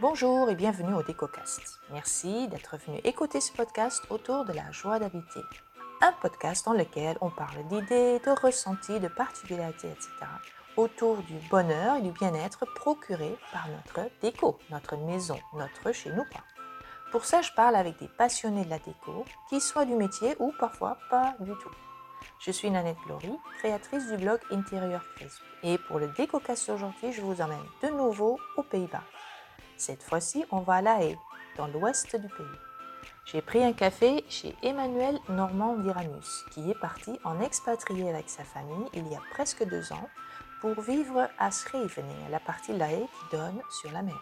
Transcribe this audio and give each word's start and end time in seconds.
Bonjour 0.00 0.48
et 0.48 0.54
bienvenue 0.54 0.94
au 0.94 1.02
DécoCast. 1.02 1.78
Merci 1.92 2.48
d'être 2.48 2.78
venu 2.78 2.98
écouter 3.04 3.38
ce 3.42 3.52
podcast 3.52 4.02
autour 4.08 4.46
de 4.46 4.54
la 4.54 4.72
joie 4.72 4.98
d'habiter. 4.98 5.42
Un 6.00 6.12
podcast 6.22 6.64
dans 6.64 6.72
lequel 6.72 7.18
on 7.20 7.28
parle 7.28 7.62
d'idées, 7.68 8.18
de 8.18 8.40
ressentis, 8.40 8.98
de 8.98 9.08
particularités, 9.08 9.88
etc. 9.88 10.10
autour 10.78 11.18
du 11.18 11.34
bonheur 11.50 11.96
et 11.96 12.00
du 12.00 12.12
bien-être 12.12 12.64
procuré 12.74 13.36
par 13.52 13.68
notre 13.68 14.08
déco, 14.22 14.58
notre 14.70 14.96
maison, 14.96 15.38
notre 15.52 15.92
chez 15.92 16.10
nous. 16.12 16.24
Pour 17.12 17.26
ça, 17.26 17.42
je 17.42 17.52
parle 17.52 17.76
avec 17.76 17.98
des 17.98 18.08
passionnés 18.08 18.64
de 18.64 18.70
la 18.70 18.78
déco, 18.78 19.26
qui 19.50 19.60
soient 19.60 19.84
du 19.84 19.96
métier 19.96 20.34
ou 20.38 20.50
parfois 20.58 20.96
pas 21.10 21.34
du 21.40 21.52
tout. 21.62 21.74
Je 22.38 22.50
suis 22.50 22.70
Nanette 22.70 22.96
Glory, 23.04 23.32
créatrice 23.58 24.08
du 24.08 24.16
blog 24.16 24.40
Intérieur 24.50 25.04
Crisp. 25.16 25.42
Et 25.62 25.76
pour 25.76 25.98
le 25.98 26.08
DécoCast 26.08 26.70
aujourd'hui, 26.70 27.12
je 27.12 27.20
vous 27.20 27.42
emmène 27.42 27.58
de 27.82 27.88
nouveau 27.88 28.38
aux 28.56 28.62
Pays-Bas. 28.62 29.02
Cette 29.80 30.02
fois-ci, 30.02 30.44
on 30.50 30.60
va 30.60 30.74
à 30.74 30.82
La 30.82 31.02
Haye, 31.02 31.16
dans 31.56 31.66
l'ouest 31.66 32.14
du 32.14 32.28
pays. 32.28 32.58
J'ai 33.24 33.40
pris 33.40 33.64
un 33.64 33.72
café 33.72 34.26
chez 34.28 34.54
Emmanuel 34.62 35.18
Normand 35.30 35.74
Diramus, 35.78 36.44
qui 36.50 36.70
est 36.70 36.78
parti 36.78 37.18
en 37.24 37.40
expatrié 37.40 38.10
avec 38.10 38.28
sa 38.28 38.44
famille 38.44 38.90
il 38.92 39.08
y 39.08 39.14
a 39.14 39.22
presque 39.30 39.66
deux 39.66 39.90
ans 39.94 40.06
pour 40.60 40.78
vivre 40.82 41.30
à 41.38 41.50
Scheveningen, 41.50 42.30
la 42.30 42.40
partie 42.40 42.76
La 42.76 42.92
Haye 42.92 43.06
qui 43.06 43.36
donne 43.36 43.62
sur 43.70 43.90
la 43.92 44.02
mer. 44.02 44.20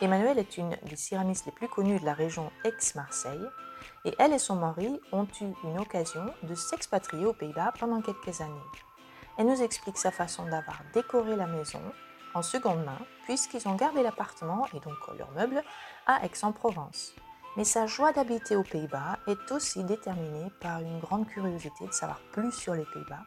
Emmanuel 0.00 0.38
est 0.38 0.56
une 0.56 0.76
des 0.84 0.94
céramistes 0.94 1.46
les 1.46 1.52
plus 1.52 1.68
connues 1.68 1.98
de 1.98 2.04
la 2.04 2.14
région 2.14 2.52
Aix-Marseille 2.62 3.48
et 4.04 4.14
elle 4.20 4.34
et 4.34 4.38
son 4.38 4.54
mari 4.54 5.00
ont 5.10 5.26
eu 5.40 5.52
une 5.64 5.80
occasion 5.80 6.32
de 6.44 6.54
s'expatrier 6.54 7.26
aux 7.26 7.32
Pays-Bas 7.32 7.72
pendant 7.80 8.00
quelques 8.02 8.40
années. 8.40 8.54
Elle 9.36 9.48
nous 9.48 9.62
explique 9.62 9.98
sa 9.98 10.12
façon 10.12 10.44
d'avoir 10.44 10.80
décoré 10.94 11.34
la 11.34 11.48
maison 11.48 11.82
en 12.36 12.42
seconde 12.42 12.84
main, 12.84 12.98
puisqu'ils 13.24 13.66
ont 13.66 13.74
gardé 13.74 14.02
l'appartement 14.02 14.66
et 14.74 14.80
donc 14.80 14.96
leurs 15.18 15.32
meubles 15.32 15.62
à 16.06 16.24
Aix-en-Provence. 16.24 17.14
Mais 17.56 17.64
sa 17.64 17.86
joie 17.86 18.12
d'habiter 18.12 18.54
aux 18.54 18.62
Pays-Bas 18.62 19.18
est 19.26 19.50
aussi 19.52 19.82
déterminée 19.82 20.50
par 20.60 20.80
une 20.80 21.00
grande 21.00 21.26
curiosité 21.26 21.86
de 21.86 21.92
savoir 21.92 22.20
plus 22.32 22.52
sur 22.52 22.74
les 22.74 22.84
Pays-Bas 22.84 23.24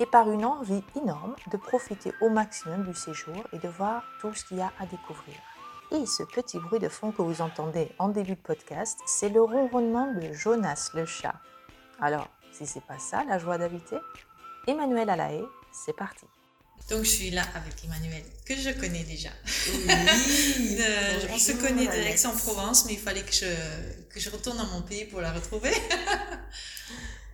et 0.00 0.06
par 0.06 0.30
une 0.30 0.44
envie 0.44 0.84
énorme 0.96 1.34
de 1.50 1.56
profiter 1.56 2.12
au 2.20 2.28
maximum 2.28 2.84
du 2.84 2.94
séjour 2.94 3.42
et 3.52 3.58
de 3.58 3.68
voir 3.68 4.02
tout 4.20 4.34
ce 4.34 4.44
qu'il 4.44 4.58
y 4.58 4.62
a 4.62 4.72
à 4.78 4.84
découvrir. 4.84 5.36
Et 5.90 6.04
ce 6.04 6.22
petit 6.22 6.58
bruit 6.58 6.78
de 6.78 6.88
fond 6.88 7.12
que 7.12 7.22
vous 7.22 7.40
entendez 7.40 7.90
en 7.98 8.08
début 8.08 8.34
de 8.34 8.40
podcast, 8.40 9.00
c'est 9.06 9.30
le 9.30 9.42
ronronnement 9.42 10.12
de 10.12 10.32
Jonas 10.32 10.90
le 10.94 11.06
chat. 11.06 11.34
Alors, 12.00 12.28
si 12.52 12.66
c'est 12.66 12.84
pas 12.84 12.98
ça 12.98 13.24
la 13.24 13.38
joie 13.38 13.58
d'habiter, 13.58 13.98
Emmanuel 14.66 15.08
Alaé, 15.08 15.44
c'est 15.72 15.96
parti. 15.96 16.26
Donc 16.88 17.04
je 17.04 17.10
suis 17.10 17.30
là 17.30 17.44
avec 17.54 17.84
Emmanuel, 17.84 18.22
que 18.44 18.56
je 18.56 18.70
connais 18.70 19.04
déjà. 19.04 19.30
Oui. 19.68 19.86
Euh, 20.80 21.26
on 21.30 21.38
se 21.38 21.52
connaît 21.52 21.86
de. 21.86 21.92
Aix-en-Provence, 21.92 22.86
mais 22.86 22.94
il 22.94 22.98
fallait 22.98 23.22
que 23.22 23.32
je, 23.32 23.46
que 24.08 24.18
je 24.18 24.30
retourne 24.30 24.56
dans 24.56 24.66
mon 24.66 24.82
pays 24.82 25.04
pour 25.04 25.20
la 25.20 25.32
retrouver. 25.32 25.72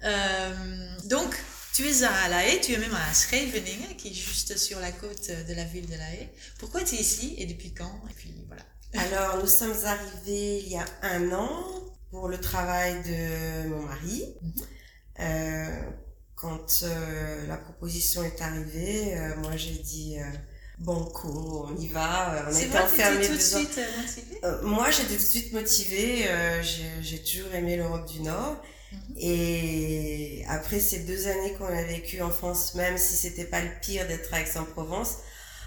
Euh, 0.04 0.98
donc, 1.06 1.34
tu 1.72 1.88
es 1.88 2.04
à 2.04 2.28
La 2.28 2.46
Haye, 2.46 2.60
tu 2.60 2.72
es 2.74 2.78
même 2.78 2.94
à 2.94 3.12
Scheveningen, 3.12 3.96
qui 3.96 4.08
est 4.08 4.14
juste 4.14 4.56
sur 4.56 4.78
la 4.78 4.92
côte 4.92 5.30
de 5.48 5.54
la 5.54 5.64
ville 5.64 5.86
de 5.86 5.96
La 5.96 6.10
Haye. 6.12 6.28
Pourquoi 6.58 6.84
tu 6.84 6.94
es 6.94 6.98
ici 6.98 7.34
et 7.38 7.46
depuis 7.46 7.72
quand? 7.72 8.02
Et 8.08 8.14
puis 8.14 8.32
voilà. 8.46 8.62
Alors, 8.94 9.38
nous 9.38 9.48
sommes 9.48 9.74
arrivés 9.84 10.62
il 10.64 10.68
y 10.68 10.76
a 10.76 10.86
un 11.02 11.32
an 11.32 11.64
pour 12.10 12.28
le 12.28 12.38
travail 12.38 13.02
de 13.02 13.68
mon 13.68 13.82
mari. 13.82 14.34
Mhm. 14.42 14.52
Euh, 15.20 15.90
quand 16.36 16.80
euh, 16.84 17.46
la 17.48 17.56
proposition 17.56 18.22
est 18.22 18.40
arrivée, 18.42 19.14
euh, 19.16 19.34
moi 19.42 19.56
j'ai 19.56 19.72
dit 19.72 20.16
euh, 20.20 20.24
banco, 20.78 21.66
on 21.70 21.76
y 21.80 21.88
va. 21.88 22.34
euh, 22.34 22.42
On 22.52 22.56
était 22.58 22.78
enfermés 22.78 23.26
tout 23.26 23.32
de 23.34 23.38
suite 23.40 23.78
euh, 23.78 24.00
motivée? 24.02 24.40
Moi, 24.62 24.90
j'étais 24.90 25.14
tout 25.16 25.22
de 25.22 25.34
suite 25.36 25.52
motivée. 25.52 26.28
euh, 26.28 26.62
j'ai- 26.62 27.02
J'ai 27.02 27.22
toujours 27.22 27.54
aimé 27.54 27.76
l'Europe 27.76 28.06
du 28.10 28.20
Nord. 28.20 28.56
Mhm. 28.92 29.14
Et 29.18 30.44
après 30.48 30.78
ces 30.78 31.00
deux 31.00 31.26
années 31.28 31.54
qu'on 31.54 31.66
a 31.66 31.82
vécues 31.82 32.20
en 32.22 32.30
France, 32.30 32.74
même 32.74 32.98
si 32.98 33.16
c'était 33.16 33.44
pas 33.46 33.60
le 33.62 33.70
pire 33.82 34.06
d'être 34.06 34.32
à 34.34 34.40
Aix-en-Provence, 34.42 35.16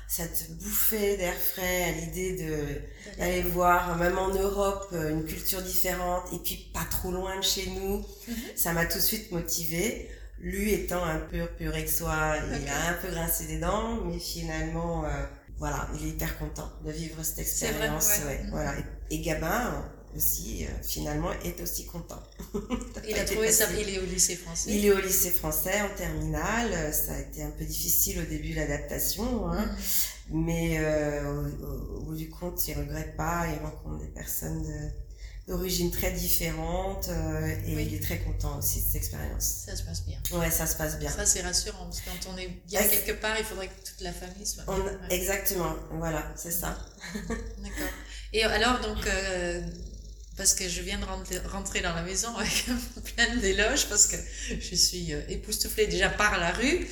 ça 0.07 0.23
te 0.27 0.51
bouffait 0.53 1.17
d'air 1.17 1.33
frais 1.35 1.83
à 1.83 1.91
l'idée 1.91 2.33
de 2.43 3.17
d'aller 3.19 3.41
voir, 3.43 3.97
même 3.97 4.17
en 4.17 4.29
Europe, 4.29 4.87
une 4.93 5.25
culture 5.25 5.61
différente 5.61 6.23
et 6.33 6.39
puis 6.39 6.69
pas 6.73 6.85
trop 6.89 7.11
loin 7.11 7.35
de 7.37 7.43
chez 7.43 7.65
nous. 7.71 7.97
Mhm. 8.27 8.35
Ça 8.55 8.73
m'a 8.73 8.85
tout 8.85 8.97
de 8.99 9.03
suite 9.03 9.31
motivée. 9.31 10.09
Lui 10.41 10.73
étant 10.73 11.03
un 11.03 11.19
pur 11.19 11.49
pur 11.57 11.73
aixois, 11.73 12.35
il 12.61 12.67
a 12.69 12.89
un 12.91 12.93
peu 13.01 13.09
grincé 13.09 13.45
des 13.47 13.59
dents, 13.59 14.01
mais 14.05 14.19
finalement, 14.19 15.03
euh, 15.05 15.09
voilà, 15.57 15.87
il 15.99 16.05
est 16.07 16.09
hyper 16.11 16.37
content 16.39 16.69
de 16.85 16.91
vivre 16.91 17.21
cette 17.23 17.35
vrai, 17.35 17.41
expérience. 17.43 18.09
ouais. 18.19 18.25
ouais, 18.25 18.43
Mhm. 18.43 18.49
voilà. 18.51 18.73
Et, 19.09 19.15
et 19.15 19.21
Gabin 19.21 19.85
aussi, 20.15 20.65
euh, 20.65 20.69
finalement, 20.81 21.31
est 21.43 21.61
aussi 21.61 21.85
content. 21.85 22.21
Il 23.07 23.15
a 23.19 23.25
trouvé 23.31 23.51
ça, 23.51 23.65
il 23.77 23.89
est 23.89 23.99
au 23.99 24.05
lycée 24.05 24.35
français. 24.37 24.69
Il 24.71 24.85
est 24.85 24.91
au 24.91 24.99
lycée 24.99 25.29
français 25.29 25.81
en 25.81 25.95
terminale. 25.95 26.71
Euh, 26.73 26.91
Ça 26.91 27.13
a 27.13 27.19
été 27.19 27.43
un 27.43 27.51
peu 27.51 27.65
difficile 27.65 28.19
au 28.21 28.25
début 28.25 28.53
l'adaptation, 28.53 29.49
hein. 29.51 29.65
Mhm. 30.29 30.45
mais 30.45 30.77
euh, 30.79 31.23
au, 31.61 31.65
au- 31.65 31.97
au 31.97 32.01
bout 32.05 32.15
du 32.15 32.29
compte, 32.29 32.65
il 32.67 32.75
regrette 32.77 33.15
pas. 33.17 33.45
Il 33.53 33.59
rencontre 33.63 33.99
des 34.01 34.07
personnes 34.11 34.63
de- 34.63 34.89
d'origine 35.49 35.89
très 35.91 36.11
différentes 36.11 37.09
euh, 37.09 37.47
et 37.65 37.75
Oui. 37.75 37.87
il 37.89 37.95
est 37.95 37.99
très 38.03 38.19
content 38.19 38.59
aussi 38.59 38.79
de 38.81 38.85
cette 38.85 38.95
expérience. 38.95 39.63
Ça 39.65 39.75
se 39.75 39.81
passe 39.83 40.03
bien. 40.05 40.19
Ouais, 40.31 40.51
ça 40.51 40.67
se 40.67 40.75
passe 40.75 40.99
bien. 40.99 41.09
Ça, 41.09 41.25
c'est 41.25 41.41
rassurant, 41.41 41.85
parce 41.85 42.01
que 42.01 42.05
quand 42.05 42.31
on 42.33 42.37
est 42.37 42.49
bien 42.67 42.83
quelque 42.83 43.13
part, 43.19 43.35
il 43.39 43.43
faudrait 43.43 43.67
que 43.67 43.89
toute 43.89 44.01
la 44.01 44.13
famille 44.13 44.45
soit 44.45 44.63
On- 44.67 44.75
bien. 44.75 44.83
Ouais. 44.85 45.15
Exactement, 45.15 45.75
voilà, 45.93 46.31
c'est 46.35 46.51
ça. 46.51 46.77
D'accord. 47.27 47.93
Et 48.31 48.43
alors, 48.43 48.79
donc, 48.81 49.05
euh, 49.07 49.61
parce 50.37 50.53
que 50.53 50.69
je 50.69 50.81
viens 50.81 50.99
de 50.99 51.05
rentrer, 51.49 51.81
dans 51.81 51.95
la 51.95 52.03
maison 52.03 52.29
avec 52.37 52.65
plein 53.15 53.35
d'éloges, 53.37 53.87
parce 53.89 54.05
que 54.05 54.17
je 54.59 54.75
suis 54.75 55.13
euh, 55.13 55.21
époustouflée 55.29 55.87
déjà 55.87 56.09
par 56.09 56.37
la 56.39 56.51
rue, 56.51 56.87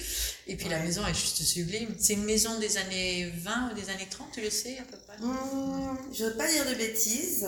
et 0.47 0.55
puis 0.55 0.67
la 0.67 0.79
maison 0.79 1.05
est 1.05 1.13
juste 1.13 1.43
sublime. 1.43 1.95
C'est 1.99 2.13
une 2.13 2.25
maison 2.25 2.59
des 2.59 2.77
années 2.77 3.31
20 3.37 3.69
ou 3.71 3.75
des 3.75 3.89
années 3.91 4.07
30, 4.09 4.29
tu 4.33 4.41
le 4.41 4.49
sais 4.49 4.79
à 4.79 4.83
peu 4.83 4.97
près? 4.97 5.17
Hmm, 5.19 5.95
je 6.11 6.23
veux 6.25 6.33
pas 6.33 6.51
dire 6.51 6.65
de 6.67 6.73
bêtises. 6.73 7.45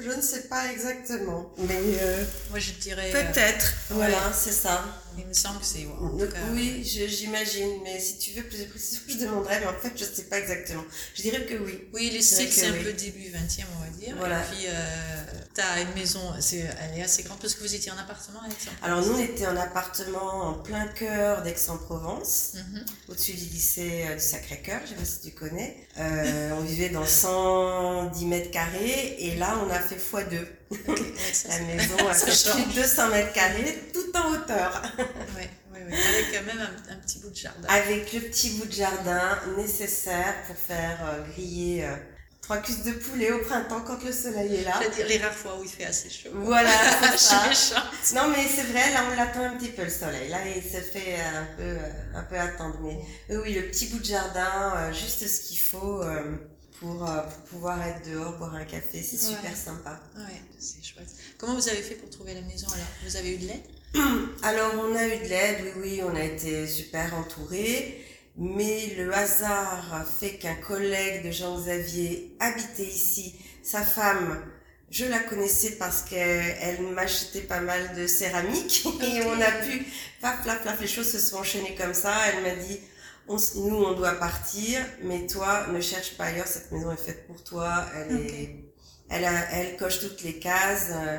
Je 0.00 0.10
ne 0.10 0.20
sais 0.20 0.42
pas 0.48 0.70
exactement, 0.72 1.50
mais 1.56 1.78
euh, 2.00 2.24
Moi, 2.50 2.58
je 2.58 2.72
dirais... 2.72 3.12
euh, 3.14 3.32
peut-être. 3.32 3.74
ouais. 3.90 3.96
Voilà, 3.96 4.32
c'est 4.32 4.52
ça. 4.52 4.84
Il 5.18 5.26
me 5.26 5.32
semble 5.32 5.60
que 5.60 5.66
c'est... 5.66 5.82
cas, 5.82 6.38
oui, 6.52 6.82
je- 6.84 7.06
j'imagine, 7.06 7.68
mais 7.82 7.98
si 8.00 8.18
tu 8.18 8.32
veux 8.32 8.42
plus 8.42 8.58
de 8.60 8.64
précision, 8.64 9.00
je 9.08 9.16
demanderai, 9.18 9.60
mais 9.60 9.66
en 9.66 9.74
fait, 9.78 9.92
je 9.96 10.04
sais 10.04 10.24
pas 10.24 10.38
exactement. 10.38 10.84
Je 11.14 11.22
dirais 11.22 11.44
que 11.46 11.54
oui. 11.54 11.80
Oui, 11.92 12.10
C'est 12.20 12.22
styles, 12.22 12.48
que 12.48 12.54
c'est 12.54 12.66
un 12.66 12.82
peu 12.82 12.92
début 12.92 13.28
20e, 13.30 13.64
on 13.76 13.80
va 13.84 13.90
dire. 13.98 14.14
Voilà. 14.18 14.40
Et 14.40 14.44
puis, 14.54 14.64
euh, 14.66 15.24
t'as 15.54 15.80
une 15.82 15.94
maison, 15.94 16.20
c'est, 16.40 16.58
elle 16.80 16.98
est 16.98 17.02
assez 17.02 17.22
grande, 17.22 17.38
parce 17.38 17.54
que 17.54 17.62
vous 17.62 17.74
étiez 17.74 17.90
en 17.92 17.98
appartement 17.98 18.40
avec 18.42 18.60
ça 18.60 18.70
Alors, 18.82 19.00
nous, 19.06 19.14
on 19.14 19.18
était 19.20 19.46
en 19.46 19.56
appartement 19.56 20.48
en 20.50 20.52
plein 20.54 20.86
cœur 20.88 21.42
d'Aix-en-Provence, 21.42 22.52
Mhm. 22.54 22.84
au-dessus 23.08 23.32
du 23.32 23.44
lycée 23.46 24.04
euh, 24.08 24.14
du 24.14 24.20
Sacré-Cœur, 24.22 24.80
je 24.84 24.90
sais 24.90 24.94
pas 24.96 25.04
si 25.04 25.20
tu 25.20 25.30
connais. 25.32 25.76
Euh, 25.98 26.52
on 26.58 26.60
vivait 26.62 26.88
dans 26.90 27.06
110 27.06 28.24
mètres 28.26 28.50
carrés, 28.50 29.16
et 29.18 29.36
là, 29.36 29.58
on 29.66 29.70
a 29.70 29.78
fait 29.80 29.96
x2. 29.96 30.46
Ok, 30.70 30.80
ouais, 30.88 31.14
ça, 31.32 31.48
La 31.48 31.60
maison 31.60 31.96
Ça 32.12 32.26
fait 32.26 32.50
change. 32.50 32.64
plus 32.64 32.74
de 32.74 32.80
200 32.82 33.08
mètres 33.10 33.32
carrés, 33.32 33.82
tout 33.92 34.16
en 34.18 34.32
hauteur. 34.32 34.82
Ouais, 34.98 35.50
ouais, 35.72 35.84
ouais. 35.84 35.92
Avec 35.92 36.34
euh, 36.34 36.46
même 36.46 36.60
un, 36.60 36.92
un 36.92 36.96
petit 36.96 37.18
bout 37.20 37.30
de 37.30 37.36
jardin. 37.36 37.68
avec 37.68 38.12
le 38.12 38.20
petit 38.20 38.50
bout 38.58 38.66
de 38.66 38.72
jardin 38.72 39.38
nécessaire 39.56 40.34
pour 40.46 40.56
faire 40.56 40.98
euh, 41.06 41.22
griller 41.32 41.84
euh, 41.84 41.94
trois 42.42 42.58
cuisses 42.58 42.82
de 42.82 42.92
poulet 42.92 43.30
au 43.32 43.38
printemps 43.40 43.80
quand 43.86 44.02
le 44.04 44.12
soleil 44.12 44.56
est 44.56 44.64
là. 44.64 44.74
C'est-à-dire 44.80 45.06
les 45.06 45.18
rares 45.18 45.32
fois 45.34 45.56
où 45.58 45.64
il 45.64 45.70
fait 45.70 45.84
assez 45.86 46.10
chaud. 46.10 46.30
Voilà, 46.34 46.70
c'est 47.12 47.18
ça. 47.18 47.46
méchante. 47.48 47.84
Non 48.14 48.28
mais 48.28 48.44
c'est 48.46 48.64
vrai, 48.72 48.92
là 48.92 49.04
on 49.10 49.16
l'attend 49.16 49.44
un 49.44 49.56
petit 49.56 49.70
peu 49.70 49.82
le 49.84 49.90
soleil. 49.90 50.28
Là 50.28 50.38
il 50.54 50.62
se 50.62 50.78
fait 50.80 51.16
un 51.20 51.46
peu, 51.56 51.76
un 52.14 52.22
peu 52.24 52.38
attendre. 52.38 52.78
Mais 52.82 53.36
oui, 53.36 53.54
le 53.54 53.62
petit 53.68 53.86
bout 53.86 53.98
de 53.98 54.04
jardin, 54.04 54.92
juste 54.92 55.26
ce 55.26 55.48
qu'il 55.48 55.58
faut 55.58 56.02
euh, 56.02 56.36
pour, 56.80 57.08
euh, 57.08 57.22
pour 57.22 57.42
pouvoir 57.50 57.82
être 57.86 58.08
dehors, 58.10 58.36
boire 58.38 58.54
un 58.54 58.64
café, 58.64 59.02
c'est 59.02 59.16
Ouais. 59.26 59.36
super 59.36 59.56
sympa. 59.56 60.00
Ouais, 60.16 60.40
c'est 60.58 60.84
chouette. 60.84 61.08
Comment 61.38 61.54
vous 61.54 61.68
avez 61.68 61.82
fait 61.82 61.94
pour 61.94 62.10
trouver 62.10 62.34
la 62.34 62.42
maison 62.42 62.66
alors? 62.68 62.86
Vous 63.04 63.16
avez 63.16 63.34
eu 63.34 63.38
de 63.38 63.46
l'aide? 63.46 63.62
Alors, 64.42 64.72
on 64.78 64.94
a 64.94 65.06
eu 65.06 65.18
de 65.22 65.28
l'aide, 65.28 65.58
oui, 65.76 65.82
oui, 65.82 66.02
on 66.02 66.14
a 66.16 66.22
été 66.24 66.66
super 66.66 67.14
entourés. 67.14 68.04
Mais 68.36 68.94
le 68.96 69.14
hasard 69.14 69.94
a 69.94 70.04
fait 70.04 70.32
qu'un 70.38 70.56
collègue 70.56 71.24
de 71.24 71.30
Jean-Xavier 71.30 72.34
habitait 72.40 72.82
ici. 72.86 73.36
Sa 73.62 73.82
femme, 73.82 74.42
je 74.90 75.04
la 75.04 75.20
connaissais 75.20 75.72
parce 75.76 76.02
qu'elle 76.02 76.82
m'achetait 76.92 77.42
pas 77.42 77.60
mal 77.60 77.94
de 77.96 78.08
céramique. 78.08 78.84
Et 79.02 79.22
on 79.22 79.40
a 79.40 79.52
pu, 79.64 79.86
paf, 80.20 80.44
paf, 80.44 80.64
paf, 80.64 80.80
les 80.80 80.88
choses 80.88 81.10
se 81.12 81.20
sont 81.20 81.36
enchaînées 81.36 81.76
comme 81.76 81.94
ça. 81.94 82.12
Elle 82.26 82.42
m'a 82.42 82.60
dit, 82.64 82.80
on 83.28 83.36
nous, 83.56 83.76
on 83.76 83.92
doit 83.94 84.12
partir, 84.12 84.80
mais 85.02 85.26
toi, 85.26 85.66
ne 85.72 85.80
cherche 85.80 86.16
pas 86.16 86.24
ailleurs, 86.24 86.46
cette 86.46 86.70
maison 86.72 86.90
est 86.92 86.96
faite 86.96 87.26
pour 87.26 87.42
toi. 87.42 87.84
Elle 87.96 88.16
est, 88.16 88.64
elle 89.10 89.24
a, 89.24 89.50
elle 89.52 89.76
coche 89.76 90.00
toutes 90.00 90.22
les 90.22 90.38
cases. 90.38 90.88
euh, 90.92 91.18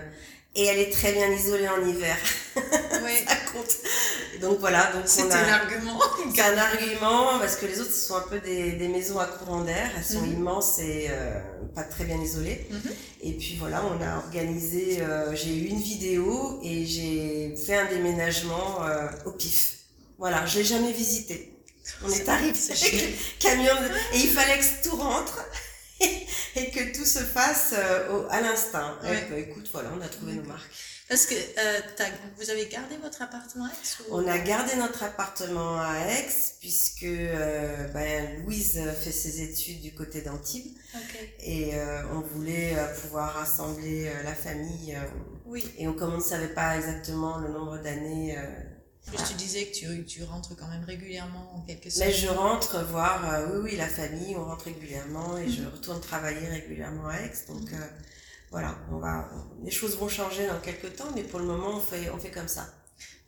et 0.57 0.63
elle 0.67 0.79
est 0.79 0.89
très 0.89 1.11
bien 1.11 1.29
isolée 1.31 1.67
en 1.67 1.85
hiver. 1.85 2.15
Oui. 3.03 3.11
ça 3.27 3.35
compte. 3.51 3.75
Donc 4.41 4.59
voilà, 4.59 4.91
donc 4.93 5.03
on 5.03 5.07
C'était 5.07 5.29
l'argument. 5.45 5.99
C'est 6.33 6.41
un 6.41 6.57
argument 6.57 7.39
parce 7.39 7.57
que 7.57 7.65
les 7.65 7.79
autres 7.81 7.91
ce 7.91 8.07
sont 8.07 8.15
un 8.15 8.21
peu 8.21 8.39
des, 8.39 8.71
des 8.71 8.87
maisons 8.87 9.19
à 9.19 9.25
courant 9.25 9.61
d'air, 9.63 9.91
elles 9.97 10.03
sont 10.03 10.21
Mhm. 10.21 10.33
immenses 10.33 10.79
et 10.79 11.07
euh, 11.09 11.39
pas 11.75 11.83
très 11.83 12.05
bien 12.05 12.19
isolées. 12.21 12.65
Mhm. 12.71 12.91
Et 13.21 13.33
puis 13.33 13.57
voilà, 13.59 13.83
on 13.85 14.01
a 14.01 14.17
organisé, 14.17 15.01
euh, 15.01 15.35
j'ai 15.35 15.55
eu 15.55 15.65
une 15.67 15.81
vidéo 15.81 16.59
et 16.63 16.85
j'ai 16.85 17.53
fait 17.57 17.75
un 17.75 17.85
déménagement 17.89 18.83
euh, 18.85 19.07
au 19.25 19.31
pif. 19.31 19.79
Voilà, 20.17 20.45
je 20.45 20.59
l'ai 20.59 20.65
jamais 20.65 20.93
visité. 20.93 21.51
On 22.03 22.09
est 22.11 22.27
arrivé 22.29 22.53
C'est 22.57 22.73
avec 22.73 23.01
le 23.01 23.07
camion 23.39 23.75
de- 23.81 24.15
et 24.15 24.19
il 24.21 24.29
fallait 24.29 24.59
que 24.59 24.83
tout 24.89 24.95
rentre 24.95 25.45
et 26.01 26.69
que 26.71 26.95
tout 26.97 27.05
se 27.05 27.19
fasse 27.19 27.73
euh, 27.73 28.09
au- 28.11 28.27
à 28.29 28.41
l'instinct. 28.41 28.97
Ouais. 29.03 29.27
bah, 29.29 29.37
écoute, 29.37 29.69
voilà, 29.71 29.89
on 29.97 30.01
a 30.01 30.07
trouvé 30.07 30.33
nos 30.33 30.43
marques. 30.43 30.69
Parce 31.07 31.27
que 31.27 31.35
euh, 31.35 31.79
vous 32.37 32.49
avez 32.49 32.65
gardé 32.65 32.97
votre 32.97 33.21
appartement 33.21 33.65
à 33.65 33.69
Aix 33.69 34.03
ou- 34.09 34.15
On 34.15 34.27
a 34.27 34.39
gardé 34.39 34.75
notre 34.75 35.03
appartement 35.03 35.79
à 35.79 35.99
Aix 36.09 36.27
puisque 36.59 37.03
euh, 37.03 37.87
ben, 37.89 38.43
Louise 38.43 38.81
fait 39.03 39.11
ses 39.11 39.41
études 39.43 39.81
du 39.81 39.93
côté 39.93 40.21
d'Antibes 40.21 40.75
Ok. 40.95 41.19
et 41.41 41.75
euh, 41.75 42.01
on 42.11 42.21
voulait 42.21 42.73
euh, 42.75 42.87
pouvoir 43.01 43.35
rassembler 43.35 44.07
euh, 44.07 44.23
la 44.23 44.33
famille 44.33 44.95
euh, 44.95 44.99
Oui. 45.45 45.71
et 45.77 45.87
on, 45.87 45.93
comme 45.93 46.13
on 46.13 46.17
ne 46.17 46.23
savait 46.23 46.47
pas 46.55 46.75
exactement 46.77 47.37
le 47.37 47.49
nombre 47.49 47.77
d'années, 47.77 48.35
euh, 48.39 48.41
plus, 49.05 49.17
tu 49.23 49.33
disais 49.35 49.65
que 49.67 49.73
tu, 49.75 50.05
tu 50.05 50.23
rentres 50.23 50.55
quand 50.55 50.67
même 50.67 50.83
régulièrement 50.83 51.55
en 51.55 51.61
quelque 51.61 51.89
sorte. 51.89 52.05
mais 52.05 52.13
je 52.13 52.27
rentre 52.27 52.83
voir, 52.85 53.33
euh, 53.33 53.47
oui 53.61 53.71
oui 53.71 53.77
la 53.77 53.87
famille, 53.87 54.35
on 54.35 54.45
rentre 54.45 54.65
régulièrement 54.65 55.37
et 55.37 55.49
je 55.49 55.61
Mhm. 55.61 55.69
retourne 55.73 56.01
travailler 56.01 56.47
régulièrement 56.47 57.07
à 57.07 57.17
Aix 57.19 57.31
donc 57.47 57.71
euh, 57.73 57.77
voilà, 58.51 58.77
on 58.91 58.97
va, 58.99 59.29
les 59.63 59.71
choses 59.71 59.97
vont 59.97 60.07
changer 60.09 60.47
dans 60.47 60.59
quelques 60.59 60.95
temps 60.95 61.09
mais 61.15 61.23
pour 61.23 61.39
le 61.39 61.45
moment 61.45 61.71
on 61.75 61.79
fait, 61.81 62.09
on 62.09 62.17
fait 62.19 62.31
comme 62.31 62.47
ça. 62.47 62.67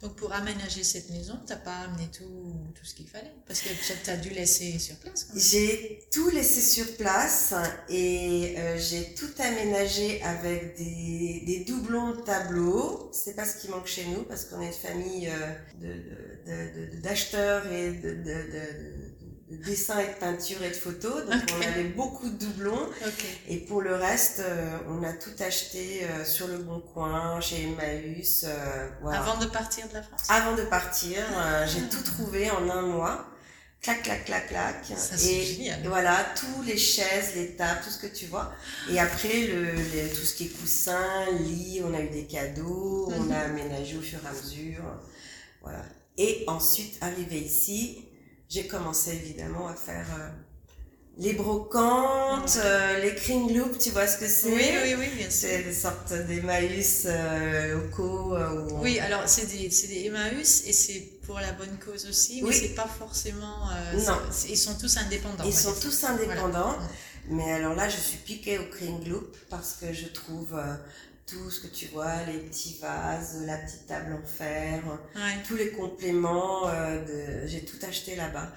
Donc 0.01 0.15
pour 0.15 0.31
aménager 0.31 0.83
cette 0.83 1.09
maison, 1.09 1.39
t'as 1.47 1.55
pas 1.55 1.77
amené 1.77 2.07
tout, 2.15 2.53
tout 2.75 2.85
ce 2.85 2.93
qu'il 2.93 3.07
fallait 3.07 3.33
Parce 3.47 3.61
que 3.61 3.69
tu 4.03 4.09
as 4.11 4.17
dû 4.17 4.29
laisser 4.29 4.77
sur 4.77 4.95
place. 4.97 5.27
J'ai 5.35 6.01
tout 6.11 6.29
laissé 6.29 6.61
sur 6.61 6.95
place 6.97 7.55
et 7.89 8.53
euh, 8.59 8.77
j'ai 8.77 9.15
tout 9.15 9.31
aménagé 9.39 10.21
avec 10.21 10.77
des, 10.77 11.41
des 11.47 11.65
doublons 11.67 12.11
de 12.11 12.21
tableaux. 12.21 13.09
C'est 13.11 13.35
pas 13.35 13.45
ce 13.45 13.57
qui 13.59 13.69
manque 13.69 13.87
chez 13.87 14.05
nous 14.05 14.21
parce 14.23 14.45
qu'on 14.45 14.61
est 14.61 14.67
une 14.67 14.73
famille 14.73 15.29
euh, 15.29 15.53
de, 15.81 15.87
de, 15.87 16.91
de- 16.91 16.95
de- 16.97 17.01
d'acheteurs 17.01 17.65
et 17.71 17.91
de, 17.93 18.11
de, 19.49 19.55
de- 19.55 19.59
de 19.59 19.63
dessins 19.65 19.99
et 19.99 20.07
de 20.07 20.13
peintures 20.19 20.61
et 20.63 20.69
de 20.69 20.75
photos. 20.75 21.25
Donc 21.25 21.41
on 21.57 21.61
avait 21.61 21.85
beaucoup 21.85 22.29
de 22.29 22.35
doublons. 22.45 22.89
Ok. 23.05 23.25
Et 23.49 23.57
pour 23.57 23.81
le 23.81 23.95
reste, 23.95 24.39
euh, 24.39 24.77
on 24.89 25.03
a 25.03 25.13
tout 25.13 25.31
acheté 25.39 26.03
euh, 26.03 26.25
sur 26.25 26.47
le 26.47 26.57
Bon 26.59 26.79
Coin, 26.79 27.39
chez 27.41 27.63
Emmaüs. 27.63 28.45
euh, 28.47 28.89
voilà. 29.01 29.19
Avant 29.21 29.37
de 29.37 29.45
partir 29.45 29.87
de 29.89 29.93
la 29.95 30.03
France. 30.03 30.23
Avant 30.29 30.55
de 30.55 30.63
partir, 30.63 31.17
euh, 31.37 31.65
j'ai 31.67 31.81
tout 31.89 32.03
trouvé 32.03 32.49
en 32.51 32.69
un 32.69 32.81
mois. 32.83 33.25
Clac, 33.79 34.01
clac, 34.01 34.25
clac, 34.25 34.47
clac. 34.49 34.83
Ça, 34.97 35.15
et 35.29 35.43
génial. 35.45 35.79
voilà, 35.87 36.25
tous 36.35 36.63
les 36.63 36.77
chaises, 36.77 37.35
les 37.35 37.55
tables, 37.55 37.79
tout 37.83 37.91
ce 37.91 37.99
que 37.99 38.07
tu 38.07 38.25
vois. 38.25 38.51
Et 38.89 38.99
après, 38.99 39.45
le, 39.47 39.71
les- 39.71 40.09
tout 40.09 40.25
ce 40.25 40.33
qui 40.33 40.45
est 40.45 40.59
coussin, 40.59 40.99
lit, 41.41 41.81
on 41.85 41.93
a 41.93 42.01
eu 42.01 42.09
des 42.09 42.25
cadeaux, 42.25 43.07
on 43.15 43.19
Mhm. 43.21 43.31
a 43.31 43.39
aménagé 43.41 43.95
au 43.95 44.01
fur 44.01 44.19
et 44.23 44.27
à 44.27 44.31
mesure. 44.33 44.83
Voilà. 45.61 45.85
Et 46.17 46.43
ensuite, 46.47 46.97
arrivé 47.01 47.37
ici, 47.37 48.06
j'ai 48.49 48.67
commencé 48.67 49.11
évidemment 49.11 49.67
à 49.67 49.75
faire 49.75 50.05
euh, 50.19 50.29
les 51.17 51.33
brocantes, 51.33 52.55
Mhm. 52.55 52.61
euh, 52.63 52.99
les 52.99 53.15
cring 53.15 53.55
loops, 53.55 53.79
tu 53.79 53.89
vois 53.89 54.07
ce 54.07 54.17
que 54.17 54.27
c'est? 54.27 54.49
Oui, 54.53 54.69
oui, 54.83 54.95
oui, 54.99 55.07
bien 55.17 55.29
sûr. 55.29 55.49
C'est 55.49 55.63
des 55.63 55.73
sortes 55.73 56.13
d'Emmaüs 56.13 57.03
euh, 57.07 57.73
locaux. 57.73 58.35
euh, 58.35 58.67
où 58.69 58.81
Oui, 58.83 58.99
alors 58.99 59.27
c'est 59.27 59.47
des, 59.47 59.69
c'est 59.71 59.87
des 59.87 60.05
Emmaüs 60.05 60.63
et 60.67 60.73
c'est 60.73 60.99
pour 61.25 61.39
la 61.39 61.51
bonne 61.53 61.77
cause 61.83 62.05
aussi, 62.07 62.41
mais 62.41 62.49
Oui. 62.49 62.55
c'est 62.61 62.75
pas 62.75 62.87
forcément. 62.87 63.69
euh, 63.71 64.05
Non. 64.05 64.17
Ils 64.47 64.57
sont 64.57 64.75
tous 64.77 64.95
indépendants. 64.97 65.43
Ils 65.45 65.53
sont 65.53 65.73
tous 65.73 66.03
indépendants. 66.03 66.73
Voilà. 66.77 66.89
Mais 67.29 67.51
alors 67.51 67.73
là, 67.75 67.89
je 67.89 67.97
suis 67.97 68.17
piquée 68.19 68.57
au 68.59 68.65
Kring 68.69 69.05
Loop 69.09 69.35
parce 69.49 69.73
que 69.81 69.91
je 69.91 70.05
trouve 70.05 70.53
euh, 70.55 70.75
tout 71.27 71.51
ce 71.51 71.59
que 71.59 71.67
tu 71.67 71.87
vois, 71.87 72.23
les 72.25 72.39
petits 72.39 72.77
vases, 72.81 73.41
la 73.45 73.57
petite 73.57 73.85
table 73.85 74.13
en 74.13 74.25
fer, 74.25 74.81
Ouais. 75.13 75.21
tous 75.45 75.55
les 75.57 75.71
compléments, 75.71 76.69
euh, 76.69 77.03
de... 77.43 77.47
j'ai 77.47 77.65
tout 77.65 77.77
acheté 77.85 78.15
là-bas. 78.15 78.53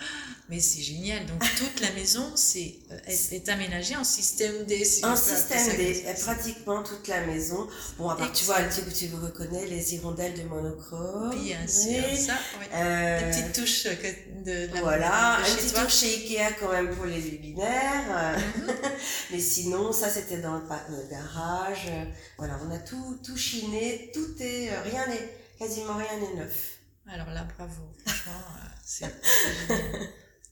Mais 0.49 0.58
c'est 0.61 0.81
génial. 0.81 1.25
Donc 1.26 1.40
toute 1.56 1.81
la 1.81 1.90
maison 1.93 2.25
c'est, 2.34 2.75
euh, 2.90 2.99
est, 3.06 3.32
est 3.32 3.49
aménagée 3.49 3.94
en 3.96 4.02
système 4.05 4.64
D. 4.67 4.84
si 4.84 5.05
Un 5.05 5.12
appeler 5.14 5.37
système 5.37 5.76
D, 5.76 6.05
pratiquement 6.22 6.82
toute 6.82 7.06
la 7.08 7.25
maison. 7.26 7.69
Bon, 7.99 8.08
à 8.08 8.17
part, 8.17 8.32
tu 8.32 8.44
vois, 8.44 8.56
tu, 8.64 8.82
tu 8.93 9.14
reconnais 9.14 9.67
les 9.67 9.94
hirondelles 9.94 10.34
de 10.34 10.43
monochrome. 10.49 11.31
Bien 11.44 11.67
sûr, 11.69 12.02
Oui. 12.11 12.17
ça, 12.17 12.34
oui. 12.61 12.67
Euh, 12.75 13.20
Des 13.20 13.31
petites 13.43 13.52
touches 13.55 13.84
que 13.84 14.44
de, 14.44 14.75
la 14.75 14.81
Voilà, 14.81 15.38
de 15.38 15.43
un 15.43 15.44
chez 15.44 15.56
petit 15.56 15.72
toi. 15.72 15.81
tour 15.82 15.90
chez 15.90 16.06
Ikea 16.14 16.55
quand 16.58 16.72
même 16.72 16.94
pour 16.96 17.05
les 17.06 17.20
luminaires. 17.20 18.06
euh, 18.11 18.37
Mhm. 18.58 18.75
Mais 19.31 19.38
sinon, 19.40 19.93
ça 19.93 20.08
c'était 20.08 20.38
dans 20.38 20.55
le, 20.55 20.62
garage. 21.11 21.87
euh, 21.90 22.05
Voilà, 22.38 22.56
on 22.67 22.71
a 22.71 22.79
tout, 22.79 23.19
tout 23.25 23.37
chiné, 23.37 24.11
tout 24.15 24.35
est, 24.41 24.71
euh, 24.71 24.83
rien 24.83 25.07
n'est, 25.07 25.29
quasiment 25.59 25.95
rien 25.97 26.19
n'est 26.21 26.41
neuf. 26.43 26.79
Alors 27.12 27.31
là, 27.31 27.47
bravo. 27.57 27.83
Franchement, 28.07 28.33
euh, 28.57 28.67
c'est. 28.85 29.07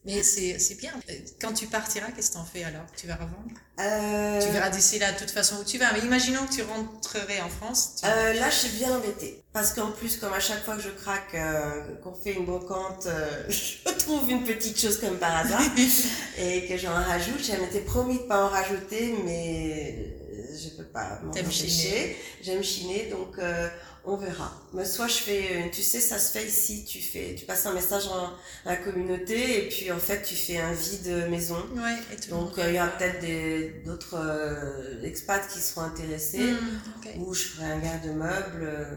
Mais 0.04 0.22
c'est 0.22 0.58
c'est 0.58 0.76
bien. 0.76 0.92
Euh, 1.10 1.12
Quand 1.40 1.52
tu 1.52 1.66
partiras, 1.66 2.10
qu'est-ce 2.12 2.30
que 2.30 2.34
t'en 2.36 2.44
fais 2.44 2.64
alors? 2.64 2.84
Tu 2.96 3.06
vas 3.06 3.16
revendre 3.16 3.50
Euh, 3.80 4.40
Tu 4.40 4.48
verras 4.52 4.70
d'ici 4.70 4.98
là, 4.98 5.12
de 5.12 5.18
toute 5.18 5.30
façon, 5.30 5.56
où 5.56 5.64
tu 5.64 5.76
vas. 5.76 5.92
Mais 5.92 5.98
imaginons 6.00 6.46
que 6.46 6.52
tu 6.54 6.62
rentrerais 6.62 7.40
en 7.40 7.48
France. 7.48 7.96
tu- 8.00 8.06
euh, 8.06 8.32
là, 8.34 8.48
je 8.48 8.54
suis 8.54 8.78
bien 8.78 8.96
embêtée. 8.96 9.42
Parce 9.52 9.72
qu'en 9.74 9.90
plus, 9.90 10.16
comme 10.16 10.32
à 10.32 10.40
chaque 10.40 10.64
fois 10.64 10.76
que 10.76 10.82
je 10.82 10.88
craque, 10.90 11.34
euh, 11.34 11.96
qu'on 12.02 12.14
fait 12.14 12.32
une 12.32 12.46
brocante, 12.46 13.06
euh, 13.06 13.44
je 13.50 13.90
trouve 13.98 14.30
une 14.30 14.44
petite 14.44 14.80
chose 14.80 14.98
comme 15.00 15.18
par 15.18 15.36
hasard 15.36 15.60
et 16.38 16.66
que 16.66 16.78
j'en 16.78 16.94
rajoute. 16.94 17.44
Je 17.44 17.60
m'étais 17.60 17.80
promis 17.80 18.18
de 18.18 18.22
pas 18.22 18.44
en 18.44 18.48
rajouter, 18.48 19.14
mais 19.24 20.16
je 20.56 20.68
peux 20.76 20.84
pas 20.84 21.20
m'en 21.22 21.30
empêcher. 21.30 21.68
chiner. 21.68 22.16
J'aime 22.42 22.62
chiner, 22.62 23.06
donc 23.10 23.38
euh, 23.38 23.68
on 24.04 24.16
verra. 24.16 24.52
Mais 24.72 24.84
soit 24.84 25.08
je 25.08 25.14
fais, 25.18 25.42
euh, 25.52 25.68
tu 25.72 25.82
sais, 25.82 26.00
ça 26.00 26.18
se 26.18 26.32
fait 26.32 26.46
ici, 26.46 26.84
tu 26.84 27.00
fais, 27.00 27.34
tu 27.38 27.44
passes 27.44 27.66
un 27.66 27.74
message 27.74 28.04
à 28.06 28.70
la 28.70 28.76
communauté 28.76 29.64
et 29.64 29.68
puis 29.68 29.90
en 29.92 29.98
fait 29.98 30.22
tu 30.22 30.34
fais 30.34 30.58
un 30.58 30.72
vide 30.72 31.26
maison. 31.30 31.62
Ouais, 31.76 31.96
et 32.12 32.16
tout 32.16 32.30
Donc 32.30 32.58
euh, 32.58 32.68
il 32.70 32.76
y 32.76 32.78
aura 32.78 32.88
peut-être 32.88 33.84
d'autres 33.84 34.14
euh, 34.16 35.02
expats 35.02 35.46
qui 35.52 35.58
seront 35.60 35.82
intéressés 35.82 36.54
ok. 36.98 37.10
ou 37.18 37.34
je 37.34 37.42
ferai 37.44 37.66
un 37.66 37.78
garde-meuble. 37.78 38.62
euh, 38.62 38.94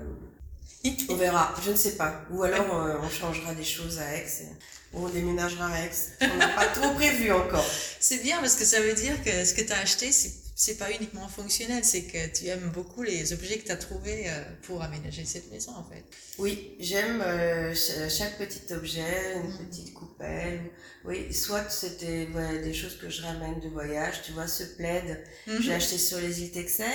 on 1.09 1.15
verra, 1.15 1.53
je 1.63 1.71
ne 1.71 1.75
sais 1.75 1.91
pas. 1.95 2.21
Ou 2.31 2.41
alors 2.43 2.99
on 3.03 3.09
changera 3.09 3.53
des 3.53 3.63
choses 3.63 3.99
à 3.99 4.15
Aix. 4.15 4.25
et- 4.41 4.45
ou 4.93 5.05
on 5.05 5.09
déménagera 5.09 5.67
à 5.67 5.79
Aix. 5.85 5.91
On 6.21 6.35
n'a 6.37 6.49
pas 6.49 6.65
trop 6.75 6.93
prévu 6.95 7.31
encore. 7.31 7.65
C'est 8.01 8.21
bien 8.23 8.39
parce 8.41 8.55
que 8.55 8.65
ça 8.65 8.81
veut 8.81 8.93
dire 8.93 9.13
que 9.23 9.45
ce 9.45 9.53
que 9.53 9.61
tu 9.61 9.71
as 9.71 9.79
acheté, 9.79 10.11
c'est 10.11 10.31
c'est 10.63 10.77
pas 10.77 10.91
uniquement 10.91 11.27
fonctionnel, 11.27 11.83
c'est 11.83 12.03
que 12.03 12.27
tu 12.37 12.45
aimes 12.45 12.69
beaucoup 12.71 13.01
les 13.01 13.33
objets 13.33 13.57
que 13.57 13.65
tu 13.65 13.71
as 13.71 13.77
trouvés 13.77 14.29
euh, 14.29 14.43
pour 14.61 14.83
aménager 14.83 15.25
cette 15.25 15.49
maison 15.51 15.71
en 15.75 15.83
fait. 15.83 16.03
Oui, 16.37 16.75
j'aime 16.79 17.19
euh, 17.21 17.73
ch- 17.73 18.13
chaque 18.15 18.37
petit 18.37 18.71
objet, 18.71 19.37
une 19.43 19.49
Mhm. 19.49 19.67
petite 19.69 19.93
coupelle. 19.95 20.59
Oui, 21.03 21.33
soit 21.33 21.67
c'était 21.69 22.27
ouais, 22.35 22.59
des 22.59 22.75
choses 22.75 22.95
que 23.01 23.09
je 23.09 23.23
ramène 23.23 23.59
de 23.59 23.69
voyage. 23.69 24.21
Tu 24.23 24.33
vois, 24.33 24.45
ce 24.45 24.63
plaid, 24.63 25.19
j'ai 25.59 25.73
acheté 25.73 25.97
sur 25.97 26.19
les 26.19 26.41
îles 26.43 26.51
Texel. 26.51 26.87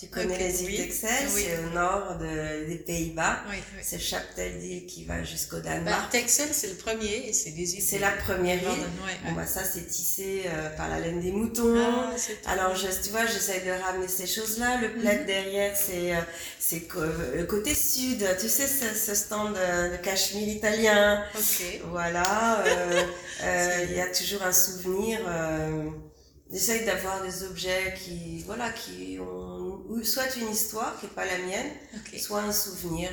Tu 0.00 0.06
connais 0.06 0.34
Mhm. 0.38 0.38
Les 0.38 0.62
îles 0.62 0.68
oui. 0.70 0.76
Texel, 0.78 1.28
Oui. 1.34 1.44
c'est 1.46 1.58
au 1.58 1.68
nord 1.74 2.16
de- 2.18 2.66
des 2.66 2.76
Pays-Bas. 2.76 3.40
Oui, 3.50 3.56
oui. 3.76 3.80
C'est 3.82 3.98
Chaptel 3.98 4.58
d'île 4.58 4.86
qui 4.86 5.04
va 5.04 5.22
jusqu'au 5.22 5.56
Bah, 5.56 5.64
Danemark. 5.64 6.10
Texel, 6.10 6.48
c'est 6.52 6.68
le 6.68 6.76
premier 6.76 7.28
et 7.28 7.32
c'est 7.34 7.50
des 7.50 7.74
îles. 7.74 7.82
c'est 7.82 7.98
la 7.98 8.12
première 8.12 8.56
île. 8.56 8.68
Ouais, 9.04 9.18
Bon, 9.26 9.32
bah, 9.32 9.46
ça, 9.46 9.60
c'est 9.64 9.86
tissé 9.86 10.44
euh, 10.46 10.70
par 10.70 10.88
la 10.88 10.98
laine 11.00 11.20
des 11.20 11.32
moutons. 11.32 11.74
Ah. 11.76 12.50
Alors, 12.50 12.74
je, 12.74 12.86
tu 13.04 13.10
vois, 13.10 13.26
j'essaye 13.26 13.60
de 13.66 13.70
ramener 13.84 14.08
ces 14.08 14.26
choses-là. 14.26 14.80
Le 14.80 14.94
plaid 14.94 15.20
Mhm. 15.20 15.26
derrière, 15.26 15.76
c'est 15.76 16.14
euh, 16.16 16.20
c'est 16.58 16.80
co- 16.88 17.00
le 17.34 17.44
côté 17.44 17.74
sud. 17.74 18.26
Tu 18.40 18.48
sais, 18.48 18.66
ce, 18.66 18.94
ce 18.98 19.14
stand 19.14 19.52
de, 19.54 19.92
de 19.92 19.96
cachemire 20.02 20.48
italien. 20.48 21.22
Ok. 21.34 21.80
Voilà. 21.90 22.62
euh, 22.66 23.02
euh, 23.02 23.02
Il 23.42 23.92
y 23.96 24.00
a 24.00 24.06
toujours 24.14 24.42
un 24.42 24.52
souvenir. 24.52 25.20
euh, 25.26 25.90
J'essaye 26.50 26.84
d'avoir 26.84 27.22
des 27.22 27.44
objets 27.44 27.94
qui, 27.96 28.42
voilà, 28.42 28.70
qui 28.72 29.18
ont 29.18 29.80
soit 30.04 30.36
une 30.36 30.50
histoire 30.50 30.98
qui 31.00 31.06
n'est 31.06 31.12
pas 31.12 31.24
la 31.24 31.38
mienne, 31.38 31.70
soit 32.18 32.42
un 32.42 32.52
souvenir 32.52 33.10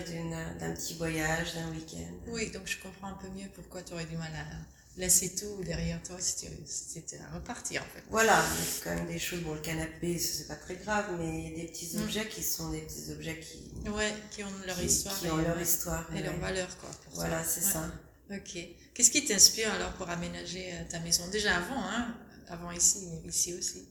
d'un 0.60 0.74
petit 0.74 0.96
voyage, 0.96 1.54
d'un 1.56 1.70
week-end. 1.72 2.12
Oui, 2.28 2.52
donc 2.52 2.64
je 2.66 2.78
comprends 2.82 3.08
un 3.08 3.14
peu 3.14 3.30
mieux 3.30 3.48
pourquoi 3.56 3.82
tu 3.82 3.94
aurais 3.94 4.04
du 4.06 4.18
mal 4.18 4.32
à 4.36 5.00
laisser 5.00 5.34
tout 5.36 5.64
derrière 5.64 6.04
toi 6.04 6.18
si 6.20 6.50
c'était 6.66 7.18
à 7.20 7.34
repartir 7.36 7.82
en 7.82 7.86
fait. 7.96 8.04
Voilà, 8.10 8.40
a 8.40 8.44
quand 8.84 8.94
même 8.94 9.08
des 9.08 9.20
choses. 9.20 9.40
Bon, 9.40 9.54
le 9.54 9.62
canapé, 9.62 10.18
c'est 10.20 10.48
pas 10.50 10.56
très 10.58 10.76
grave, 10.76 11.06
mais 11.18 11.44
il 11.46 11.50
y 11.50 11.54
a 11.54 11.66
des 11.66 11.72
petits 11.72 11.96
Mm. 11.96 12.04
objets 12.04 12.28
qui 12.28 12.44
sont 12.44 12.72
des 12.72 12.82
petits 12.82 13.10
objets 13.14 13.40
qui, 13.40 13.90
Ouais, 13.90 14.14
qui 14.32 14.44
ont 14.44 14.48
leur 14.68 14.76
qui, 14.76 14.86
histoire. 14.86 15.18
qui 15.18 15.28
et, 15.28 15.32
ont 15.32 15.38
leur 15.38 15.58
euh, 15.58 15.62
histoire. 15.62 16.06
Et 16.14 16.22
leur 16.22 16.36
valeur 16.40 16.78
quoi. 16.78 16.90
pour. 17.06 17.14
Voilà, 17.14 17.42
c'est 17.46 17.64
Ouais. 17.64 17.72
ça. 17.72 17.90
Ok. 18.32 18.60
Qu'est-ce 19.00 19.12
qui 19.12 19.24
t'inspire 19.24 19.74
alors 19.74 19.94
pour 19.94 20.10
aménager 20.10 20.74
euh, 20.74 20.84
ta 20.92 21.00
maison? 21.00 21.24
Déjà 21.32 21.56
avant, 21.56 21.82
hein 21.82 22.14
Avant 22.50 22.70
ici, 22.72 23.08
ici 23.26 23.54
aussi. 23.54 23.88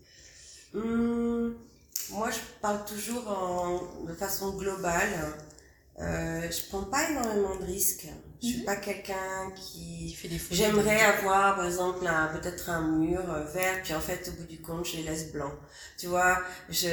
Hum, 0.74 1.56
Moi, 2.10 2.30
je 2.30 2.36
parle 2.60 2.84
toujours 2.84 3.26
en, 3.26 4.04
de 4.04 4.12
façon 4.12 4.54
globale. 4.58 5.34
Euh, 5.98 6.42
je 6.50 6.68
prends 6.68 6.82
pas 6.84 7.08
énormément 7.08 7.56
de 7.56 7.64
risques. 7.64 8.06
Je 8.42 8.48
suis 8.48 8.58
Mhm. 8.58 8.64
pas 8.66 8.76
quelqu'un 8.76 9.50
qui 9.56 10.12
fait 10.12 10.28
des. 10.28 10.38
J'aimerais 10.50 11.00
avoir, 11.00 11.56
par 11.56 11.64
exemple, 11.64 12.00
peut-être 12.34 12.68
un 12.68 12.82
mur 12.98 13.32
euh, 13.32 13.44
vert, 13.44 13.80
puis 13.82 13.94
en 13.94 14.00
fait, 14.02 14.28
au 14.28 14.32
bout 14.32 14.46
du 14.46 14.60
compte, 14.60 14.84
je 14.84 14.98
les 14.98 15.04
laisse 15.04 15.32
blancs. 15.32 15.54
Tu 15.96 16.08
vois, 16.08 16.38
je, 16.68 16.86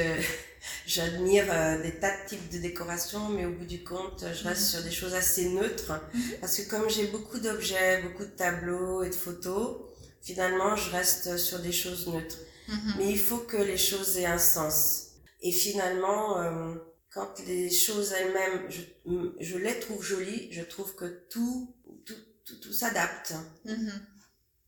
j'admire 0.86 1.46
euh, 1.50 1.82
des 1.82 1.94
tas 1.98 2.10
de 2.22 2.28
types 2.28 2.48
de 2.50 2.58
décorations, 2.58 3.28
mais 3.28 3.44
au 3.46 3.52
bout 3.52 3.64
du 3.66 3.82
compte, 3.84 4.24
je 4.34 4.44
reste 4.48 4.62
Mhm. 4.62 4.68
sur 4.68 4.82
des 4.82 4.90
choses 4.90 5.14
assez 5.14 5.48
neutres. 5.48 5.92
Mhm. 6.14 6.22
Parce 6.40 6.56
que 6.58 6.68
comme 6.70 6.88
j'ai 6.90 7.06
beaucoup 7.08 7.38
d'objets, 7.38 8.02
beaucoup 8.02 8.24
de 8.24 8.30
tableaux 8.36 9.02
et 9.02 9.10
de 9.10 9.14
photos, 9.14 9.78
finalement, 10.22 10.76
je 10.76 10.90
reste 10.90 11.36
sur 11.36 11.58
des 11.60 11.72
choses 11.72 12.06
neutres. 12.08 12.38
Mhm. 12.68 12.94
Mais 12.98 13.10
il 13.10 13.18
faut 13.18 13.38
que 13.38 13.56
les 13.58 13.78
choses 13.78 14.16
aient 14.18 14.26
un 14.26 14.38
sens. 14.38 15.08
Et 15.42 15.52
finalement, 15.52 16.40
euh, 16.40 16.74
quand 17.10 17.38
les 17.46 17.70
choses 17.70 18.12
elles-mêmes, 18.12 18.68
je, 18.70 18.80
je 19.40 19.56
les 19.58 19.78
trouve 19.80 20.02
jolies, 20.02 20.48
je 20.52 20.62
trouve 20.62 20.94
que 20.94 21.06
tout, 21.30 21.74
tout, 22.04 22.14
tout, 22.44 22.56
tout 22.60 22.72
s'adapte. 22.72 23.34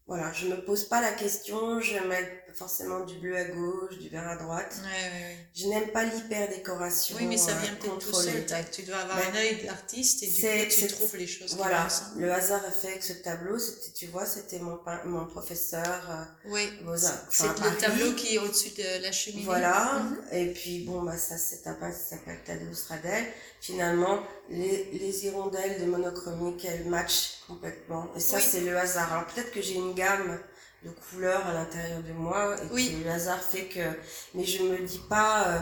Voilà, 0.06 0.32
je 0.32 0.46
me 0.46 0.64
pose 0.64 0.84
pas 0.84 1.02
la 1.02 1.12
question, 1.12 1.80
je 1.80 1.98
mets 2.08 2.44
forcément 2.58 3.00
du 3.00 3.14
bleu 3.18 3.36
à 3.36 3.44
gauche, 3.44 3.98
du 3.98 4.08
vert 4.08 4.28
à 4.28 4.36
droite. 4.36 4.76
Ouais, 4.82 4.88
ouais, 4.88 5.26
ouais. 5.26 5.36
Je 5.54 5.66
n'aime 5.68 5.88
pas 5.88 6.04
l'hyper-décoration. 6.04 7.16
Oui, 7.18 7.26
mais 7.26 7.36
ça 7.36 7.52
vient 7.54 7.74
peut-être 7.74 7.98
tout 7.98 8.12
seul. 8.14 8.44
Tu 8.72 8.82
dois 8.82 8.96
avoir 8.98 9.18
un 9.18 9.36
œil 9.36 9.62
d'artiste 9.64 10.22
et 10.22 10.26
du 10.26 10.40
coup, 10.42 10.74
tu 10.76 10.86
trouves 10.88 11.16
les 11.16 11.26
choses 11.26 11.56
Voilà, 11.56 11.86
le 12.16 12.32
hasard 12.32 12.62
a 12.66 12.70
fait 12.70 12.98
que 12.98 13.04
ce 13.04 13.12
tableau, 13.14 13.58
c'était, 13.58 13.92
tu 13.92 14.06
vois, 14.06 14.26
c'était 14.26 14.58
mon, 14.58 14.78
mon 15.04 15.26
professeur. 15.26 16.10
euh, 16.10 16.24
Oui, 16.50 16.68
c'est 17.30 17.46
le 17.46 17.76
tableau 17.78 18.12
qui 18.14 18.34
est 18.34 18.38
au-dessus 18.38 18.70
de 18.70 19.02
la 19.02 19.12
cheminée. 19.12 19.44
Voilà, 19.44 20.02
Mhm. 20.02 20.16
et 20.32 20.52
puis 20.52 20.84
bon, 20.84 21.02
bah, 21.02 21.16
ça 21.16 21.36
c'est 21.38 21.66
un 21.66 21.74
peintre 21.74 21.96
qui 21.96 22.08
s'appelle 22.10 22.38
Tadeusz 22.44 22.86
Radel. 22.88 23.24
Finalement, 23.60 24.20
les, 24.50 24.90
les 24.92 25.26
hirondelles 25.26 25.80
de 25.80 25.86
monochromique, 25.86 26.64
elles 26.64 26.84
matchent 26.86 27.38
complètement. 27.46 28.08
Et 28.16 28.20
ça, 28.20 28.36
Oui. 28.36 28.42
c'est 28.48 28.60
le 28.60 28.76
hasard. 28.78 29.12
Alors 29.12 29.26
peut-être 29.26 29.50
que 29.50 29.60
j'ai 29.60 29.74
une 29.74 29.94
gamme 29.94 30.38
de 30.84 30.90
couleurs 30.90 31.46
à 31.46 31.52
l'intérieur 31.54 32.02
de 32.02 32.12
moi, 32.12 32.56
et 32.62 32.66
Oui. 32.72 32.90
que 32.92 33.04
le 33.04 33.10
hasard 33.10 33.42
fait 33.42 33.66
que... 33.66 33.80
Mais 34.34 34.44
je 34.44 34.62
me 34.62 34.86
dis 34.86 35.00
pas, 35.08 35.48
euh, 35.48 35.60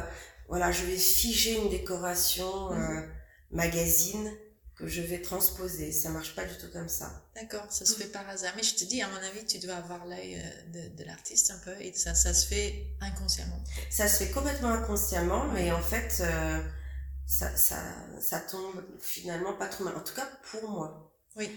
voilà, 0.48 0.70
je 0.72 0.84
vais 0.84 0.96
figer 0.96 1.56
une 1.56 1.70
décoration 1.70 2.70
Mhm. 2.70 2.98
euh, 2.98 3.02
magazine 3.50 4.30
que 4.76 4.86
je 4.86 5.00
vais 5.00 5.22
transposer. 5.22 5.90
Ça 5.90 6.10
marche 6.10 6.34
pas 6.36 6.44
du 6.44 6.54
tout 6.58 6.70
comme 6.70 6.88
ça. 6.90 7.24
D'accord, 7.34 7.64
ça 7.70 7.86
se 7.86 7.94
fait 7.94 8.08
par 8.08 8.28
hasard. 8.28 8.52
Mais 8.56 8.62
je 8.62 8.74
te 8.74 8.84
dis, 8.84 9.00
à 9.00 9.08
mon 9.08 9.16
avis, 9.16 9.46
tu 9.46 9.58
dois 9.58 9.76
avoir 9.76 10.04
l'œil 10.04 10.36
euh, 10.38 10.90
de, 10.90 10.96
de 10.96 11.04
l'artiste 11.04 11.50
un 11.50 11.58
peu 11.64 11.74
et 11.80 11.94
ça, 11.94 12.14
ça 12.14 12.34
se 12.34 12.46
fait 12.46 12.86
inconsciemment. 13.00 13.58
Ça 13.90 14.06
se 14.06 14.22
fait 14.24 14.30
complètement 14.32 14.68
inconsciemment, 14.68 15.46
mais 15.54 15.72
en 15.72 15.80
fait, 15.80 16.18
euh, 16.20 16.60
ça, 17.26 17.56
ça, 17.56 17.78
ça 18.20 18.40
tombe 18.40 18.84
finalement 19.00 19.54
pas 19.54 19.68
trop 19.68 19.84
mal. 19.84 19.96
En 19.96 20.00
tout 20.00 20.14
cas, 20.14 20.28
pour 20.50 20.68
moi. 20.70 21.10
Oui, 21.36 21.50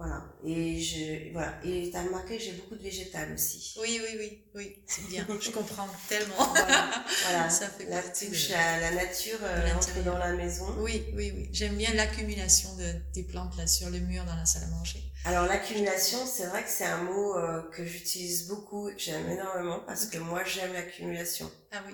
Voilà. 0.00 0.24
Et 0.46 0.80
je, 0.80 1.30
voilà. 1.34 1.52
Et 1.62 1.90
t'as 1.92 2.02
remarqué, 2.04 2.38
j'ai 2.38 2.52
beaucoup 2.52 2.74
de 2.74 2.82
végétal 2.82 3.30
aussi. 3.34 3.74
oui, 3.82 4.00
oui, 4.02 4.16
oui, 4.18 4.42
oui, 4.54 4.76
c'est 4.86 5.06
bien. 5.08 5.26
Je 5.40 5.50
comprends 5.50 5.86
tellement. 6.08 6.36
Voilà. 6.54 7.04
voilà. 7.24 7.50
Ça 7.60 7.68
fait 7.68 7.84
la 7.84 8.02
touche 8.02 8.48
de- 8.48 8.54
à 8.54 8.80
la 8.80 8.92
nature 8.92 9.38
euh, 9.42 10.02
dans 10.02 10.16
la 10.16 10.32
maison. 10.32 10.64
Oui, 10.78 11.04
oui, 11.14 11.32
oui. 11.36 11.48
J'aime 11.52 11.76
bien 11.76 11.92
l'accumulation 11.92 12.74
de, 12.76 12.90
des 13.12 13.24
plantes 13.24 13.54
là 13.58 13.66
sur 13.66 13.90
le 13.90 13.98
mur 13.98 14.24
dans 14.24 14.36
la 14.36 14.46
salle 14.46 14.62
à 14.64 14.68
manger. 14.68 15.02
Alors 15.26 15.44
l'accumulation, 15.44 16.18
c'est 16.26 16.46
vrai 16.46 16.62
que 16.62 16.70
c'est 16.70 16.86
un 16.86 17.02
mot 17.02 17.36
euh, 17.36 17.60
que 17.70 17.84
j'utilise 17.84 18.48
beaucoup, 18.48 18.90
j'aime 18.96 19.28
énormément 19.28 19.80
parce 19.86 20.06
que 20.06 20.16
moi 20.16 20.44
j'aime 20.44 20.72
l'accumulation. 20.72 21.50
Ah 21.72 21.82
oui, 21.86 21.92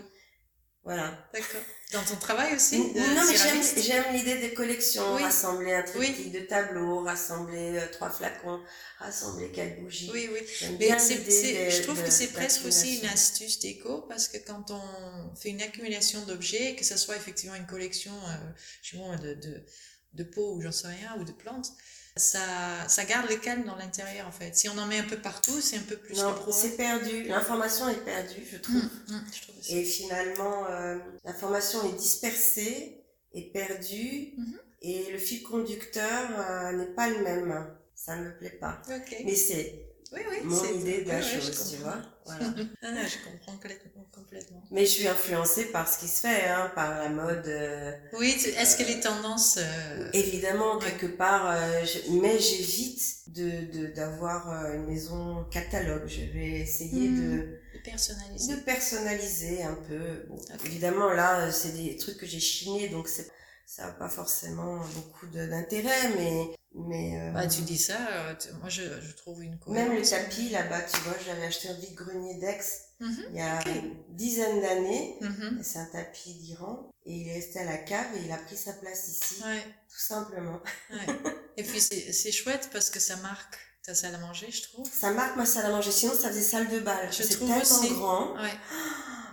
Voilà. 0.86 1.28
d'accord. 1.34 1.60
Dans 1.92 2.02
ton 2.02 2.16
travail 2.16 2.54
aussi 2.54 2.78
de 2.78 2.98
non, 2.98 3.22
mais 3.28 3.36
j'aime, 3.82 4.12
l'idée 4.12 4.38
des 4.40 4.54
collections, 4.54 5.14
Oui. 5.16 5.22
rassembler 5.22 5.72
un 5.72 5.84
Oui. 5.96 6.06
triptyque 6.12 6.32
de 6.32 6.40
tableaux, 6.40 7.00
rassembler 7.04 7.76
euh, 7.78 7.86
trois 7.92 8.10
flacons, 8.10 8.60
rassembler 8.98 9.50
quatre 9.52 9.80
bougies. 9.80 10.10
Oui, 10.12 10.28
oui. 10.32 10.40
Mais 10.80 10.88
de- 10.90 11.70
je 11.70 11.82
trouve 11.82 11.98
de- 12.00 12.04
que 12.06 12.10
c'est 12.10 12.28
presque 12.32 12.64
aussi 12.66 12.98
une 12.98 13.06
astuce 13.08 13.60
déco 13.60 14.02
parce 14.08 14.26
que 14.28 14.38
quand 14.38 14.70
on 14.70 15.34
fait 15.36 15.50
une 15.50 15.62
accumulation 15.62 16.24
d'objets, 16.24 16.74
que 16.76 16.84
ce 16.84 16.96
soit 16.96 17.16
effectivement 17.16 17.54
une 17.56 17.66
collection 17.66 18.12
euh, 18.12 18.52
je 18.82 18.96
sais 18.96 19.02
pas, 19.02 19.16
de, 19.16 19.34
de, 19.34 19.64
de 20.14 20.24
pots 20.24 20.54
ou 20.56 20.62
j'en 20.62 20.72
sais 20.72 20.88
rien, 20.88 21.16
ou 21.20 21.24
de 21.24 21.32
plantes, 21.32 21.70
ça, 22.16 22.40
ça 22.88 23.04
garde 23.04 23.28
le 23.28 23.37
calme 23.37 23.64
dans 23.64 23.76
l'intérieur 23.76 24.26
en 24.26 24.32
fait. 24.32 24.56
Si 24.56 24.68
on 24.68 24.78
en 24.78 24.87
met 24.87 24.99
un 24.99 25.04
peu 25.04 25.18
partout, 25.18 25.61
c'est 25.61 25.76
un 25.76 25.82
peu 25.82 25.96
plus 25.96 26.16
Non, 26.16 26.35
c'est 26.50 26.76
perdu. 26.76 27.25
L'information 27.25 27.88
est 27.88 28.04
perdue, 28.04 28.42
je 28.50 28.56
trouve. 28.58 28.82
Je 29.35 29.42
trouve 29.42 29.58
aussi. 29.58 29.76
Et 29.78 29.85
finalement, 29.85 30.66
euh, 30.70 30.99
l'information 31.25 31.82
est 31.88 31.96
dispersée, 31.96 33.04
est 33.35 33.52
perdue, 33.52 34.32
Mhm. 34.38 34.58
et 34.82 35.11
le 35.12 35.18
fil 35.18 35.42
conducteur 35.42 36.28
euh, 36.38 36.73
n'est 36.73 36.94
pas 36.94 37.08
le 37.08 37.23
même. 37.23 37.66
Ça 37.94 38.16
ne 38.16 38.25
me 38.25 38.37
plaît 38.38 38.58
pas. 38.61 38.80
Ok. 38.88 39.16
Mais 39.25 39.35
c'est 39.35 39.85
oui, 40.12 40.20
oui. 40.30 40.36
mon 40.44 40.56
c'est- 40.62 40.75
idée 40.75 41.02
de 41.04 41.08
la 41.08 41.20
tu 41.20 41.76
vois. 41.82 41.96
Voilà. 42.25 42.44
Ah, 42.82 42.90
non, 42.92 43.00
je 43.06 43.16
comprends 43.30 43.52
complètement. 43.52 44.04
complètement. 44.12 44.62
Mais 44.70 44.84
je 44.86 44.90
suis 44.90 45.08
influencée 45.08 45.66
par 45.66 45.88
ce 45.92 45.98
qui 45.98 46.08
se 46.08 46.20
fait, 46.20 46.46
hein, 46.48 46.70
par 46.75 46.98
la 46.98 47.08
mode. 47.08 47.46
euh, 47.46 47.92
Oui, 48.18 48.30
est-ce 48.58 48.76
que 48.76 48.82
les 48.84 49.00
tendances. 49.00 49.58
euh, 49.58 50.10
Évidemment, 50.12 50.78
quelque 50.78 51.06
part, 51.06 51.50
euh, 51.50 51.84
je- 51.84 52.10
mais 52.12 52.38
j'évite 52.38 53.28
de 53.28 53.66
de- 53.72 53.86
d'avoir 53.94 54.50
euh, 54.50 54.75
une 54.75 54.86
maison 54.86 55.44
catalogue. 55.50 56.06
Je 56.06 56.20
vais 56.32 56.60
essayer 56.60 57.08
de, 57.08 57.60
personnalisées 57.84 58.54
de 58.56 58.60
personnaliser 58.60 59.62
un 59.62 59.75
peu. 59.88 60.25
Bon. 60.28 60.38
Évidemment, 60.64 61.10
là, 61.12 61.46
euh, 61.46 61.50
c'est 61.52 61.72
des 61.72 61.96
trucs 61.96 62.16
que 62.18 62.26
j'ai 62.26 62.40
chinés, 62.40 62.88
donc 62.88 63.08
c'est 63.08 63.28
ça 63.66 63.87
n'a 63.87 63.92
pas 63.92 64.08
forcément 64.08 64.78
beaucoup 64.94 65.26
d'intérêt, 65.26 66.08
mais 66.16 66.54
mais 66.78 67.18
euh, 67.20 67.32
Bah, 67.32 67.46
tu 67.46 67.62
dis 67.62 67.78
ça, 67.78 67.96
euh, 68.11 68.35
moi 68.61 68.68
je, 68.68 68.82
je 69.00 69.12
trouve 69.16 69.42
une 69.42 69.58
même 69.68 69.88
le 69.92 70.02
cohérence. 70.02 70.11
tapis 70.11 70.49
là-bas, 70.50 70.82
tu 70.82 71.00
vois, 71.00 71.14
je 71.23 71.28
l'avais 71.28 71.46
acheté 71.46 71.68
au 71.70 71.75
vide-grenier 71.75 72.35
d'Aix 72.37 72.61
Mhm. 72.99 73.25
il 73.30 73.37
y 73.37 73.40
a 73.42 73.58
Ok. 73.61 73.66
une 73.66 74.16
dizaine 74.16 74.61
d'années. 74.62 75.18
Mhm. 75.20 75.61
C'est 75.62 75.78
un 75.78 75.85
tapis 75.87 76.32
d'Iran 76.35 76.90
et 77.04 77.12
il 77.14 77.28
est 77.28 77.35
resté 77.35 77.58
à 77.58 77.64
la 77.64 77.76
cave 77.76 78.06
et 78.16 78.25
il 78.25 78.32
a 78.32 78.38
pris 78.38 78.56
sa 78.56 78.73
place 78.73 79.08
ici, 79.08 79.42
Ouais, 79.44 79.62
tout 79.90 79.99
simplement. 80.00 80.61
ouais. 80.90 81.14
Et 81.58 81.62
puis 81.62 81.80
c'est 81.80 82.32
chouette 82.32 82.70
parce 82.73 82.88
que 82.88 82.99
ça 83.00 83.16
marque 83.16 83.58
ta 83.85 83.94
salle 83.94 84.14
à 84.14 84.18
manger, 84.18 84.50
je 84.50 84.62
trouve. 84.62 84.87
Ça 84.90 85.11
marque 85.12 85.37
ma 85.37 85.44
salle 85.46 85.66
à 85.66 85.70
manger, 85.70 85.92
sinon 85.92 86.14
ça 86.14 86.28
faisait 86.28 86.40
salle 86.42 86.68
de 86.68 86.80
bal. 86.80 87.08
Je 87.12 87.23
C'est 87.23 87.35
trouve 87.37 87.49
tellement 87.49 87.62
aussi. 87.62 87.88
grand 87.94 88.35
Ouais, 88.35 88.50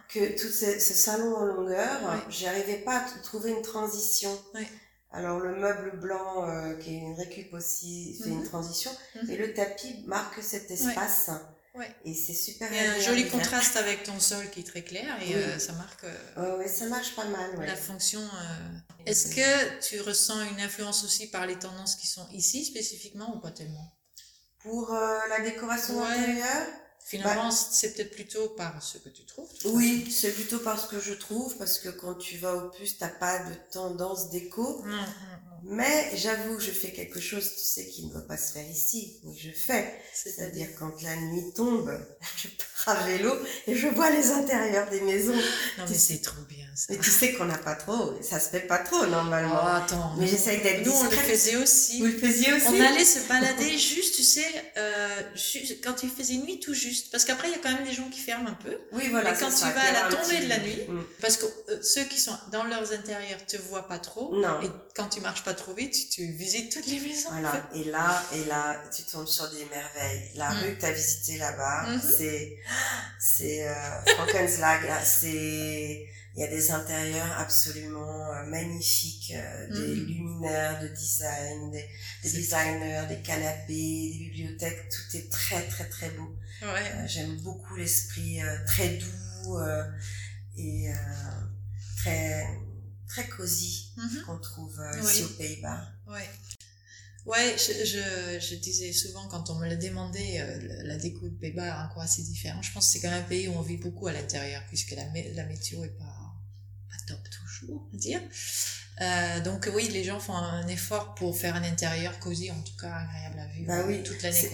que 0.09 0.39
tout 0.39 0.47
ce, 0.51 0.79
ce 0.79 0.93
salon 0.93 1.35
en 1.35 1.45
longueur, 1.45 2.01
Ouais. 2.03 2.19
j'arrivais 2.29 2.77
pas 2.77 2.97
à 2.97 3.09
trouver 3.23 3.51
une 3.51 3.61
transition. 3.61 4.31
Ouais. 4.53 4.67
Alors 5.11 5.39
le 5.39 5.55
meuble 5.55 5.99
blanc, 5.99 6.47
euh, 6.49 6.75
qui 6.77 6.95
est 6.95 6.99
une 6.99 7.13
récup 7.15 7.53
aussi, 7.53 8.19
fait 8.23 8.29
Mhm. 8.29 8.39
une 8.41 8.43
transition, 8.47 8.91
Mhm. 9.15 9.29
et 9.31 9.37
le 9.37 9.53
tapis 9.53 10.03
marque 10.07 10.41
cet 10.43 10.69
espace. 10.71 11.29
Ouais. 11.75 11.89
Et 12.05 12.13
c'est 12.13 12.35
super 12.35 12.71
il 12.71 12.77
y 12.77 12.85
a 12.85 12.93
un 12.93 12.99
joli 12.99 13.27
contraste 13.27 13.75
avec 13.77 14.03
ton 14.03 14.19
sol 14.19 14.47
qui 14.51 14.59
est 14.59 14.63
très 14.63 14.83
clair 14.83 15.15
et 15.23 15.27
Oui. 15.29 15.33
euh, 15.35 15.57
ça 15.57 15.73
marque 15.73 16.03
euh, 16.37 16.57
ouais, 16.59 16.67
ça 16.67 16.85
marche 16.85 17.15
pas 17.15 17.25
mal, 17.25 17.49
la 17.65 17.75
fonction. 17.75 18.21
Est-ce 19.07 19.35
que 19.35 19.79
tu 19.81 19.99
ressens 20.01 20.39
une 20.51 20.61
influence 20.61 21.03
aussi 21.03 21.27
par 21.31 21.47
les 21.47 21.57
tendances 21.57 21.95
qui 21.95 22.05
sont 22.07 22.27
ici 22.31 22.63
spécifiquement 22.65 23.35
ou 23.35 23.39
pas 23.39 23.49
tellement? 23.51 23.91
Pour 24.59 24.91
la 24.93 25.41
décoration 25.41 26.01
intérieure, 26.03 26.67
Finalement, 27.05 27.51
c'est 27.51 27.93
peut-être 27.93 28.15
plutôt 28.15 28.49
par 28.49 28.81
ce 28.81 28.97
que 28.97 29.09
tu 29.09 29.23
trouves. 29.25 29.49
oui, 29.65 30.09
c'est 30.11 30.31
plutôt 30.31 30.59
parce 30.59 30.87
que 30.87 30.99
je 30.99 31.13
trouve, 31.13 31.55
parce 31.57 31.77
que 31.77 31.89
quand 31.89 32.15
tu 32.15 32.37
vas 32.37 32.55
au 32.55 32.69
puce, 32.69 32.97
t'as 32.97 33.09
pas 33.09 33.39
de 33.39 33.53
tendance 33.71 34.31
façon. 34.31 34.81
Non, 34.85 34.91
non, 34.91 34.97
non. 34.97 35.52
Mais 35.65 36.11
j'avoue 36.15 36.59
je 36.59 36.71
fais 36.71 36.91
quelque 36.91 37.19
chose, 37.19 37.49
tu 37.55 37.63
sais, 37.63 37.87
qui 37.87 38.05
ne 38.05 38.11
doit 38.11 38.27
pas 38.27 38.37
se 38.37 38.53
faire 38.53 38.69
ici, 38.69 39.17
mais 39.23 39.33
je 39.35 39.49
fais. 39.51 39.93
C'est-à-dire. 40.13 40.67
Quand 40.77 40.91
la 41.01 41.15
nuit 41.15 41.53
tombe, 41.55 41.91
je 42.37 42.47
pars 42.85 42.97
à 42.99 43.07
vélo 43.07 43.31
et 43.67 43.75
je 43.75 43.87
vois 43.87 44.09
les 44.09 44.31
intérieurs 44.31 44.89
des 44.89 45.01
maisons. 45.01 45.33
Non, 45.77 45.85
mais 45.89 45.95
c'est 45.95 46.21
trop 46.21 46.41
bien 46.49 46.65
ça. 46.75 46.85
Mais 46.89 46.97
tu 46.99 47.09
sais 47.11 47.33
qu'on 47.33 47.45
n'a 47.45 47.57
pas 47.57 47.75
trop, 47.75 48.13
ça 48.21 48.39
se 48.39 48.49
fait 48.49 48.61
pas 48.61 48.79
trop 48.79 48.97
Oh, 49.03 49.05
normalement. 49.05 49.65
attends. 49.67 50.15
Mais 50.17 50.27
j'essaye 50.27 50.61
d'être 50.61 50.85
Nous, 50.85 50.91
on 50.91 51.03
le 51.03 51.09
faisait 51.11 51.55
aussi. 51.57 51.99
Vous 51.99 52.05
le 52.07 52.17
faisiez 52.17 52.51
aussi 52.53 52.65
On 52.67 52.81
allait 52.81 53.05
se 53.05 53.27
balader 53.27 53.77
juste, 53.77 54.15
tu 54.15 54.23
sais, 54.23 54.45
euh, 54.77 55.21
ju- 55.35 55.79
quand 55.83 56.03
il 56.03 56.09
faisait 56.09 56.35
nuit 56.35 56.59
tout 56.59 56.73
juste. 56.73 57.11
Parce 57.11 57.25
qu'après, 57.25 57.47
il 57.47 57.51
y 57.51 57.55
a 57.55 57.59
quand 57.59 57.71
même 57.71 57.85
des 57.87 57.93
gens 57.93 58.09
qui 58.09 58.19
ferment 58.19 58.49
un 58.49 58.53
peu. 58.63 58.77
Oui, 58.91 59.07
voilà. 59.11 59.31
Mais 59.31 59.37
quand 59.39 59.49
tu 59.49 59.61
vas 59.63 59.81
à 59.81 59.91
la 60.09 60.15
tombée 60.15 60.39
de 60.39 60.49
la 60.49 60.57
nuit, 60.59 60.79
Mm. 60.87 61.01
Parce 61.21 61.37
que 61.37 61.45
euh, 61.69 61.81
ceux 61.81 62.03
qui 62.05 62.19
sont 62.19 62.35
dans 62.51 62.63
leurs 62.63 62.91
intérieurs 62.91 63.45
te 63.45 63.55
voient 63.57 63.87
pas 63.87 63.99
trop. 63.99 64.35
Non. 64.35 64.59
Et 64.61 64.67
quand 64.95 65.07
tu 65.07 65.21
marches 65.21 65.43
pas 65.43 65.52
trop 65.55 65.73
vite, 65.73 65.93
tu, 65.93 66.07
tu 66.09 66.31
visites 66.31 66.71
toutes 66.71 66.87
les 66.87 66.99
maisons. 66.99 67.29
en 67.29 67.41
Voilà. 67.41 67.69
Et 67.75 67.83
là, 67.85 68.23
et 68.33 68.45
là, 68.45 68.81
tu 68.95 69.03
tombes 69.03 69.27
sur 69.27 69.49
des 69.51 69.65
merveilles. 69.65 70.31
La 70.35 70.49
Mm. 70.53 70.57
rue 70.63 70.75
que 70.75 70.79
tu 70.81 70.85
as 70.85 70.91
visitée 70.91 71.37
là-bas, 71.37 71.87
Mhm. 71.89 72.01
c'est, 72.17 72.57
c'est, 73.19 73.67
euh, 73.67 73.73
Frankenslag, 74.15 74.83
là, 74.85 75.03
c'est, 75.03 76.07
il 76.35 76.39
y 76.41 76.43
a 76.43 76.47
des 76.47 76.71
intérieurs 76.71 77.39
absolument 77.39 78.31
euh, 78.33 78.43
magnifiques, 78.47 79.33
euh, 79.35 79.67
des 79.69 79.95
Mhm. 80.01 80.07
luminaires 80.07 80.81
de 80.81 80.87
design, 80.87 81.71
des, 81.71 81.87
designers, 82.23 83.03
des 83.07 83.21
canapés, 83.21 83.67
des 83.67 84.17
bibliothèques, 84.31 84.89
tout 84.89 85.17
est 85.17 85.29
très 85.31 85.61
très 85.67 85.85
très 85.85 86.09
beau. 86.09 86.35
Ouais. 86.63 86.91
Euh, 86.95 87.07
J'aime 87.07 87.37
beaucoup 87.41 87.75
l'esprit 87.75 88.39
très 88.65 88.89
doux. 88.97 89.59
et 90.57 90.87
très 91.97 92.45
très 93.07 93.27
cosy 93.27 93.91
Mhm. 93.97 94.23
qu'on 94.25 94.37
trouve 94.39 94.79
euh, 94.79 94.91
Oui. 95.03 95.11
ici 95.11 95.23
aux 95.23 95.27
Pays-Bas. 95.29 95.87
Ouais. 96.07 96.29
Ouais, 97.25 97.55
je, 97.57 97.85
je, 97.85 98.39
je 98.49 98.55
disais 98.55 98.91
souvent 98.91 99.27
quand 99.29 99.49
on 99.49 99.55
me 99.55 99.69
le 99.69 99.77
demandait, 99.77 100.41
euh, 100.41 100.59
le- 100.59 100.87
la 100.87 100.97
déco 100.97 101.29
de 101.29 101.35
Pays-Bas 101.35 101.65
est 101.67 101.85
encore 101.89 102.01
assez 102.03 102.21
différent? 102.23 102.61
Je 102.61 102.71
pense 102.73 102.87
que 102.87 102.91
c'est 102.93 102.99
quand 102.99 103.09
même 103.11 103.23
un 103.23 103.27
pays 103.27 103.47
où 103.47 103.53
on 103.53 103.61
vit 103.61 103.77
beaucoup 103.77 104.07
à 104.07 104.11
l'intérieur, 104.13 104.61
puisque 104.67 104.91
la 104.91 105.45
météo 105.45 105.83
est 105.85 105.97
pas, 105.97 106.33
pas 106.89 106.97
top 107.07 107.19
toujours, 107.29 107.87
on 107.87 107.91
va 107.93 107.97
dire. 107.97 108.21
Euh, 109.01 109.39
donc 109.41 109.67
oui, 109.73 109.89
les 109.89 110.03
gens 110.03 110.19
font 110.19 110.35
un 110.35 110.67
effort 110.67 111.15
pour 111.15 111.35
faire 111.37 111.55
un 111.55 111.63
intérieur 111.63 112.19
cosy, 112.19 112.51
en 112.51 112.61
tout 112.61 112.75
cas 112.79 112.93
agréable 112.93 113.39
à 113.39 113.45
vivre 113.47 113.67
Bah 113.67 113.83
oui, 113.87 114.03
toute 114.03 114.21
l'année. 114.21 114.51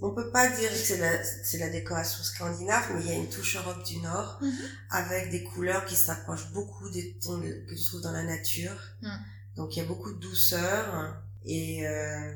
On 0.00 0.10
peut 0.12 0.30
pas 0.30 0.48
dire 0.48 0.70
que 0.70 0.76
c'est 0.76 0.96
la, 0.98 1.22
c'est 1.44 1.58
la 1.58 1.68
décoration 1.68 2.22
scandinave, 2.24 2.84
mais 2.94 3.00
il 3.02 3.06
y 3.08 3.10
a 3.12 3.14
une 3.16 3.28
touche 3.28 3.56
Europe 3.56 3.84
du 3.84 3.98
Nord 3.98 4.38
Mhm. 4.40 4.52
avec 4.90 5.30
des 5.30 5.42
couleurs 5.44 5.84
qui 5.84 5.94
s'approchent 5.96 6.50
beaucoup 6.52 6.88
des 6.90 7.14
tons 7.22 7.40
que 7.40 7.74
tu 7.74 7.84
trouves 7.84 8.00
dans 8.00 8.12
la 8.12 8.22
nature. 8.24 8.78
Mhm. 9.02 9.10
Donc 9.56 9.76
il 9.76 9.80
y 9.80 9.82
a 9.82 9.86
beaucoup 9.86 10.12
de 10.12 10.20
douceur 10.20 11.16
et 11.44 11.86
euh, 11.86 12.32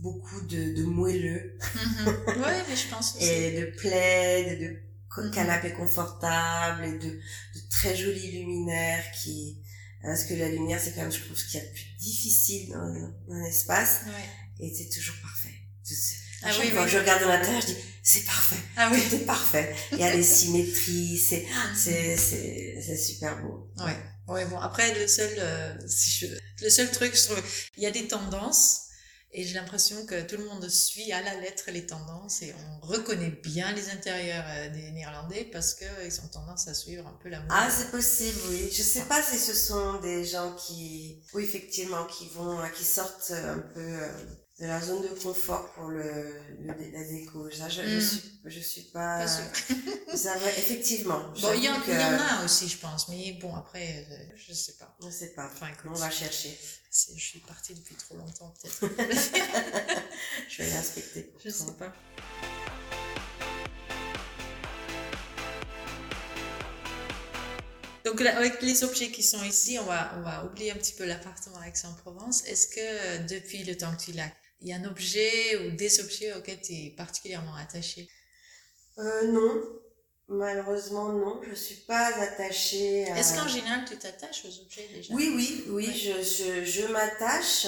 beaucoup 0.00 0.40
de, 0.42 0.74
de 0.76 0.82
moelleux 0.84 1.58
Mhm. 1.74 2.42
ouais, 2.42 2.62
mais 2.68 2.76
je 2.76 2.88
pense 2.88 3.14
aussi. 3.16 3.24
et 3.24 3.60
de 3.60 3.66
plaids, 3.76 4.56
de 4.56 4.76
Mhm. 5.22 5.30
canapés 5.30 5.72
confortables 5.74 6.84
et 6.84 6.98
de, 6.98 7.08
de 7.10 7.60
très 7.70 7.94
jolis 7.94 8.32
luminaires 8.32 9.04
qui 9.12 9.58
parce 10.04 10.24
que 10.24 10.34
la 10.34 10.48
lumière 10.48 10.80
c'est 10.82 10.92
quand 10.94 11.02
même 11.02 11.12
je 11.12 11.20
trouve 11.24 11.36
ce 11.36 11.44
qu'il 11.46 11.60
y 11.60 11.62
a 11.62 11.66
de 11.66 11.72
plus 11.72 11.86
difficile 11.98 12.70
dans, 12.70 12.92
dans 13.28 13.40
l'espace 13.44 14.00
Ouais. 14.06 14.66
et 14.66 14.74
c'est 14.74 14.88
toujours 14.88 15.16
parfait. 15.22 15.54
C'est- 15.82 15.94
c'est- 15.94 16.16
Ah 16.42 16.50
oui, 16.60 16.70
que 16.70 16.86
je 16.88 16.98
regarde 16.98 17.22
dans 17.22 17.28
l'intérieur, 17.28 17.60
je 17.62 17.66
dis 17.68 17.76
c'est 18.02 18.24
parfait, 18.24 18.56
Ah 18.76 18.90
oui. 18.92 19.00
tout 19.08 19.16
est 19.16 19.18
parfait. 19.20 19.74
Il 19.92 19.98
y 19.98 20.02
a 20.04 20.14
les 20.14 20.22
symétries, 20.22 21.16
c'est 21.18 21.46
c'est 21.74 22.16
c'est 22.18 22.78
c'est 22.84 22.96
super 22.98 23.40
beau. 23.42 23.70
Ouais. 23.78 23.96
Ouais, 24.26 24.44
bon, 24.46 24.58
après, 24.58 24.98
le 24.98 25.06
seul, 25.06 25.30
euh, 25.38 25.74
si 25.86 26.10
je, 26.26 26.26
le 26.64 26.70
seul 26.70 26.90
truc, 26.90 27.14
je 27.14 27.24
trouve, 27.24 27.42
il 27.76 27.82
y 27.82 27.86
a 27.86 27.90
des 27.90 28.06
tendances, 28.08 28.83
et 29.36 29.44
j'ai 29.44 29.54
l'impression 29.54 30.06
que 30.06 30.22
tout 30.22 30.36
le 30.36 30.44
monde 30.44 30.68
suit 30.68 31.12
à 31.12 31.20
la 31.20 31.34
lettre 31.40 31.64
les 31.72 31.84
tendances, 31.84 32.40
et 32.42 32.54
on 32.54 32.86
reconnaît 32.86 33.30
bien 33.42 33.72
les 33.72 33.90
intérieurs 33.90 34.44
euh, 34.48 34.70
des 34.70 34.92
Néerlandais 34.92 35.48
parce 35.52 35.74
que 35.74 35.84
ils 36.06 36.20
ont 36.20 36.28
tendance 36.28 36.68
à 36.68 36.74
suivre 36.74 37.06
un 37.06 37.18
peu 37.20 37.28
la 37.28 37.40
mode. 37.40 37.48
Ah, 37.50 37.68
c'est 37.68 37.90
possible, 37.90 38.38
oui. 38.48 38.70
Je 38.72 38.82
sais 38.82 39.02
pas 39.02 39.20
si 39.20 39.36
ce 39.36 39.52
sont 39.52 40.00
des 40.00 40.24
gens 40.24 40.54
qui, 40.54 41.20
oui, 41.34 41.42
effectivement, 41.42 42.04
qui 42.06 42.28
vont, 42.28 42.60
euh, 42.60 42.68
qui 42.68 42.84
sortent 42.84 43.32
un 43.32 43.58
peu 43.58 43.80
euh, 43.80 44.08
de 44.60 44.66
la 44.66 44.80
zone 44.80 45.02
de 45.02 45.08
confort 45.08 45.72
pour 45.72 45.88
le, 45.88 46.02
le 46.60 46.66
la 46.92 47.04
déco. 47.04 47.50
Ça, 47.50 47.68
je, 47.68 47.82
je 47.82 47.96
Mm. 47.96 48.00
suis, 48.00 48.20
je 48.44 48.60
suis 48.60 48.82
pas. 48.82 49.18
Pas. 49.18 49.26
Ça 50.16 50.36
va, 50.38 50.48
effectivement. 50.50 51.18
Bon, 51.40 51.52
il 51.54 51.64
y, 51.64 51.68
en, 51.68 51.74
il 51.74 51.92
y 51.92 51.96
en 51.96 52.08
que- 52.16 52.40
a 52.40 52.44
aussi, 52.44 52.68
je 52.68 52.78
pense, 52.78 53.08
mais 53.08 53.32
bon, 53.40 53.52
après, 53.56 54.06
euh, 54.10 54.14
je 54.36 54.52
sais 54.54 54.74
pas. 54.74 54.96
Je 55.04 55.10
sais 55.10 55.30
pas. 55.34 55.46
Enfin, 55.52 55.66
écoute, 55.72 55.90
On 55.92 55.98
va 55.98 56.08
chercher. 56.10 56.56
je 56.92 57.20
suis 57.20 57.40
partie 57.40 57.74
depuis 57.74 57.96
trop 57.96 58.16
longtemps, 58.16 58.54
peut-être. 58.62 58.80
Je 60.48 60.62
vais 60.62 60.70
l'inspecter. 60.70 61.32
je 61.44 61.50
sais 61.50 61.72
pas. 61.72 61.92
Donc 68.04 68.20
là, 68.20 68.36
avec 68.36 68.60
les 68.60 68.84
objets 68.84 69.10
qui 69.10 69.22
sont 69.22 69.42
ici, 69.44 69.78
on 69.80 69.84
va, 69.84 70.12
on 70.18 70.20
va 70.22 70.44
oublier 70.44 70.70
un 70.72 70.76
petit 70.76 70.92
peu 70.92 71.06
l'appartement 71.06 71.56
à 71.58 71.68
Aix-en-Provence. 71.68 72.44
Est-ce 72.44 72.66
que 72.68 72.80
euh, 72.80 73.18
depuis 73.20 73.64
le 73.64 73.76
temps 73.76 73.94
que 73.96 74.02
tu 74.02 74.12
l'as, 74.12 74.30
y 74.68 74.72
a 74.72 74.76
un 74.76 74.84
objet 74.84 75.56
ou 75.66 75.70
des 75.76 76.00
objets 76.00 76.32
auxquels 76.34 76.60
tu 76.60 76.72
es 76.72 76.94
particulièrement 76.96 77.54
attaché? 77.56 78.08
Euh, 78.98 79.26
non. 79.32 79.62
Malheureusement, 80.28 81.12
non. 81.12 81.40
Je 81.48 81.54
suis 81.54 81.76
pas 81.86 82.06
attachée 82.20 83.10
à... 83.10 83.18
Est-ce 83.18 83.34
qu'en 83.38 83.48
général 83.48 83.84
tu 83.86 83.96
t'attaches 83.98 84.44
aux 84.46 84.62
objets 84.62 84.88
déjà? 84.92 85.12
Oui, 85.14 85.32
oui, 85.36 85.64
oui, 85.68 85.86
Ouais. 85.88 85.92
je, 85.92 86.12
je, 86.22 86.64
je 86.64 86.86
m'attache, 86.86 87.66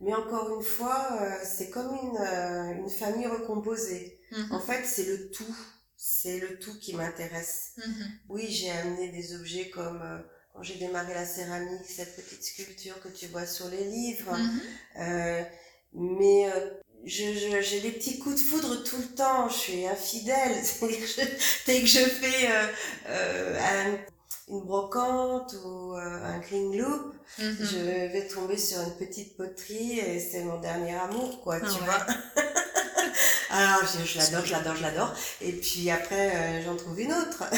mais 0.00 0.14
encore 0.14 0.54
une 0.58 0.64
fois, 0.64 1.18
euh, 1.22 1.34
c'est 1.44 1.70
comme 1.70 1.94
une, 1.94 2.18
euh, 2.18 2.72
une 2.82 2.90
famille 2.90 3.26
recomposée. 3.26 4.20
Mhm, 4.32 4.52
En 4.52 4.60
fait, 4.60 4.84
c'est 4.84 5.04
le 5.06 5.30
tout, 5.30 5.56
c'est 5.96 6.40
le 6.40 6.58
tout 6.58 6.78
qui 6.78 6.94
m'intéresse. 6.94 7.72
mhm. 7.78 8.06
Oui, 8.28 8.48
j'ai 8.50 8.70
amené 8.70 9.08
des 9.08 9.34
objets 9.34 9.70
comme 9.70 10.02
euh, 10.02 10.18
quand 10.52 10.62
j'ai 10.62 10.74
démarré 10.76 11.14
la 11.14 11.24
céramique, 11.26 11.86
cette 11.88 12.14
petite 12.16 12.42
sculpture 12.44 13.00
que 13.00 13.08
tu 13.08 13.26
vois 13.28 13.46
sur 13.46 13.68
les 13.68 13.84
livres, 13.84 14.36
Mhm. 14.36 14.60
euh, 15.00 15.42
mais 15.94 16.46
euh, 16.48 16.70
je, 17.04 17.24
je, 17.34 17.60
j'ai 17.60 17.80
des 17.80 17.90
petits 17.92 18.18
coups 18.18 18.36
de 18.36 18.40
foudre 18.40 18.82
tout 18.82 18.96
le 18.96 19.14
temps, 19.16 19.48
je 19.48 19.54
suis 19.54 19.86
infidèle. 19.86 20.56
C'est-à-dire 20.62 20.98
que 21.00 21.06
je- 21.06 21.28
Dès 21.66 21.80
que 21.80 21.86
je 21.86 21.98
fais 22.00 22.50
euh, 22.50 22.66
euh, 23.08 23.58
un- 23.60 23.98
une 24.52 24.60
brocante 24.60 25.54
ou 25.64 25.94
euh, 25.94 26.00
un 26.24 26.38
green 26.38 26.76
loop, 26.76 27.14
Mhm. 27.38 27.56
je 27.60 27.78
vais 28.12 28.28
tomber 28.28 28.56
sur 28.58 28.80
une 28.80 28.94
petite 28.96 29.36
poterie 29.36 29.98
et 29.98 30.20
c'est 30.20 30.44
mon 30.44 30.58
dernier 30.60 30.94
amour, 30.94 31.40
quoi, 31.42 31.56
Ah 31.56 31.66
tu 31.66 31.72
ouais. 31.74 31.84
vois. 31.84 32.06
Alors, 33.50 33.82
je, 34.04 34.18
l'adore, 34.18 34.44
je 34.44 34.52
l'adore, 34.52 34.76
je 34.76 34.82
l'adore. 34.82 35.14
Et 35.40 35.52
puis 35.52 35.90
après, 35.90 36.62
j'en 36.64 36.76
trouve 36.76 37.00
une 37.00 37.12
autre. 37.12 37.44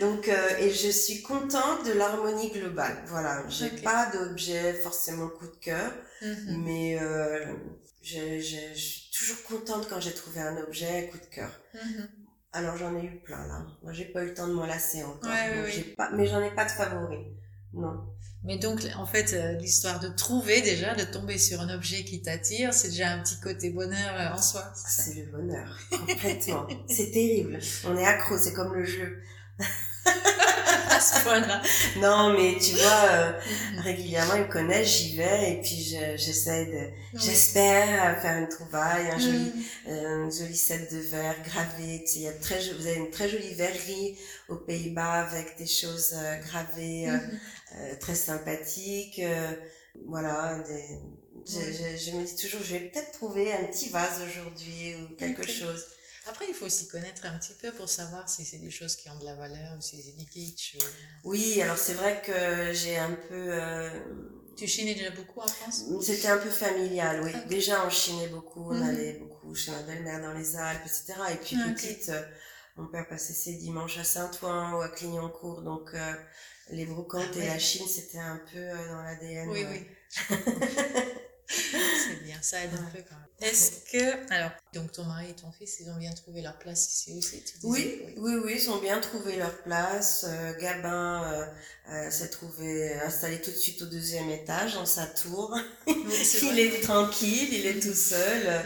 Donc, 0.00 0.28
euh, 0.28 0.56
et 0.58 0.70
je 0.70 0.88
suis 0.90 1.22
contente 1.22 1.86
de 1.86 1.92
l'harmonie 1.92 2.50
globale. 2.50 2.96
Voilà, 3.06 3.42
j'ai 3.48 3.66
Ok. 3.66 3.82
pas 3.82 4.10
d'objet 4.12 4.74
forcément 4.74 5.28
coup 5.28 5.46
de 5.46 5.56
cœur, 5.60 5.92
Mhm. 6.22 6.62
mais 6.64 6.98
euh, 7.00 7.46
je, 8.02 8.38
je, 8.40 8.56
je 8.74 8.78
suis 8.80 9.10
toujours 9.16 9.42
contente 9.44 9.86
quand 9.88 10.00
j'ai 10.00 10.12
trouvé 10.12 10.40
un 10.40 10.56
objet 10.58 11.08
coup 11.10 11.18
de 11.18 11.34
cœur. 11.34 11.50
Mhm. 11.74 12.08
Alors 12.52 12.76
j'en 12.76 12.96
ai 12.96 13.04
eu 13.04 13.20
plein 13.20 13.46
là. 13.46 13.66
Moi 13.82 13.92
j'ai 13.92 14.06
pas 14.06 14.22
eu 14.22 14.28
le 14.28 14.34
temps 14.34 14.48
de 14.48 14.54
m'en 14.54 14.66
lasser 14.66 15.02
encore. 15.04 15.30
Ouais, 15.30 15.54
Donc, 15.84 15.94
pas, 15.96 16.10
mais 16.12 16.26
j'en 16.26 16.42
ai 16.42 16.50
pas 16.54 16.64
de 16.64 16.70
favori. 16.70 17.18
Non. 17.74 18.06
Mais 18.44 18.56
donc, 18.56 18.80
en 18.96 19.04
fait, 19.04 19.32
euh, 19.32 19.52
l'histoire 19.54 19.98
de 20.00 20.08
trouver 20.08 20.62
déjà, 20.62 20.94
de 20.94 21.02
tomber 21.02 21.38
sur 21.38 21.60
un 21.60 21.74
objet 21.74 22.04
qui 22.04 22.22
t'attire, 22.22 22.72
c'est 22.72 22.88
déjà 22.88 23.08
un 23.10 23.18
petit 23.22 23.38
côté 23.40 23.70
bonheur 23.70 24.32
en 24.32 24.40
soi. 24.40 24.72
ça? 24.76 25.02
C'est 25.02 25.14
le 25.14 25.26
bonheur, 25.32 25.76
complètement. 25.90 26.66
c'est 26.88 27.10
terrible. 27.10 27.58
On 27.84 27.96
est 27.98 28.06
accro, 28.06 28.38
c'est 28.38 28.52
comme 28.54 28.74
le 28.74 28.84
jeu. 28.84 29.20
à 30.90 31.00
ce 31.00 31.20
point-là. 31.22 31.62
Non, 31.96 32.32
mais 32.36 32.58
tu 32.60 32.72
vois, 32.72 33.04
euh, 33.12 33.32
Mhm. 33.74 33.80
régulièrement 33.80 34.34
ils 34.34 34.42
me 34.42 34.48
connaissent, 34.48 34.88
j'y 34.98 35.16
vais 35.16 35.52
et 35.52 35.60
puis 35.60 35.82
je- 35.84 36.16
j'essaie 36.16 36.66
de, 36.66 36.72
Oui. 37.14 37.20
j'espère 37.24 38.04
euh, 38.16 38.20
faire 38.20 38.38
une 38.38 38.48
trouvaille, 38.48 39.06
un 39.10 39.18
joli, 39.18 39.38
Mhm. 39.38 39.62
euh, 39.88 40.26
un 40.26 40.30
joli 40.30 40.56
set 40.56 40.92
de 40.92 40.98
verres 40.98 41.42
gravés. 41.44 42.02
Tu 42.04 42.12
sais, 42.12 42.18
il 42.18 42.22
y 42.22 42.28
a 42.28 42.32
très, 42.32 42.58
vous 42.72 42.86
avez 42.86 42.96
une 42.96 43.10
très 43.10 43.28
jolie 43.28 43.54
verrerie 43.54 44.18
aux 44.48 44.56
Pays-Bas 44.56 45.12
avec 45.28 45.56
des 45.58 45.66
choses 45.66 46.14
euh, 46.16 46.36
gravées. 46.48 47.08
euh, 47.08 47.18
très 48.00 48.14
sympathique. 48.14 49.18
euh, 49.18 49.52
voilà, 50.06 50.58
des, 50.66 50.84
je, 51.46 51.60
je, 51.72 52.04
je 52.04 52.16
me 52.16 52.24
dis 52.24 52.34
toujours, 52.36 52.60
je 52.64 52.72
vais 52.74 52.80
peut-être 52.80 53.12
trouver 53.12 53.52
un 53.52 53.64
petit 53.64 53.88
vase 53.90 54.20
aujourd'hui 54.26 54.94
ou 54.96 55.14
quelque 55.16 55.46
chose. 55.46 55.84
Après, 56.28 56.46
il 56.48 56.54
faut 56.54 56.68
s'y 56.68 56.88
connaître 56.88 57.24
un 57.26 57.38
petit 57.38 57.54
peu 57.54 57.72
pour 57.72 57.88
savoir 57.88 58.28
si 58.28 58.44
c'est 58.44 58.58
des 58.58 58.70
choses 58.70 58.96
qui 58.96 59.08
ont 59.10 59.18
de 59.18 59.24
la 59.24 59.34
valeur 59.34 59.76
ou 59.78 59.80
si 59.80 60.02
c'est 60.02 60.16
du 60.16 60.26
kitsch. 60.26 60.74
ou- 60.76 61.30
Oui, 61.30 61.60
alors 61.62 61.78
c'est 61.78 61.94
vrai 61.94 62.22
que 62.24 62.72
j'ai 62.72 62.96
un 62.98 63.12
peu... 63.28 63.34
euh, 63.52 63.90
Tu 64.56 64.66
chinais 64.66 64.94
déjà 64.94 65.10
beaucoup 65.10 65.40
en 65.40 65.46
France? 65.46 65.84
C'était 66.02 66.28
un 66.28 66.38
peu 66.38 66.50
familial, 66.50 67.22
oui. 67.22 67.32
Déjà, 67.48 67.86
on 67.86 67.90
chinait 67.90 68.28
beaucoup, 68.28 68.70
on 68.70 68.74
Mhm. 68.74 68.82
allait 68.82 69.12
beaucoup 69.14 69.54
chez 69.54 69.70
ma 69.70 69.82
belle-mère 69.82 70.20
dans 70.20 70.32
les 70.32 70.56
Alpes, 70.56 70.82
etc. 70.84 71.32
Et 71.32 71.36
puis 71.36 71.56
Ok. 71.56 71.74
petite, 71.74 72.08
euh, 72.08 72.22
mon 72.76 72.86
père 72.88 73.08
passait 73.08 73.32
ses 73.32 73.54
dimanches 73.54 73.98
à 73.98 74.04
Saint-Ouen 74.04 74.74
ou 74.74 74.80
à 74.80 74.88
Clignancourt, 74.88 75.62
donc 75.62 75.90
euh, 75.94 76.12
les 76.70 76.86
brocantes 76.86 77.36
Ah 77.36 77.38
et 77.38 77.46
la 77.46 77.58
Chine, 77.58 77.86
c'était 77.88 78.18
un 78.18 78.40
peu 78.52 78.58
euh, 78.58 78.88
dans 78.88 79.02
l'ADN. 79.02 79.48
Oui, 79.48 79.62
euh, 79.64 79.70
oui. 79.70 79.86
c'est 82.06 82.16
bien, 82.22 82.40
ça 82.42 82.64
aide 82.64 82.74
un 82.74 82.90
peu 82.90 83.02
quand 83.08 83.16
même. 83.16 83.27
Est-ce 83.40 83.70
que, 83.92 84.32
alors, 84.34 84.50
donc 84.74 84.90
ton 84.90 85.04
mari 85.04 85.30
et 85.30 85.34
ton 85.34 85.52
fils, 85.52 85.78
ils 85.80 85.88
ont 85.90 85.96
bien 85.96 86.12
trouvé 86.12 86.42
leur 86.42 86.58
place 86.58 86.92
ici 86.92 87.16
aussi 87.16 87.44
tu 87.44 87.54
Oui, 87.62 88.02
oui, 88.16 88.34
oui, 88.44 88.54
ils 88.60 88.68
ont 88.70 88.78
bien 88.80 89.00
trouvé 89.00 89.36
leur 89.36 89.56
place. 89.62 90.26
Euh, 90.28 90.58
Gabin 90.58 91.22
euh, 91.32 91.46
euh, 91.90 92.10
s'est 92.10 92.30
trouvé 92.30 92.94
installé 92.94 93.40
tout 93.40 93.52
de 93.52 93.56
suite 93.56 93.80
au 93.82 93.86
deuxième 93.86 94.28
étage, 94.30 94.74
dans 94.74 94.86
sa 94.86 95.06
tour. 95.06 95.56
Oui, 95.86 95.94
il 96.42 96.58
est 96.58 96.80
tranquille, 96.80 97.54
il 97.54 97.66
est 97.66 97.80
tout 97.80 97.94
seul. 97.94 98.42
Euh, 98.46 98.62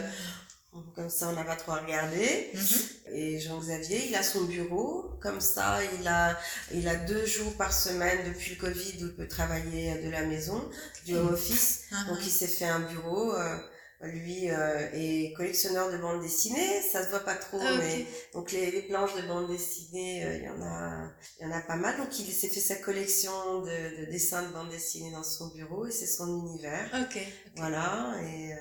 Comme 0.95 1.09
ça, 1.09 1.29
on 1.29 1.33
n'a 1.33 1.43
pas 1.43 1.55
trop 1.55 1.73
à 1.73 1.81
regarder. 1.81 2.49
Mhm. 2.53 3.13
Et 3.15 3.39
Jean-Xavier, 3.39 4.07
il 4.07 4.15
a 4.15 4.23
son 4.23 4.45
bureau. 4.45 5.11
Comme 5.21 5.39
ça, 5.39 5.79
il 5.99 6.07
a, 6.07 6.35
il 6.73 6.87
a 6.87 6.95
deux 6.95 7.25
jours 7.27 7.55
par 7.57 7.71
semaine 7.73 8.19
depuis 8.27 8.55
le 8.55 8.61
Covid 8.61 9.03
où 9.03 9.07
il 9.07 9.13
peut 9.15 9.27
travailler 9.27 9.99
de 10.01 10.09
la 10.09 10.23
maison, 10.23 10.67
du 11.05 11.15
home 11.15 11.29
office. 11.33 11.83
Mhm. 11.91 12.07
Donc, 12.07 12.17
il 12.25 12.31
s'est 12.31 12.47
fait 12.47 12.65
un 12.65 12.79
bureau. 12.79 13.33
euh, 13.35 13.57
lui 14.01 14.49
euh, 14.49 14.89
est 14.93 15.33
collectionneur 15.33 15.91
de 15.91 15.97
bandes 15.97 16.21
dessinées. 16.21 16.81
Ça 16.81 17.03
se 17.03 17.09
voit 17.09 17.19
pas 17.21 17.35
trop, 17.35 17.59
Ah, 17.61 17.77
mais 17.77 18.05
donc 18.33 18.51
les, 18.51 18.71
les 18.71 18.81
planches 18.83 19.15
de 19.15 19.21
bande 19.27 19.47
dessinée, 19.47 20.25
euh, 20.25 20.37
il 20.37 20.43
y 20.43 20.49
en 20.49 20.61
a, 20.61 21.11
il 21.39 21.47
y 21.47 21.49
en 21.49 21.51
a 21.55 21.61
pas 21.61 21.75
mal. 21.75 21.97
Donc 21.97 22.19
il 22.19 22.31
s'est 22.33 22.49
fait 22.49 22.59
sa 22.59 22.75
collection 22.75 23.61
de, 23.61 24.05
de 24.05 24.11
dessins 24.11 24.43
de 24.43 24.53
bande 24.53 24.69
dessinée 24.69 25.11
dans 25.11 25.23
son 25.23 25.49
bureau 25.49 25.85
et 25.85 25.91
c'est 25.91 26.07
son 26.07 26.27
univers. 26.45 26.89
Ok. 26.93 27.17
ok. 27.17 27.27
Voilà. 27.57 28.15
Et, 28.23 28.53
euh, 28.53 28.57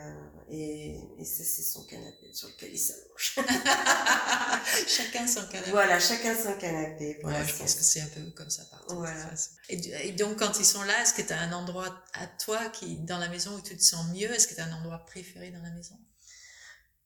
Et, 0.54 1.00
et 1.18 1.24
ça, 1.24 1.44
c'est 1.44 1.62
son 1.62 1.82
canapé 1.84 2.30
sur 2.34 2.46
lequel 2.46 2.74
il 2.74 2.78
s'allonge. 2.78 3.36
chacun 4.86 5.26
son 5.26 5.46
canapé. 5.46 5.70
Voilà, 5.70 5.98
chacun 5.98 6.36
son 6.36 6.58
canapé. 6.58 7.18
Ouais, 7.24 7.46
je 7.46 7.56
pense 7.56 7.74
que 7.74 7.82
c'est 7.82 8.02
un 8.02 8.06
peu 8.08 8.20
comme 8.32 8.50
ça 8.50 8.64
partout. 8.66 8.96
Voilà. 8.96 9.30
et 9.70 10.12
donc, 10.12 10.38
quand 10.38 10.58
ils 10.60 10.66
sont 10.66 10.82
là, 10.82 11.00
est-ce 11.00 11.14
que 11.14 11.22
tu 11.22 11.32
as 11.32 11.40
un 11.40 11.52
endroit 11.52 12.04
à 12.12 12.26
toi 12.26 12.68
qui, 12.68 12.98
dans 12.98 13.16
la 13.16 13.30
maison 13.30 13.56
où 13.56 13.62
tu 13.62 13.74
te 13.74 13.82
sens 13.82 14.06
mieux 14.12 14.30
Est-ce 14.30 14.46
que 14.46 14.54
tu 14.54 14.60
as 14.60 14.66
un 14.66 14.72
endroit 14.74 14.98
préféré 15.06 15.50
dans 15.50 15.62
la 15.62 15.70
maison? 15.70 15.98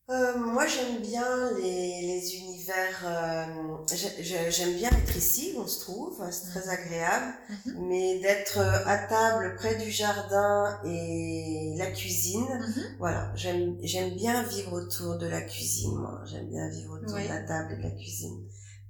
Euh, 0.08 0.38
moi, 0.38 0.66
j'aime 0.68 1.00
bien 1.02 1.50
les, 1.58 2.02
les 2.02 2.36
univers. 2.36 3.02
euh, 3.04 3.44
j'ai- 3.92 4.22
j'ai- 4.22 4.50
j'aime 4.52 4.74
bien 4.76 4.90
être 4.90 5.16
ici, 5.16 5.52
où 5.56 5.60
on 5.62 5.66
se 5.66 5.80
trouve, 5.80 6.22
c'est 6.30 6.48
très 6.50 6.68
agréable. 6.68 7.32
Mhm. 7.66 7.86
Mais 7.88 8.18
d'être 8.20 8.58
euh, 8.58 8.84
à 8.86 8.98
table 8.98 9.54
près 9.56 9.74
du 9.76 9.90
jardin 9.90 10.78
et 10.84 11.74
la 11.76 11.86
cuisine, 11.90 12.46
Mhm. 12.46 12.82
voilà, 12.98 13.32
j'aime 13.36 13.76
j'aime 13.82 14.14
bien 14.14 14.42
vivre 14.44 14.72
autour 14.74 15.16
de 15.18 15.26
la 15.26 15.40
cuisine. 15.42 15.94
Moi, 15.96 16.20
j'aime 16.24 16.46
bien 16.48 16.68
vivre 16.70 16.94
autour 16.94 17.16
de 17.18 17.28
la 17.28 17.40
table 17.42 17.72
et 17.74 17.76
de 17.76 17.82
la 17.82 17.90
cuisine. 17.90 18.38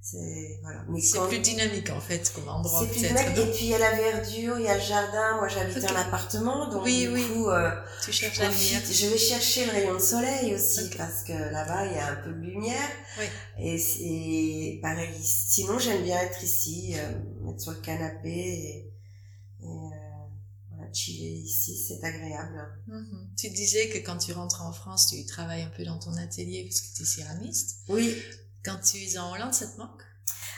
C'est 0.01 0.59
voilà. 0.61 0.85
Mais 0.87 1.01
C'est 1.01 1.19
plus 1.27 1.39
dynamique 1.39 1.89
en 1.89 1.99
fait 1.99 2.31
comme 2.33 2.47
endroit 2.47 2.81
c'est 2.81 2.87
plus 2.91 3.01
non 3.13 3.43
Et 3.43 3.51
puis 3.51 3.65
il 3.65 3.69
y 3.69 3.73
a 3.73 3.79
la 3.79 3.91
verdure, 3.91 4.57
il 4.57 4.63
y 4.65 4.67
a 4.69 4.75
le 4.75 4.81
jardin. 4.81 5.35
Moi, 5.37 5.49
j'habite 5.49 5.83
Ok. 5.83 5.91
en 5.91 5.95
appartement, 5.95 6.69
donc 6.71 6.83
Oui, 6.85 7.01
du 7.01 7.09
oui. 7.09 7.23
coup. 7.27 7.49
euh, 7.49 7.71
Tu 8.05 8.13
cherches 8.13 8.37
je 8.37 8.43
la 8.43 8.49
lumière. 8.49 8.81
Je 8.89 9.07
vais 9.07 9.17
chercher 9.17 9.65
le 9.65 9.71
rayon 9.71 9.95
de 9.95 9.99
soleil 9.99 10.55
aussi 10.55 10.89
parce 10.97 11.23
que 11.23 11.33
là-bas 11.33 11.87
il 11.87 11.93
y 11.93 11.99
a 11.99 12.11
un 12.13 12.15
peu 12.23 12.29
de 12.29 12.39
lumière. 12.39 12.89
Oui. 13.19 13.25
Et 13.59 13.77
c'est 13.77 14.79
pareil. 14.81 15.13
Sinon 15.21 15.77
j'aime 15.77 16.03
bien 16.03 16.19
être 16.21 16.41
ici, 16.41 16.93
euh, 16.95 17.49
être 17.51 17.59
sur 17.59 17.71
le 17.71 17.77
canapé 17.81 18.29
et, 18.29 18.93
et, 19.61 19.65
euh, 19.65 19.89
voilà, 20.73 20.93
chiller 20.93 21.31
ici, 21.31 21.75
c'est 21.85 22.01
agréable. 22.05 22.63
Mhm. 22.87 23.29
Tu 23.37 23.49
disais 23.49 23.89
que 23.89 23.97
quand 24.05 24.17
tu 24.19 24.31
rentres 24.31 24.61
en 24.61 24.71
France, 24.71 25.07
tu 25.11 25.25
travailles 25.25 25.63
un 25.63 25.71
peu 25.75 25.83
dans 25.83 25.99
ton 25.99 26.15
atelier 26.15 26.63
parce 26.69 26.79
que 26.79 26.95
tu 26.95 27.03
es 27.03 27.05
céramiste. 27.05 27.79
Oui. 27.89 28.15
Quand 28.67 28.79
tu 28.83 28.97
es 28.97 29.17
en 29.17 29.31
Hollande, 29.33 29.53
ça 29.53 29.65
te 29.67 29.77
manque? 29.77 30.01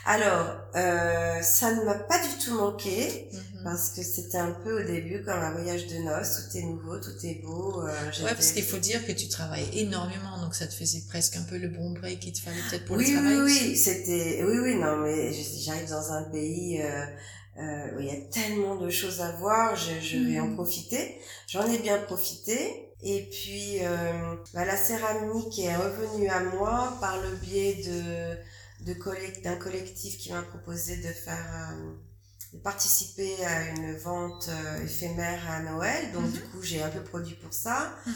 Alors 0.06 0.56
euh, 0.74 1.42
ça 1.42 1.74
ne 1.74 1.84
m'a 1.84 1.94
pas 1.94 2.18
du 2.18 2.44
tout 2.44 2.54
manqué. 2.54 3.28
Mhm. 3.32 3.60
Parce 3.64 3.90
que 3.90 4.02
c'était 4.02 4.38
un 4.38 4.52
peu 4.52 4.82
au 4.82 4.86
début 4.86 5.22
comme 5.22 5.38
un 5.38 5.52
voyage 5.52 5.86
de 5.86 5.98
noces, 5.98 6.48
tout 6.50 6.56
est 6.56 6.62
nouveau, 6.62 6.98
tout 6.98 7.14
est 7.24 7.42
beau. 7.44 7.82
euh, 7.86 7.92
Ouais, 8.24 8.34
parce 8.34 8.52
qu'il 8.52 8.64
faut 8.64 8.78
dire 8.78 9.06
que 9.06 9.12
tu 9.12 9.28
travailles 9.28 9.68
énormément, 9.74 10.38
donc 10.40 10.54
ça 10.54 10.66
te 10.66 10.72
faisait 10.72 11.02
presque 11.08 11.36
un 11.36 11.42
peu 11.42 11.58
le 11.58 11.68
bon 11.68 11.90
break 11.90 12.20
qu'il 12.20 12.32
te 12.32 12.40
fallait 12.40 12.62
peut-être 12.70 12.86
pour 12.86 12.96
oui, 12.96 13.04
le 13.12 13.12
travail 13.20 13.36
oui, 13.36 13.42
aussi. 13.52 13.68
oui, 13.68 13.76
c'était, 13.76 14.42
oui, 14.44 14.58
oui, 14.60 14.74
non, 14.76 14.96
mais 14.98 15.30
j'arrive 15.32 15.90
dans 15.90 16.10
un 16.12 16.22
pays 16.24 16.80
euh, 16.80 17.04
euh, 17.58 17.96
où 17.96 18.00
il 18.00 18.06
y 18.06 18.10
a 18.10 18.20
tellement 18.32 18.76
de 18.76 18.88
choses 18.90 19.20
à 19.20 19.32
voir, 19.32 19.76
je, 19.76 20.00
je 20.00 20.16
vais 20.16 20.40
en 20.40 20.46
Mhm. 20.48 20.54
profiter. 20.54 21.20
J'en 21.46 21.70
ai 21.70 21.78
bien 21.78 21.98
profité. 21.98 22.89
Et 23.02 23.28
puis, 23.30 23.78
euh, 23.82 24.34
bah, 24.52 24.64
la 24.64 24.76
céramique 24.76 25.58
est 25.58 25.74
revenue 25.76 26.28
à 26.28 26.40
moi 26.40 26.96
par 27.00 27.16
le 27.20 27.30
biais 27.36 27.82
de, 27.86 28.84
de 28.86 28.94
collect- 28.94 29.42
d'un 29.42 29.56
collectif 29.56 30.18
qui 30.18 30.32
m'a 30.32 30.42
proposé 30.42 30.96
de 30.98 31.08
faire, 31.08 31.72
euh, 31.72 31.92
de 32.52 32.58
participer 32.58 33.42
à 33.44 33.70
une 33.70 33.96
vente 33.96 34.48
euh, 34.50 34.82
éphémère 34.84 35.50
à 35.50 35.60
Noël. 35.62 36.12
Donc, 36.12 36.24
Mhm. 36.24 36.32
du 36.32 36.40
coup, 36.40 36.62
j'ai 36.62 36.82
un 36.82 36.90
peu 36.90 37.02
produit 37.02 37.36
pour 37.36 37.52
ça. 37.54 37.94
Mhm. 38.06 38.12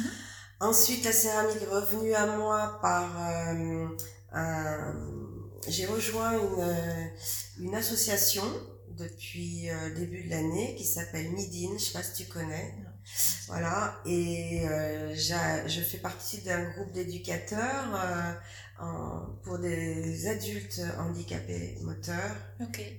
Ensuite, 0.61 1.05
la 1.05 1.13
céramique 1.13 1.63
est 1.63 1.67
revenue 1.67 2.15
à 2.15 2.27
moi 2.37 2.79
par 2.83 3.11
euh, 3.31 3.89
un... 4.33 4.95
J'ai 5.67 5.87
rejoint 5.87 6.33
une, 6.33 7.11
une 7.65 7.75
association 7.75 8.45
depuis 8.91 9.71
euh, 9.71 9.95
début 9.95 10.25
de 10.25 10.31
l'année 10.31 10.75
qui 10.77 10.85
s'appelle 10.85 11.31
Midin, 11.33 11.71
je 11.79 11.85
sais 11.85 11.93
pas 11.93 12.03
si 12.03 12.25
tu 12.25 12.31
connais. 12.31 12.75
Voilà, 13.49 14.01
et 14.07 14.67
euh, 14.69 15.15
je 15.15 15.81
fais 15.81 15.99
partie 15.99 16.39
d'un 16.43 16.71
groupe 16.71 16.93
d'éducateurs 16.93 17.95
euh, 18.81 19.21
pour 19.43 19.59
des 19.59 20.27
adultes 20.27 20.81
handicapés 20.99 21.77
moteurs 21.83 22.35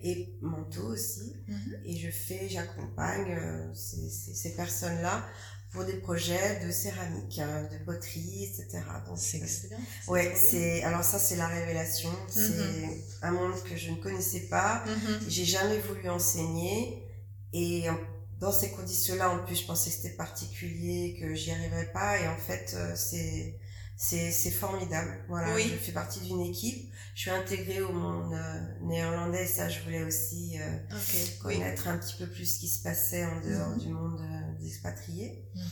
et 0.04 0.36
mentaux 0.42 0.88
aussi 0.94 1.36
Mhm. 1.48 1.78
et 1.86 1.98
je 1.98 2.10
fais, 2.10 2.48
j'accompagne 2.50 3.32
euh, 3.38 3.74
ces, 3.74 4.10
ces, 4.10 4.34
ces 4.34 4.56
personnes-là 4.56 5.26
pour 5.72 5.84
des 5.84 5.98
projets 5.98 6.66
de 6.66 6.72
céramique, 6.72 7.40
hein, 7.40 7.68
de 7.72 7.78
poterie, 7.84 8.46
etc. 8.46 8.82
C'est 9.18 9.40
euh, 9.42 9.44
excellent. 9.44 9.78
ouais, 10.08 10.34
c'est 10.36 10.84
alors 10.84 11.04
ça 11.04 11.20
c'est 11.20 11.36
la 11.36 11.48
révélation, 11.48 12.10
c'est 12.30 13.04
un 13.22 13.32
monde 13.32 13.62
que 13.64 13.76
je 13.76 13.92
ne 13.92 13.96
connaissais 13.98 14.48
pas. 14.50 14.84
Mhm. 14.88 15.20
j'ai 15.28 15.46
jamais 15.46 15.80
voulu 15.80 16.08
enseigner 16.10 17.04
et 17.52 17.90
dans 18.40 18.52
ces 18.52 18.72
conditions-là, 18.72 19.30
en 19.32 19.44
plus, 19.46 19.62
je 19.62 19.66
pensais 19.66 19.90
que 19.90 19.96
c'était 19.96 20.16
particulier, 20.16 21.18
que 21.20 21.34
j'y 21.36 21.52
arriverais 21.52 21.92
pas 21.94 22.20
et 22.20 22.28
en 22.28 22.38
fait, 22.38 22.74
euh, 22.76 22.94
c'est 22.96 23.58
c'est 23.98 24.30
c'est 24.32 24.52
formidable. 24.52 25.24
Voilà, 25.30 25.56
Oui. 25.56 25.64
je 25.72 25.78
fais 25.78 25.94
partie 25.94 26.20
d'une 26.20 26.42
équipe, 26.42 26.92
je 27.16 27.22
suis 27.22 27.30
intégrée 27.32 27.82
au 27.82 27.94
monde 27.94 28.34
euh, 28.34 28.62
néerlandais, 28.82 29.48
ça 29.48 29.70
je 29.70 29.80
voulais 29.84 30.04
aussi 30.04 30.58
euh, 30.60 30.78
Ok. 30.92 31.16
Oui. 31.46 31.56
connaître 31.60 31.88
un 31.88 31.98
petit 31.98 32.16
peu 32.18 32.28
plus 32.28 32.46
ce 32.46 32.60
qui 32.60 32.68
se 32.68 32.84
passait 32.84 33.24
en 33.26 33.40
dehors 33.40 33.70
Mhm. 33.70 33.80
du 33.80 33.88
monde 33.90 34.20
euh, 34.20 34.60
des 34.60 34.68
expatriés. 34.68 35.46
Mhm. 35.56 35.64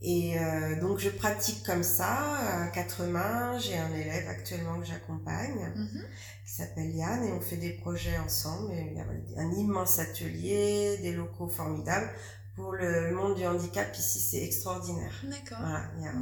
Et 0.00 0.38
euh, 0.38 0.80
donc 0.80 0.98
je 1.00 1.08
pratique 1.10 1.64
comme 1.66 1.82
ça, 1.82 2.36
à 2.62 2.66
quatre 2.68 3.04
mains. 3.04 3.58
J'ai 3.58 3.76
un 3.76 3.92
élève 3.92 4.28
actuellement 4.28 4.78
que 4.78 4.86
j'accompagne, 4.86 5.72
Mhm. 5.74 6.04
qui 6.46 6.52
s'appelle 6.52 6.90
Yann, 6.94 7.24
et 7.24 7.32
on 7.32 7.40
fait 7.40 7.56
des 7.56 7.70
projets 7.72 8.16
ensemble. 8.18 8.72
Et 8.72 8.92
il 8.92 8.96
y 8.96 9.00
a 9.38 9.42
un 9.42 9.52
immense 9.52 9.98
atelier, 9.98 10.98
des 11.02 11.12
locaux 11.12 11.48
formidables. 11.48 12.08
Pour 12.54 12.72
le 12.72 13.12
monde 13.12 13.36
du 13.36 13.46
handicap, 13.46 13.96
ici, 13.96 14.18
c'est 14.20 14.42
extraordinaire. 14.44 15.12
D'accord. 15.24 15.58
Voilà, 15.60 15.82
il 15.96 16.04
y 16.04 16.06
a 16.08 16.12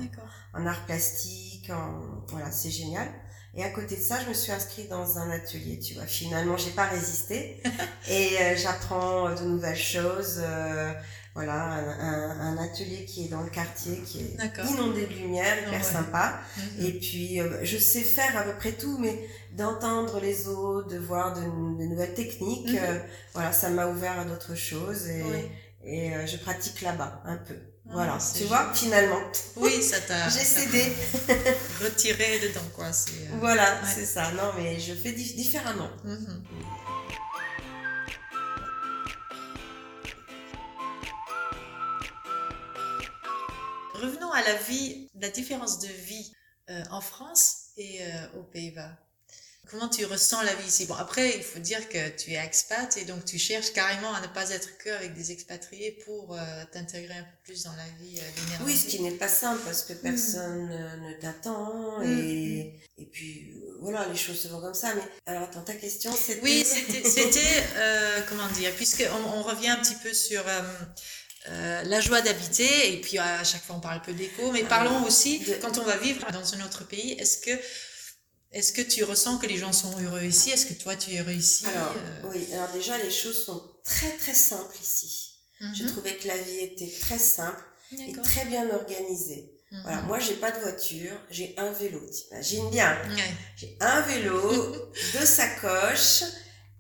en 0.55 0.67
art 0.67 0.85
plastique, 0.87 1.71
en... 1.71 2.25
voilà, 2.29 2.51
c'est 2.51 2.71
génial. 2.71 3.09
Et 3.55 3.65
à 3.65 3.71
côté 3.71 3.97
de 3.97 4.03
ça, 4.03 4.23
je 4.23 4.29
me 4.29 4.35
suis 4.35 4.53
inscrite 4.53 4.91
dans 4.91 5.17
un 5.17 5.31
atelier, 5.31 5.79
tu 5.79 5.95
vois. 5.95 6.05
Finalement, 6.05 6.59
j'ai 6.59 6.73
pas 6.73 6.85
résisté 6.85 7.63
et 8.09 8.37
euh, 8.41 8.55
j'apprends 8.57 9.35
de 9.35 9.45
nouvelles 9.45 9.77
choses. 9.77 10.41
euh, 10.45 10.93
voilà, 11.37 11.55
un, 11.65 12.01
un- 12.01 12.41
un 12.41 12.57
atelier 12.65 13.05
qui 13.05 13.27
est 13.27 13.29
dans 13.29 13.43
le 13.43 13.51
quartier, 13.51 14.01
qui 14.07 14.21
est 14.21 14.37
inondé 14.71 15.07
de 15.07 15.13
lumière, 15.13 15.59
hyper 15.69 15.73
Ouais. 15.75 15.83
sympa. 15.85 16.41
Et 16.81 16.93
puis, 16.99 17.41
euh, 17.41 17.59
je 17.63 17.77
sais 17.77 18.01
faire 18.03 18.35
à 18.39 18.43
peu 18.43 18.55
près 18.57 18.73
tout, 18.73 18.97
mais 18.99 19.29
d'entendre 19.53 20.19
les 20.19 20.49
autres, 20.49 20.89
de 20.89 20.99
voir 20.99 21.35
de, 21.35 21.43
de 21.43 21.85
nouvelles 21.91 22.15
techniques, 22.15 22.71
Mhm. 22.71 22.79
euh, 22.81 22.99
voilà, 23.35 23.53
ça 23.53 23.69
m'a 23.69 23.87
ouvert 23.87 24.19
à 24.19 24.25
d'autres 24.25 24.55
choses 24.55 25.07
et, 25.09 25.23
Oui. 25.23 25.43
et 25.85 26.15
euh, 26.15 26.27
je 26.27 26.39
pratique 26.39 26.81
là-bas 26.81 27.21
un 27.27 27.37
peu. 27.37 27.55
Ah, 27.89 27.93
voilà, 27.93 28.19
tu 28.37 28.45
vois, 28.45 28.73
finalement, 28.75 29.21
Oui, 29.57 29.81
ça 29.83 30.01
t'a. 30.01 30.29
j'ai 30.35 30.41
cédé. 30.41 30.85
Retiré 31.85 32.41
dedans, 32.41 32.69
quoi. 32.75 32.93
C'est. 32.93 33.13
Voilà, 33.39 33.63
Ouais. 33.63 33.89
c'est 33.95 34.07
ça. 34.07 34.33
Non, 34.33 34.51
mais 34.57 34.81
je 34.81 34.93
fais 34.95 35.13
dif- 35.13 35.37
différemment. 35.37 35.91
mhm. 36.03 36.43
À 44.37 44.43
la 44.43 44.55
vie, 44.55 45.09
la 45.21 45.31
différence 45.31 45.79
de 45.81 45.89
vie 45.89 46.33
euh, 46.71 46.83
en 46.91 47.01
France 47.01 47.73
et 47.77 48.03
euh, 48.03 48.39
aux 48.39 48.43
Pays-Bas. 48.45 48.93
Comment 49.69 49.89
tu 49.89 50.05
ressens 50.05 50.43
la 50.43 50.55
vie 50.55 50.69
ici? 50.69 50.87
Bon, 50.87 50.95
après, 50.95 51.37
il 51.37 51.43
faut 51.43 51.59
dire 51.59 51.89
que 51.89 52.09
tu 52.11 52.31
es 52.31 52.37
expat 52.37 52.97
et 52.99 53.05
donc 53.05 53.25
tu 53.25 53.37
cherches 53.37 53.73
carrément 53.73 54.15
à 54.15 54.21
ne 54.21 54.29
pas 54.29 54.51
être 54.51 54.79
que 54.79 54.91
avec 54.91 55.13
des 55.15 55.33
expatriés 55.33 55.99
pour 56.05 56.37
euh, 56.37 56.39
t'intégrer 56.71 57.15
un 57.15 57.25
peu 57.25 57.37
plus 57.43 57.65
dans 57.65 57.75
la 57.75 57.89
vie 58.01 58.21
euh. 58.21 58.65
Oui, 58.65 58.77
ce 58.77 58.87
qui 58.87 59.01
n'est 59.03 59.11
pas 59.11 59.27
simple 59.27 59.61
parce 59.65 59.83
que 59.83 59.95
personne 59.95 60.69
ne 60.69 61.13
t'attend 61.21 61.99
Mm. 61.99 62.19
et, 62.21 62.81
et 62.99 63.07
puis 63.07 63.55
euh, 63.57 63.79
voilà, 63.81 64.07
les 64.07 64.17
choses 64.17 64.39
se 64.41 64.47
font 64.49 64.61
comme 64.61 64.75
ça. 64.75 64.95
Mais 64.95 65.03
alors 65.27 65.45
attends, 65.45 65.63
ta 65.63 65.75
question 65.75 66.13
c'était. 66.13 66.43
Oui, 66.43 66.65
c'était, 66.65 67.03
c'était, 67.09 67.65
euh, 67.77 68.21
comment 68.29 68.49
dire, 68.51 68.73
puisque 68.77 69.05
on, 69.11 69.39
on 69.39 69.43
revient 69.43 69.71
un 69.71 69.79
petit 69.79 69.97
peu 69.97 70.13
sur 70.15 70.45
euh, 71.49 71.53
euh, 71.53 71.83
la 71.85 72.01
joie 72.01 72.21
d'habiter, 72.23 72.93
et 72.93 73.01
puis 73.01 73.19
à 73.19 73.45
chaque 73.45 73.63
fois 73.65 73.77
on 73.77 73.81
parle 73.81 73.97
un 73.97 74.01
peu 74.01 74.13
d'éco, 74.13 74.51
mais 74.53 74.65
parlons 74.65 75.05
aussi, 75.05 75.39
De- 75.41 75.55
quand 75.61 75.79
on 75.79 75.85
va 75.85 75.97
vivre 75.97 76.31
dans 76.33 76.55
un 76.55 76.65
autre 76.65 76.85
pays, 76.87 77.13
est-ce 77.13 77.39
que, 77.39 77.51
est-ce 78.53 78.73
que 78.73 78.83
tu 78.83 79.05
ressens 79.05 79.39
que 79.39 79.47
les 79.47 79.57
gens 79.59 79.73
sont 79.73 79.93
heureux 80.01 80.23
ici? 80.23 80.51
Est-ce 80.51 80.67
que 80.67 80.75
toi 80.75 80.97
tu 80.97 81.13
es 81.13 81.21
heureux 81.21 81.33
ici 81.33 81.67
Alors, 81.67 81.93
Euh, 81.97 82.29
oui, 82.33 82.47
alors 82.53 82.71
déjà, 82.73 82.97
les 82.99 83.11
choses 83.11 83.45
sont 83.45 83.63
très 83.85 84.11
très 84.17 84.35
simples 84.35 84.77
ici. 84.83 85.33
J'ai 85.75 85.85
mhm, 85.85 85.91
trouvé 85.93 86.17
que 86.17 86.29
la 86.29 86.37
vie 86.37 86.59
était 86.59 86.93
très 87.01 87.19
simple 87.19 87.63
et 87.93 88.13
très 88.13 88.45
bien 88.45 88.69
organisée. 88.71 89.53
Mhm. 89.73 89.81
Voilà, 89.83 90.03
moi 90.03 90.19
j'ai 90.21 90.35
pas 90.35 90.53
de 90.53 90.61
voiture, 90.61 91.13
j'ai 91.31 91.55
un 91.59 91.71
vélo. 91.73 92.01
T'imagines 92.11 92.71
bien 92.71 92.97
Ouais. 93.17 93.35
J'ai 93.57 93.77
un 93.81 94.01
vélo, 94.03 94.77
deux 95.15 95.27
sacoches 95.27 96.23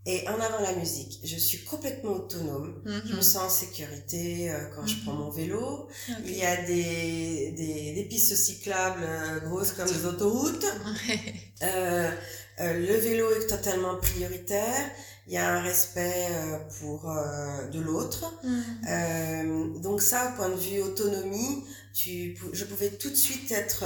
et 0.07 0.27
en 0.29 0.35
avant 0.40 0.61
la 0.62 0.73
musique. 0.75 1.19
Je 1.25 1.37
suis 1.37 1.64
complètement 1.64 2.12
autonome. 2.12 2.81
Je 2.87 3.11
me 3.12 3.16
Mhm. 3.16 3.23
sens 3.23 3.37
en 3.45 3.49
sécurité 3.51 4.51
euh, 4.51 4.59
quand 4.75 4.87
je 4.87 4.95
Mhm. 4.97 5.01
prends 5.03 5.14
mon 5.14 5.31
vélo. 5.31 5.88
Il 6.25 6.37
y 6.37 6.45
a 6.45 6.57
des, 6.64 7.53
des, 7.57 7.92
des 7.95 8.05
pistes 8.09 8.35
cyclables 8.37 9.03
euh, 9.05 9.40
grosses 9.40 9.73
comme 9.73 9.88
des 9.88 10.07
autoroutes. 10.07 10.64
Euh, 11.62 12.11
le 12.61 12.97
vélo 12.97 13.31
est 13.33 13.47
totalement 13.47 13.97
prioritaire. 13.97 14.90
il 15.27 15.35
y 15.35 15.38
a 15.38 15.57
un 15.57 15.61
respect 15.61 16.29
pour 16.81 17.01
de 17.73 17.81
l'autre. 17.81 18.33
Mhm. 18.45 18.64
Euh, 18.88 19.79
donc 19.81 20.01
ça, 20.01 20.31
au 20.33 20.37
point 20.37 20.49
de 20.51 20.55
vue 20.57 20.81
autonomie, 20.81 21.64
tu, 21.92 22.38
je 22.53 22.64
pouvais 22.64 22.90
tout 22.90 23.11
de 23.11 23.14
suite 23.16 23.51
être 23.53 23.85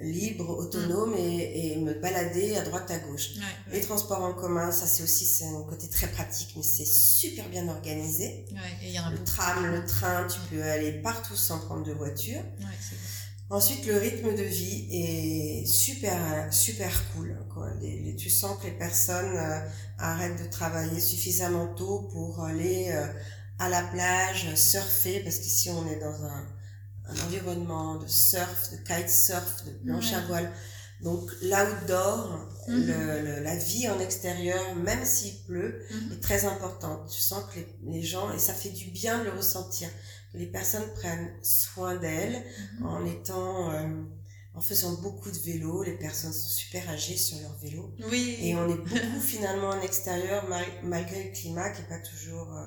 libre, 0.00 0.48
autonome 0.58 1.14
et, 1.16 1.72
et 1.72 1.76
me 1.76 1.94
balader 1.94 2.56
à 2.56 2.62
droite 2.62 2.90
à 2.90 2.98
gauche. 2.98 3.30
Ouais, 3.36 3.72
Les 3.72 3.80
transports 3.80 4.22
en 4.22 4.34
commun, 4.34 4.72
ça 4.72 4.86
c'est 4.86 5.02
aussi 5.04 5.24
c'est 5.24 5.44
un 5.46 5.62
côté 5.62 5.88
très 5.88 6.08
pratique, 6.08 6.52
mais 6.56 6.62
c'est 6.64 6.84
super 6.86 7.48
bien 7.48 7.68
organisé. 7.68 8.44
ouais, 8.52 8.58
et 8.86 8.90
y 8.90 8.98
a 8.98 9.08
Le 9.10 9.16
beaucoup. 9.16 9.24
tram, 9.24 9.66
le 9.66 9.84
train, 9.86 10.26
tu 10.26 10.38
peux 10.50 10.62
aller 10.62 10.92
partout 11.00 11.36
sans 11.36 11.58
prendre 11.60 11.84
de 11.84 11.92
voiture. 11.92 12.40
Ensuite, 13.50 13.84
le 13.86 13.96
rythme 13.98 14.34
de 14.34 14.42
vie 14.42 14.88
est 14.90 15.66
super, 15.66 16.52
super 16.52 16.90
cool. 17.12 17.38
Quoi. 17.52 17.68
Les, 17.80 18.00
les- 18.00 18.16
tu 18.16 18.30
sens 18.30 18.58
que 18.58 18.64
les 18.64 18.72
personnes 18.72 19.36
euh, 19.36 19.60
arrêtent 19.98 20.42
de 20.42 20.48
travailler 20.50 20.98
suffisamment 20.98 21.68
tôt 21.74 22.08
pour 22.10 22.42
aller 22.42 22.88
euh, 22.90 23.06
à 23.58 23.68
la 23.68 23.82
plage, 23.82 24.52
surfer, 24.56 25.20
parce 25.20 25.36
qu'ici 25.38 25.68
on 25.70 25.86
est 25.88 26.00
dans 26.00 26.24
un, 26.24 26.46
un 27.08 27.26
environnement 27.26 27.96
de 27.96 28.06
surf, 28.06 28.70
de 28.72 28.76
kitesurf, 28.78 29.64
de 29.66 29.70
planche 29.84 30.12
à 30.12 30.20
voile. 30.26 30.50
Donc 31.02 31.28
l'outdoor, 31.42 32.48
Mhm. 32.68 32.86
le, 32.86 33.20
le- 33.22 33.42
la 33.42 33.56
vie 33.56 33.88
en 33.90 33.98
extérieur, 34.00 34.74
même 34.76 35.04
s'il 35.04 35.36
pleut, 35.42 35.82
Mhm. 35.90 36.12
est 36.12 36.20
très 36.22 36.44
importante. 36.46 37.10
Tu 37.10 37.20
sens 37.20 37.44
que 37.52 37.56
les, 37.60 37.68
les 37.92 38.02
gens, 38.02 38.32
et 38.32 38.38
ça 38.38 38.54
fait 38.54 38.70
du 38.70 38.86
bien 38.90 39.18
de 39.18 39.24
le 39.24 39.32
ressentir, 39.32 39.88
que 40.32 40.38
les 40.38 40.46
personnes 40.46 40.86
prennent 40.94 41.30
soin 41.42 41.96
d'elles 41.96 42.42
Mhm. 42.80 42.86
en 42.86 43.04
étant, 43.06 43.72
euh, 43.72 43.86
en 44.54 44.60
faisant 44.60 44.92
beaucoup 45.02 45.30
de 45.30 45.38
vélo. 45.38 45.82
Les 45.82 45.98
personnes 45.98 46.32
sont 46.32 46.48
super 46.48 46.88
âgées 46.88 47.16
sur 47.16 47.38
leur 47.40 47.54
vélo. 47.58 47.92
Oui. 48.10 48.38
Et 48.40 48.54
on 48.54 48.66
est 48.68 48.76
beaucoup 48.88 49.20
finalement 49.20 49.70
en 49.70 49.80
extérieur 49.82 50.48
mal- 50.48 50.64
malgré 50.84 51.24
le 51.24 51.30
climat 51.32 51.68
qui 51.70 51.82
est 51.82 51.88
pas 51.88 51.98
toujours 51.98 52.48
euh, 52.56 52.64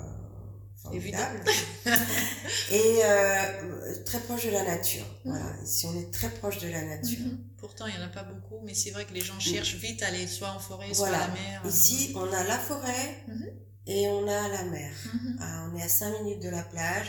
formidable. 0.88 1.44
Et 2.72 3.00
euh, 3.04 4.04
très 4.06 4.20
proche 4.20 4.46
de 4.46 4.52
la 4.52 4.64
nature. 4.64 5.06
Voilà. 5.26 5.46
Ici 5.64 5.86
on 5.86 6.00
est 6.00 6.12
très 6.12 6.30
proche 6.30 6.60
de 6.60 6.68
la 6.70 6.84
nature. 6.84 7.20
Mhm. 7.26 7.44
Pourtant, 7.58 7.88
il 7.88 7.96
n'y 7.96 8.00
en 8.04 8.06
a 8.06 8.10
pas 8.10 8.24
beaucoup, 8.24 8.60
mais 8.64 8.74
c'est 8.74 8.92
vrai 8.92 9.06
que 9.06 9.14
les 9.14 9.22
gens 9.22 9.40
cherchent 9.40 9.76
vite 9.76 10.04
à 10.04 10.08
aller 10.08 10.28
soit 10.28 10.52
en 10.52 10.60
forêt, 10.60 10.94
soit 10.94 11.08
à 11.08 11.12
la 11.12 11.28
mer. 11.30 11.62
Ici 11.68 12.14
on 12.16 12.32
a 12.32 12.44
la 12.44 12.58
forêt 12.60 13.24
Mhm. 13.28 13.50
et 13.88 14.08
on 14.10 14.28
a 14.28 14.48
la 14.50 14.64
mer. 14.66 14.92
Ah, 15.40 15.70
on 15.72 15.78
est 15.78 15.82
à 15.84 15.90
5 15.90 16.22
minutes 16.24 16.42
de 16.44 16.50
la 16.50 16.64
plage 16.64 17.08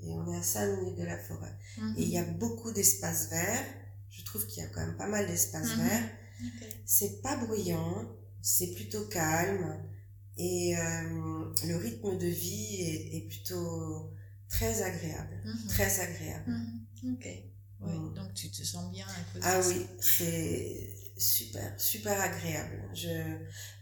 et 0.00 0.10
on 0.12 0.32
est 0.32 0.38
à 0.38 0.42
5 0.42 0.66
minutes 0.78 0.98
de 0.98 1.04
la 1.04 1.18
forêt. 1.18 1.52
Et 1.96 2.02
il 2.02 2.08
y 2.08 2.18
a 2.18 2.24
beaucoup 2.24 2.72
d'espaces 2.72 3.28
verts. 3.30 3.64
Je 4.10 4.24
trouve 4.24 4.46
qu'il 4.46 4.62
y 4.62 4.66
a 4.66 4.68
quand 4.70 4.80
même 4.80 4.96
pas 4.96 5.06
mal 5.08 5.26
d'espaces 5.26 5.76
verts. 5.76 6.08
Ok. 6.44 6.68
C'est 6.86 7.22
pas 7.22 7.36
bruyant, 7.36 8.04
c'est 8.42 8.72
plutôt 8.74 9.04
calme 9.06 9.78
et 10.36 10.76
euh, 10.76 11.44
le 11.66 11.76
rythme 11.76 12.16
de 12.18 12.26
vie 12.26 12.76
est, 12.80 13.16
est 13.16 13.28
plutôt 13.28 14.10
très 14.48 14.82
agréable. 14.82 15.40
Mhm. 15.44 15.68
Très 15.68 16.00
agréable. 16.00 16.44
Mhm. 16.50 17.14
Ok. 17.14 17.24
Ouais, 17.26 17.44
Mm. 17.80 18.14
Donc 18.14 18.32
tu 18.34 18.50
te 18.50 18.62
sens 18.62 18.90
bien 18.92 19.04
à 19.06 19.32
cause 19.32 19.42
Ah 19.44 19.58
de 19.58 19.62
ça. 19.62 19.68
oui, 19.68 19.86
c'est 20.00 20.90
super, 21.18 21.74
super 21.78 22.18
agréable. 22.20 22.82
Je... 22.94 23.08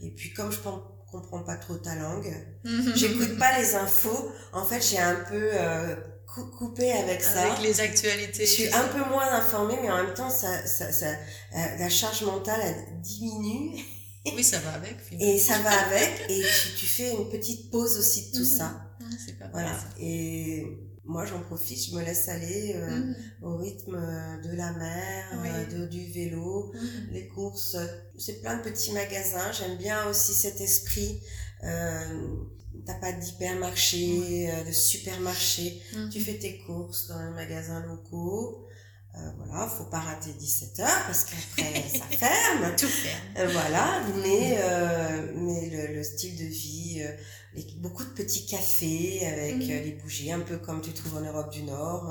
Et 0.00 0.10
puis 0.10 0.32
comme 0.32 0.50
je 0.50 0.58
comprends 0.58 1.42
pas 1.44 1.56
trop 1.56 1.76
ta 1.76 1.94
langue, 1.94 2.34
Mhm. 2.64 2.92
j'écoute 2.96 3.36
pas 3.38 3.56
les 3.60 3.74
infos. 3.76 4.32
En 4.52 4.64
fait, 4.64 4.80
j'ai 4.80 4.98
un 4.98 5.14
peu 5.28 5.50
euh, 5.52 5.94
cou- 6.26 6.50
coupé 6.50 6.90
avec 6.90 7.22
ça. 7.22 7.42
Avec 7.52 7.62
les 7.62 7.80
actualités. 7.80 8.44
Je 8.46 8.50
suis 8.50 8.72
un 8.74 8.88
peu 8.88 9.04
moins 9.08 9.30
informée, 9.34 9.78
mais 9.80 9.90
en 9.90 10.02
même 10.04 10.14
temps, 10.14 10.30
ça, 10.30 10.66
ça, 10.66 10.90
ça, 10.90 11.10
euh, 11.10 11.76
la 11.78 11.88
charge 11.88 12.24
mentale 12.24 12.74
diminue 13.02 13.78
Oui, 14.26 14.44
ça 14.44 14.58
va 14.60 14.74
avec. 14.74 15.00
finalement. 15.00 15.32
et 15.34 15.38
ça 15.38 15.58
va 15.58 15.70
avec. 15.86 16.26
Et 16.28 16.40
tu, 16.42 16.76
tu 16.78 16.86
fais 16.86 17.12
une 17.12 17.28
petite 17.28 17.70
pause 17.70 17.96
aussi 17.98 18.30
de 18.30 18.36
tout 18.36 18.44
Mhm. 18.44 18.58
ça. 18.58 18.90
Mhm, 19.00 19.16
C'est 19.26 19.38
pas 19.38 19.48
Voilà. 19.52 19.72
ça. 19.72 19.84
Et 19.98 20.64
moi, 21.04 21.24
j'en 21.26 21.40
profite, 21.40 21.84
je 21.90 21.96
me 21.96 22.02
laisse 22.04 22.28
aller 22.28 22.72
euh, 22.76 22.90
Mhm. 22.98 23.16
au 23.42 23.56
rythme 23.56 23.94
euh, 23.96 24.40
de 24.42 24.56
la 24.56 24.72
mer, 24.72 25.24
Oui. 25.42 25.48
euh, 25.50 25.66
de, 25.66 25.86
du 25.86 26.06
vélo, 26.12 26.72
Mhm. 26.74 27.08
les 27.12 27.26
courses. 27.28 27.76
C'est 28.18 28.40
plein 28.40 28.58
de 28.58 28.62
petits 28.62 28.92
magasins. 28.92 29.50
J'aime 29.52 29.76
bien 29.78 30.06
aussi 30.08 30.32
cet 30.34 30.60
esprit. 30.60 31.20
Euh, 31.64 32.36
T'as 32.86 32.94
pas 32.94 33.12
d'hypermarché, 33.12 34.50
de 34.66 34.72
supermarché. 34.72 35.80
Mhm. 35.94 36.08
Tu 36.10 36.20
fais 36.20 36.38
tes 36.38 36.58
courses 36.60 37.06
dans 37.08 37.22
les 37.22 37.30
magasins 37.30 37.84
locaux. 37.86 38.66
Euh, 39.14 39.30
voilà, 39.36 39.68
faut 39.68 39.84
pas 39.84 40.00
rater 40.00 40.32
17 40.32 40.80
heures 40.80 41.02
parce 41.06 41.24
qu'après 41.24 41.74
ça 41.98 42.04
ferme. 42.16 42.74
Tout 42.76 42.86
ferme. 42.86 43.20
Euh, 43.36 43.48
voilà, 43.52 44.02
mais 44.22 44.56
euh, 44.58 45.32
mais 45.36 45.68
le, 45.68 45.94
le 45.96 46.02
style 46.02 46.36
de 46.38 46.44
vie, 46.44 47.02
euh, 47.04 47.12
les- 47.52 47.74
beaucoup 47.78 48.04
de 48.04 48.10
petits 48.10 48.46
cafés 48.46 49.26
avec 49.26 49.56
Mhm. 49.56 49.70
euh, 49.70 49.82
les 49.84 49.92
bougies, 49.92 50.32
un 50.32 50.40
peu 50.40 50.56
comme 50.56 50.80
tu 50.80 50.92
trouves 50.94 51.16
en 51.16 51.20
Europe 51.20 51.52
du 51.52 51.62
Nord, 51.62 52.10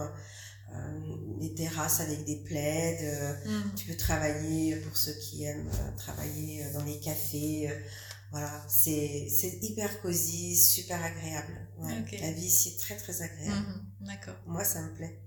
euh, 0.73 0.99
des 1.39 1.55
terrasses 1.55 2.01
avec 2.01 2.23
des 2.23 2.35
plaids. 2.37 2.99
euh, 3.01 3.33
Mhm. 3.47 3.73
tu 3.75 3.85
peux 3.87 3.97
travailler 3.97 4.75
pour 4.75 4.95
ceux 4.95 5.13
qui 5.13 5.43
aiment 5.45 5.71
travailler 5.97 6.63
dans 6.73 6.83
les 6.83 6.99
cafés. 6.99 7.67
euh, 7.71 7.79
voilà, 8.29 8.63
c'est 8.69 9.27
c'est 9.29 9.57
hyper 9.63 10.01
cosy, 10.03 10.55
super 10.55 11.03
agréable. 11.03 11.67
Ouais. 11.79 12.17
La 12.21 12.31
vie 12.31 12.45
ici 12.45 12.75
est 12.75 12.79
très 12.79 12.95
très 12.95 13.21
agréable. 13.23 13.65
Mhm. 13.99 14.07
D'accord. 14.07 14.35
Moi, 14.45 14.63
ça 14.63 14.81
me 14.83 14.93
plaît. 14.95 15.19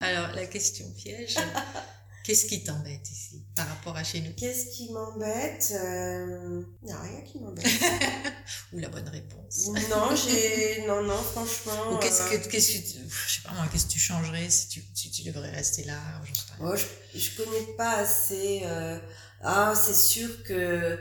Alors, 0.00 0.32
la 0.34 0.46
question 0.46 0.84
piège. 0.96 1.36
Qu'est-ce 2.24 2.46
qui 2.46 2.64
t'embête 2.64 3.08
ici 3.08 3.44
par 3.54 3.68
rapport 3.68 3.96
à 3.96 4.02
chez 4.02 4.20
nous? 4.20 4.32
Qu'est-ce 4.32 4.76
qui 4.76 4.90
m'embête 4.92 5.68
Il 5.70 6.66
n'y 6.86 6.92
a 6.92 7.00
rien 7.00 7.20
qui 7.20 7.38
m'embête. 7.38 7.64
Ou 8.72 8.78
la 8.80 8.88
bonne 8.88 9.08
réponse 9.08 9.68
non, 9.88 10.14
j'ai 10.16 10.84
non 10.88 11.02
non 11.04 11.16
franchement. 11.22 11.92
Ou 11.92 11.98
qu'est-ce 11.98 12.22
euh, 12.22 12.38
que, 12.38 12.48
qu'est-ce 12.48 12.72
que 12.72 12.78
tu, 12.78 12.98
je 13.08 13.32
sais 13.36 13.42
pas 13.42 13.52
moi, 13.52 13.66
qu'est-ce 13.70 13.86
que 13.86 13.92
tu 13.92 14.00
changerais 14.00 14.50
si 14.50 14.66
tu, 14.68 14.82
si 14.92 15.10
tu 15.12 15.22
devrais 15.22 15.50
rester 15.50 15.84
là 15.84 15.94
j'en 16.24 16.34
sais 16.34 16.46
pas. 16.58 16.64
Moi, 16.64 16.74
je, 16.74 17.18
je 17.18 17.36
connais 17.36 17.66
pas 17.76 17.98
assez. 17.98 18.62
euh, 18.64 18.98
Ah, 19.42 19.74
c'est 19.76 19.94
sûr 19.94 20.42
que. 20.42 20.98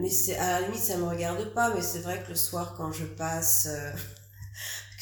Mais 0.00 0.10
c'est 0.10 0.36
à 0.36 0.60
la 0.60 0.66
limite, 0.66 0.82
ça 0.82 0.96
me 0.96 1.04
regarde 1.04 1.54
pas. 1.54 1.72
Mais 1.74 1.82
c'est 1.82 2.00
vrai 2.00 2.20
que 2.24 2.30
le 2.30 2.34
soir, 2.36 2.74
quand 2.76 2.90
je 2.90 3.04
passe, 3.04 3.68
euh, 3.70 3.92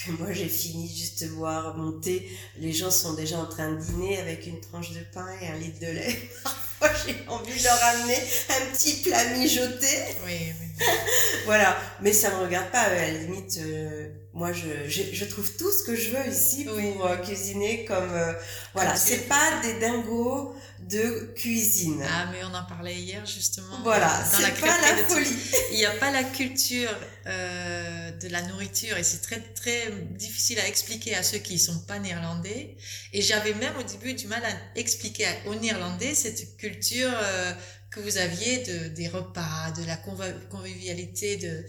que 0.06 0.12
moi 0.12 0.32
j'ai 0.32 0.48
fini 0.48 0.88
juste 0.88 1.22
de 1.24 1.28
boire 1.30 1.76
mon 1.76 1.92
thé, 2.00 2.28
les 2.58 2.72
gens 2.72 2.90
sont 2.90 3.14
déjà 3.14 3.38
en 3.38 3.46
train 3.46 3.72
de 3.72 3.80
dîner 3.80 4.18
avec 4.18 4.46
une 4.46 4.60
tranche 4.60 4.90
de 4.92 5.00
pain 5.14 5.26
et 5.40 5.46
un 5.48 5.56
litre 5.56 5.80
de 5.80 5.86
lait. 5.86 6.18
Parfois, 6.80 7.00
j'ai 7.06 7.28
envie 7.28 7.56
de 7.58 7.64
leur 7.64 7.84
amener 7.84 8.16
un 8.50 8.72
petit 8.74 8.94
plat 9.02 9.24
mijoté. 9.36 9.86
Oui, 10.26 10.32
oui. 10.60 10.84
Voilà, 11.44 11.76
mais 12.00 12.12
ça 12.12 12.30
me 12.30 12.44
regarde 12.44 12.70
pas. 12.70 12.80
À 12.80 12.94
la 12.94 13.08
limite, 13.10 13.58
euh, 13.58 14.08
moi, 14.32 14.52
je, 14.52 14.88
je, 14.88 15.02
je 15.12 15.24
trouve 15.24 15.50
tout 15.56 15.70
ce 15.70 15.84
que 15.84 15.94
je 15.94 16.10
veux 16.10 16.28
ici 16.32 16.64
pour 16.64 16.74
Oui. 16.76 16.94
euh, 17.04 17.16
cuisiner 17.18 17.84
comme. 17.84 18.10
euh, 18.12 18.32
voilà, 18.74 18.96
c'est 18.96 19.28
pas 19.28 19.60
des 19.62 19.78
dingos 19.80 20.54
de 20.88 21.32
cuisine. 21.34 22.02
Ah, 22.08 22.28
mais 22.32 22.42
on 22.44 22.54
en 22.54 22.64
parlait 22.64 22.96
hier 22.96 23.24
justement. 23.26 23.80
voilà, 23.82 24.24
c'est 24.24 24.60
pas 24.60 24.80
la 24.80 25.02
tout-. 25.04 25.28
Il 25.72 25.76
n'y 25.78 25.86
a 25.86 25.92
pas 25.92 26.10
la 26.10 26.24
culture 26.24 26.90
euh, 27.26 28.10
de 28.10 28.28
la 28.28 28.42
nourriture 28.42 28.96
et 28.96 29.02
c'est 29.02 29.20
très 29.20 29.40
très 29.40 29.90
difficile 30.10 30.58
à 30.60 30.66
expliquer 30.66 31.14
à 31.14 31.22
ceux 31.22 31.38
qui 31.38 31.58
sont 31.58 31.80
pas 31.80 31.98
néerlandais. 31.98 32.76
Et 33.12 33.22
j'avais 33.22 33.54
même 33.54 33.76
au 33.78 33.82
début 33.82 34.14
du 34.14 34.26
mal 34.26 34.42
à 34.44 34.78
expliquer 34.78 35.26
aux 35.46 35.54
néerlandais 35.54 36.14
cette 36.14 36.56
culture 36.56 37.10
euh, 37.12 37.52
que 37.90 38.00
vous 38.00 38.18
aviez 38.18 38.58
de, 38.58 38.88
des 38.88 39.08
repas, 39.08 39.70
de 39.76 39.84
la 39.84 39.96
convivialité, 39.96 41.36
de, 41.36 41.64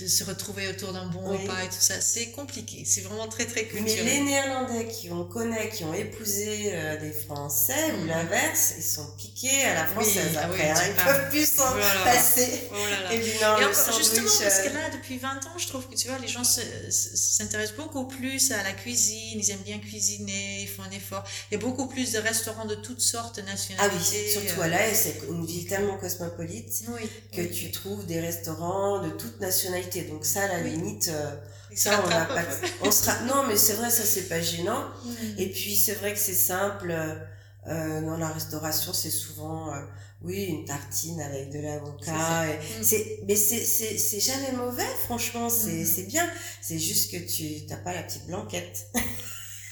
de 0.00 0.06
se 0.08 0.24
retrouver 0.24 0.68
autour 0.68 0.92
d'un 0.92 1.06
bon 1.06 1.20
Oui. 1.30 1.38
repas 1.42 1.62
et 1.64 1.68
tout 1.68 1.74
ça. 1.80 2.00
C'est 2.00 2.30
compliqué, 2.30 2.84
c'est 2.86 3.02
vraiment 3.02 3.28
très 3.28 3.44
très 3.46 3.62
Mais 3.74 3.80
culturel. 3.80 4.04
les 4.06 4.20
Néerlandais 4.20 4.86
qui 4.88 5.10
on 5.10 5.24
connaît, 5.24 5.68
qui 5.70 5.84
ont 5.84 5.94
épousé 5.94 6.70
euh, 6.72 6.96
des 6.98 7.12
Français 7.12 7.92
ou 7.94 8.02
Mhm. 8.02 8.06
l'inverse, 8.08 8.74
ils 8.78 8.82
sont 8.82 9.06
piqués 9.18 9.64
à 9.64 9.74
la 9.74 9.86
française 9.86 10.32
ah 10.36 10.48
oui, 10.50 10.60
après. 10.60 10.70
hein, 10.70 10.82
ils 10.88 10.94
parles. 10.96 11.16
peuvent 11.20 11.30
plus 11.30 11.46
s'en 11.48 11.70
Voilà. 11.72 12.04
passer. 12.04 12.68
Oh 12.70 12.74
là 12.74 13.00
là. 13.02 13.12
Et 13.14 13.18
puis 13.20 13.32
non, 13.40 13.58
Et 13.58 13.64
encore, 13.64 13.98
justement, 13.98 14.26
parce 14.42 14.58
euh, 14.60 14.68
que 14.68 14.74
là, 14.74 14.90
depuis 14.92 15.18
20 15.18 15.28
ans, 15.46 15.58
je 15.58 15.66
trouve 15.68 15.86
que 15.88 15.94
tu 15.94 16.08
vois, 16.08 16.18
les 16.18 16.28
gens 16.28 16.44
se- 16.44 16.60
se- 16.90 17.16
s'intéressent 17.16 17.76
beaucoup 17.76 18.06
plus 18.06 18.52
à 18.52 18.62
la 18.62 18.72
cuisine, 18.72 19.38
ils 19.40 19.50
aiment 19.50 19.58
bien 19.64 19.78
cuisiner, 19.78 20.62
ils 20.62 20.68
font 20.68 20.82
un 20.82 20.90
effort. 20.90 21.24
Il 21.50 21.54
y 21.54 21.56
a 21.56 21.60
beaucoup 21.60 21.86
plus 21.88 22.12
de 22.12 22.18
restaurants 22.18 22.66
de 22.66 22.74
toutes 22.76 23.00
sortes 23.00 23.36
de 23.36 23.42
Ah 23.46 23.50
nationalités. 23.52 24.24
oui, 24.26 24.32
surtout 24.32 24.60
euh, 24.60 24.64
à 24.64 24.68
La 24.68 24.86
Haye, 24.88 24.94
c'est 24.94 25.20
une 25.28 25.44
ville 25.46 25.66
tellement 25.66 25.96
cosmopolite. 25.98 26.84
Que 27.34 27.42
tu 27.42 27.70
trouves 27.70 28.06
des 28.06 28.20
restaurants 28.20 29.02
de 29.02 29.10
toute 29.10 29.40
Donc 29.98 30.24
ça, 30.24 30.42
à 30.44 30.48
la 30.48 30.60
Oui. 30.60 30.70
limite, 30.70 31.08
euh, 31.08 31.34
ça, 31.74 32.02
on 32.04 32.08
n'a 32.08 32.24
pas... 32.24 32.42
On 32.82 32.90
sera... 32.90 33.20
Non, 33.22 33.44
mais 33.46 33.56
c'est 33.56 33.74
vrai, 33.74 33.90
ça, 33.90 34.04
c'est 34.04 34.28
pas 34.28 34.40
gênant. 34.40 34.84
Mm. 35.04 35.10
Et 35.38 35.48
puis, 35.50 35.76
c'est 35.76 35.94
vrai 35.94 36.12
que 36.12 36.18
c'est 36.18 36.34
simple. 36.34 36.92
Euh, 37.66 38.00
dans 38.02 38.16
la 38.16 38.28
restauration, 38.28 38.92
c'est 38.94 39.10
souvent, 39.10 39.72
euh, 39.74 39.78
oui, 40.22 40.44
une 40.44 40.64
tartine 40.64 41.20
avec 41.20 41.50
de 41.50 41.60
l'avocat. 41.60 42.12
Mm. 42.46 42.86
Mais 43.28 43.36
c'est, 43.36 43.64
c'est, 43.64 43.98
c'est 43.98 44.20
jamais 44.20 44.52
mauvais, 44.52 44.86
franchement. 45.04 45.50
C'est, 45.50 45.70
Mhm. 45.72 45.86
c'est 45.86 46.02
bien. 46.04 46.28
C'est 46.62 46.78
juste 46.78 47.10
que 47.12 47.18
tu 47.18 47.66
t'as 47.66 47.76
pas 47.76 47.92
la 47.92 48.02
petite 48.02 48.26
blanquette. 48.26 48.88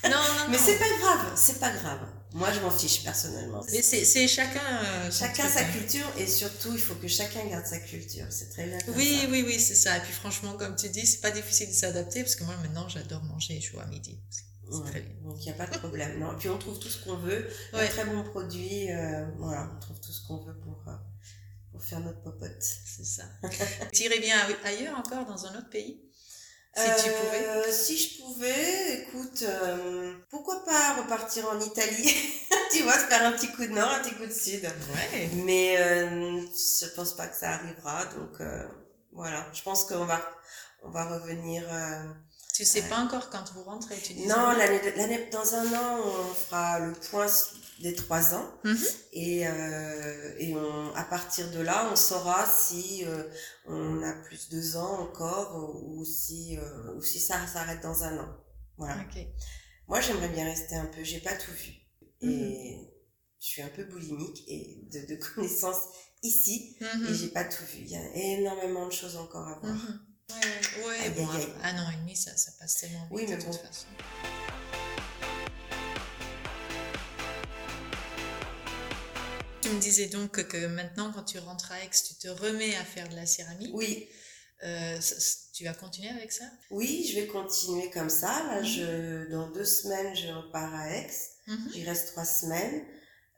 Non, 0.04 0.11
non, 0.11 0.16
Mais 0.50 0.57
non. 0.59 0.62
c'est 0.64 0.78
pas 0.78 0.88
grave. 1.00 1.33
C'est 1.37 1.59
pas 1.59 1.70
grave. 1.70 2.00
Moi, 2.35 2.53
je 2.53 2.61
m'en 2.61 2.71
fiche 2.71 3.03
personnellement. 3.05 3.64
Mais 3.73 3.81
c'est 3.83 4.29
chacun. 4.29 4.61
euh, 4.85 5.11
Chacun 5.11 5.49
sa 5.49 5.61
hein. 5.61 5.73
culture 5.73 6.07
et 6.19 6.27
surtout, 6.27 6.73
il 6.75 6.79
faut 6.81 6.95
que 6.95 7.09
chacun 7.09 7.45
garde 7.47 7.64
sa 7.67 7.79
culture. 7.79 8.27
C'est 8.31 8.51
très 8.51 8.67
bien. 8.67 8.79
Oui, 8.97 9.21
ça. 9.23 9.29
oui, 9.31 9.45
oui, 9.47 9.59
c'est 9.61 9.75
ça. 9.75 9.97
Et 9.97 10.01
puis 10.01 10.12
franchement, 10.12 10.53
comme 10.55 10.77
tu 10.77 10.88
dis, 10.91 11.07
c'est 11.07 11.21
pas 11.21 11.31
difficile 11.31 11.69
de 11.69 11.73
s'adapter 11.75 12.23
parce 12.23 12.37
que 12.37 12.45
moi 12.45 12.55
maintenant 12.62 12.88
j'adore 12.88 13.23
manger 13.25 13.61
chaud 13.61 13.81
à 13.81 13.87
midi. 13.87 14.21
Ouais, 14.71 14.91
très 14.91 15.01
bien. 15.01 15.14
Donc, 15.25 15.37
il 15.41 15.45
n'y 15.45 15.51
a 15.51 15.55
pas 15.55 15.67
de 15.67 15.79
problème. 15.79 16.19
Non. 16.21 16.37
Puis, 16.38 16.51
on 16.51 16.59
trouve 16.59 16.79
tout 16.79 16.88
ce 16.91 17.03
qu'on 17.03 17.17
veut. 17.17 17.49
Ouais. 17.73 17.88
très 17.88 18.05
bons 18.05 18.23
produits. 18.25 18.93
euh, 18.93 19.25
voilà, 19.38 19.71
on 19.75 19.81
trouve 19.81 19.99
tout 20.01 20.12
ce 20.12 20.27
qu'on 20.27 20.37
veut 20.45 20.59
pour, 20.61 20.85
euh, 20.88 20.93
pour 21.73 21.83
faire 21.83 22.01
notre 22.01 22.21
popote. 22.21 22.61
C'est 22.61 23.07
ça. 23.07 23.23
tu 23.95 24.03
irais 24.03 24.21
bien 24.21 24.37
ailleurs 24.64 24.99
encore 24.99 25.25
dans 25.25 25.47
un 25.47 25.57
autre 25.59 25.71
pays? 25.71 26.03
Si 26.79 27.05
tu 27.05 27.11
Euh, 27.11 27.62
pouvais 27.62 27.73
Si 27.73 27.97
je 27.99 28.23
pouvais, 28.23 28.95
écoute, 29.03 29.43
euh, 29.43 30.14
pourquoi 30.31 30.64
pas 30.64 30.95
repartir 30.95 31.49
en 31.49 31.61
Italie? 31.61 32.14
Tu 32.73 32.83
vois, 32.83 32.93
faire 32.93 33.25
un 33.27 33.33
petit 33.33 33.49
coup 33.53 33.62
de 33.64 33.73
nord, 33.73 33.88
un 33.91 34.01
petit 34.01 34.14
coup 34.14 34.27
de 34.27 34.33
sud. 34.33 34.62
Ouais. 34.62 35.31
Mais 35.47 35.77
euh, 35.79 36.41
je 36.83 36.87
pense 36.95 37.14
pas 37.17 37.27
que 37.27 37.37
ça 37.37 37.51
arrivera, 37.53 38.05
donc 38.07 38.41
euh, 38.41 38.67
voilà. 39.12 39.47
Je 39.55 39.62
pense 39.62 39.85
qu'on 39.85 40.05
va, 40.05 40.21
on 40.83 40.91
va 40.91 41.05
revenir. 41.07 41.64
euh, 41.73 42.05
Tu 42.55 42.64
sais 42.67 42.83
pas 42.83 42.99
encore 42.99 43.31
quand 43.31 43.45
vous 43.55 43.62
rentrez, 43.64 43.97
tu 44.03 44.12
dis 44.12 44.27
Non, 44.27 44.51
l'année, 44.53 44.81
l'année 44.97 45.29
dans 45.33 45.55
un 45.55 45.67
an, 45.75 45.99
on 46.05 46.35
fera 46.35 46.79
le 46.81 46.93
point 46.93 47.27
des 47.83 47.95
trois 47.95 48.35
ans 48.35 48.47
Mhm. 48.64 48.77
et 49.12 49.47
euh, 49.49 50.35
et 50.38 50.55
on, 50.55 50.95
à 50.95 51.05
partir 51.05 51.51
de 51.53 51.61
là, 51.61 51.88
on 51.93 51.97
saura 51.97 52.45
si 52.47 53.05
euh, 53.07 53.25
on 53.67 54.03
a 54.03 54.12
plus 54.25 54.49
deux 54.51 54.77
ans 54.77 55.01
encore 55.01 55.55
ou, 55.57 56.01
ou 56.01 56.05
si 56.05 56.57
euh, 56.59 56.95
ou 56.97 57.03
si 57.03 57.19
ça 57.21 57.47
s'arrête 57.47 57.83
dans 57.83 58.03
un 58.05 58.19
an. 58.19 58.29
Voilà. 58.77 58.97
Moi, 59.88 60.01
j'aimerais 60.01 60.29
bien 60.29 60.45
rester 60.45 60.75
un 60.77 60.87
peu. 60.87 61.03
J'ai 61.03 61.21
pas 61.21 61.35
tout 61.37 61.53
vu 61.53 61.73
et 62.21 62.77
Mhm. 62.77 62.87
je 63.41 63.47
suis 63.47 63.62
un 63.62 63.69
peu 63.69 63.85
boulimique 63.85 64.43
et 64.49 64.83
de, 64.93 65.14
de 65.14 65.21
connaissances 65.35 65.85
ici. 66.23 66.77
Mhm. 66.81 67.07
Et 67.07 67.14
j'ai 67.14 67.29
pas 67.29 67.45
tout 67.45 67.64
vu. 67.73 67.79
Il 67.81 67.88
y 67.91 67.97
a 67.97 68.14
énormément 68.14 68.87
de 68.87 68.93
choses 68.93 69.17
encore 69.17 69.47
à 69.47 69.59
voir. 69.61 69.77
Ouais, 70.31 70.85
ouais, 70.87 71.11
bon, 71.11 71.27
aïe. 71.31 71.47
un 71.62 71.79
an 71.87 71.91
et 71.91 71.97
demi, 72.03 72.14
ça, 72.14 72.37
ça 72.37 72.51
passe 72.61 72.77
tellement 72.77 73.01
vite 73.05 73.09
Oui, 73.12 73.25
mais 73.29 73.37
de 73.37 73.41
toute 73.43 73.51
bon. 73.51 73.59
façon. 73.59 73.87
Tu 79.68 79.74
me 79.74 79.81
disais 79.81 80.07
donc 80.07 80.31
que, 80.48 80.66
maintenant, 80.66 81.12
quand 81.14 81.24
tu 81.24 81.38
rentres 81.38 81.72
à 81.72 81.85
Aix, 81.85 81.90
tu 81.90 82.14
te 82.14 82.28
remets 82.28 82.74
à 82.76 82.85
faire 82.85 83.07
de 83.11 83.16
la 83.16 83.26
céramique. 83.26 83.70
Oui, 83.74 84.09
Euh, 84.64 84.98
tu 85.54 85.62
vas 85.64 85.72
continuer 85.74 86.09
avec 86.09 86.33
ça? 86.33 86.44
Oui, 86.72 87.07
je 87.09 87.20
vais 87.20 87.26
continuer 87.28 87.90
comme 87.90 88.09
ça. 88.11 88.42
Là, 88.48 88.61
Mhm. 88.61 88.66
je, 88.66 89.31
dans 89.31 89.50
deux 89.52 89.64
semaines, 89.64 90.16
je 90.16 90.26
repars 90.28 90.74
à 90.74 90.90
Aix. 90.90 91.09
Mhm. 91.46 91.70
J'y 91.74 91.85
reste 91.85 92.09
trois 92.09 92.24
semaines. 92.24 92.83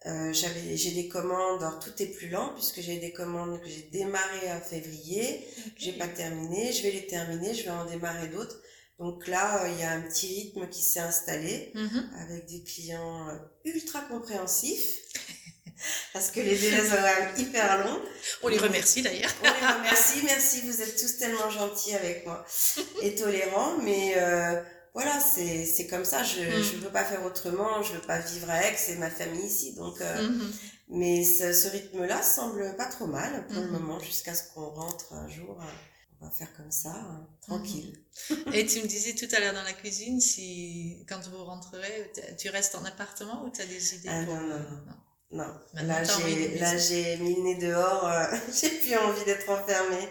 Euh, 0.06 0.32
j'ai 0.32 0.92
des 0.92 1.08
commandes, 1.08 1.62
alors 1.62 1.78
tout 1.78 1.92
est 2.02 2.06
plus 2.06 2.28
lent 2.30 2.54
puisque 2.54 2.80
j'ai 2.80 2.98
des 3.00 3.12
commandes 3.12 3.60
que 3.60 3.68
j'ai 3.68 3.90
démarrées 3.92 4.50
en 4.50 4.60
février. 4.62 5.46
J'ai 5.76 5.92
pas 5.92 6.08
terminé, 6.08 6.72
je 6.72 6.82
vais 6.84 6.92
les 6.92 7.06
terminer, 7.06 7.52
je 7.54 7.64
vais 7.64 7.70
en 7.70 7.84
démarrer 7.84 8.28
d'autres. 8.28 8.58
Donc 8.98 9.26
là, 9.26 9.64
euh, 9.64 9.68
il 9.68 9.78
y 9.78 9.82
a 9.82 9.90
un 9.90 10.00
petit 10.02 10.26
rythme 10.28 10.70
qui 10.70 10.80
s'est 10.80 11.00
installé 11.00 11.70
Mhm. 11.74 12.10
avec 12.18 12.46
des 12.46 12.62
clients 12.62 13.28
euh, 13.28 13.36
ultra 13.66 14.00
compréhensifs 14.02 14.99
parce 16.12 16.30
que 16.30 16.40
les 16.40 16.56
délais 16.56 16.86
horaires 16.92 17.32
hyper 17.38 17.84
longs. 17.86 18.00
On 18.42 18.48
les 18.48 18.58
remercie 18.58 19.02
d'ailleurs. 19.02 19.30
On 19.42 19.44
les 19.44 19.72
remercie, 19.78 20.20
merci, 20.24 20.60
vous 20.62 20.82
êtes 20.82 20.96
tous 21.00 21.18
tellement 21.18 21.50
gentils 21.50 21.94
avec 21.94 22.26
moi 22.26 22.44
et 23.02 23.14
tolérants, 23.14 23.78
mais 23.82 24.14
euh, 24.16 24.62
voilà, 24.94 25.18
c'est 25.20 25.64
c'est 25.64 25.86
comme 25.86 26.04
ça, 26.04 26.22
je 26.24 26.40
Mm. 26.40 26.62
je 26.62 26.76
veux 26.78 26.90
pas 26.90 27.04
faire 27.04 27.24
autrement, 27.24 27.82
je 27.82 27.92
veux 27.94 28.00
pas 28.00 28.18
vivre 28.18 28.50
à 28.50 28.62
Aix, 28.64 28.74
c'est 28.76 28.96
ma 28.96 29.10
famille 29.10 29.46
ici, 29.46 29.74
donc 29.74 30.00
euh, 30.00 30.28
Mhm. 30.28 30.52
mais 30.88 31.24
ce, 31.24 31.52
ce 31.52 31.68
rythme-là 31.68 32.22
semble 32.22 32.74
pas 32.76 32.86
trop 32.86 33.06
mal 33.06 33.46
pour 33.46 33.56
le 33.62 33.68
Mhm. 33.68 33.72
moment, 33.78 34.00
jusqu'à 34.00 34.34
ce 34.34 34.42
qu'on 34.52 34.68
rentre 34.70 35.12
un 35.12 35.28
jour, 35.28 35.60
euh, 35.60 35.64
on 36.20 36.26
va 36.26 36.30
faire 36.32 36.52
comme 36.56 36.70
ça, 36.72 36.90
hein, 36.90 37.26
tranquille. 37.40 37.96
Et 38.52 38.66
tu 38.66 38.82
me 38.82 38.86
disais 38.86 39.14
tout 39.14 39.28
à 39.34 39.40
l'heure 39.40 39.54
dans 39.54 39.62
la 39.62 39.72
cuisine, 39.72 40.20
si 40.20 41.06
quand 41.08 41.20
vous 41.30 41.44
rentrerez, 41.44 42.12
tu 42.38 42.50
restes 42.50 42.74
en 42.74 42.84
appartement 42.84 43.44
ou 43.44 43.50
tu 43.50 43.62
as 43.62 43.66
des 43.66 43.94
idées 43.94 44.08
Ah 44.10 44.24
pour... 44.26 44.34
non, 44.34 44.42
non, 44.42 44.58
non. 44.88 44.96
Non, 45.32 45.44
Maintenant, 45.74 45.94
là 46.58 46.76
j'ai 46.76 47.16
mis 47.18 47.36
le 47.36 47.42
nez 47.42 47.54
dehors, 47.54 48.04
euh, 48.04 48.24
j'ai 48.60 48.70
plus 48.70 48.96
envie 48.96 49.24
d'être 49.24 49.48
enfermée. 49.48 50.08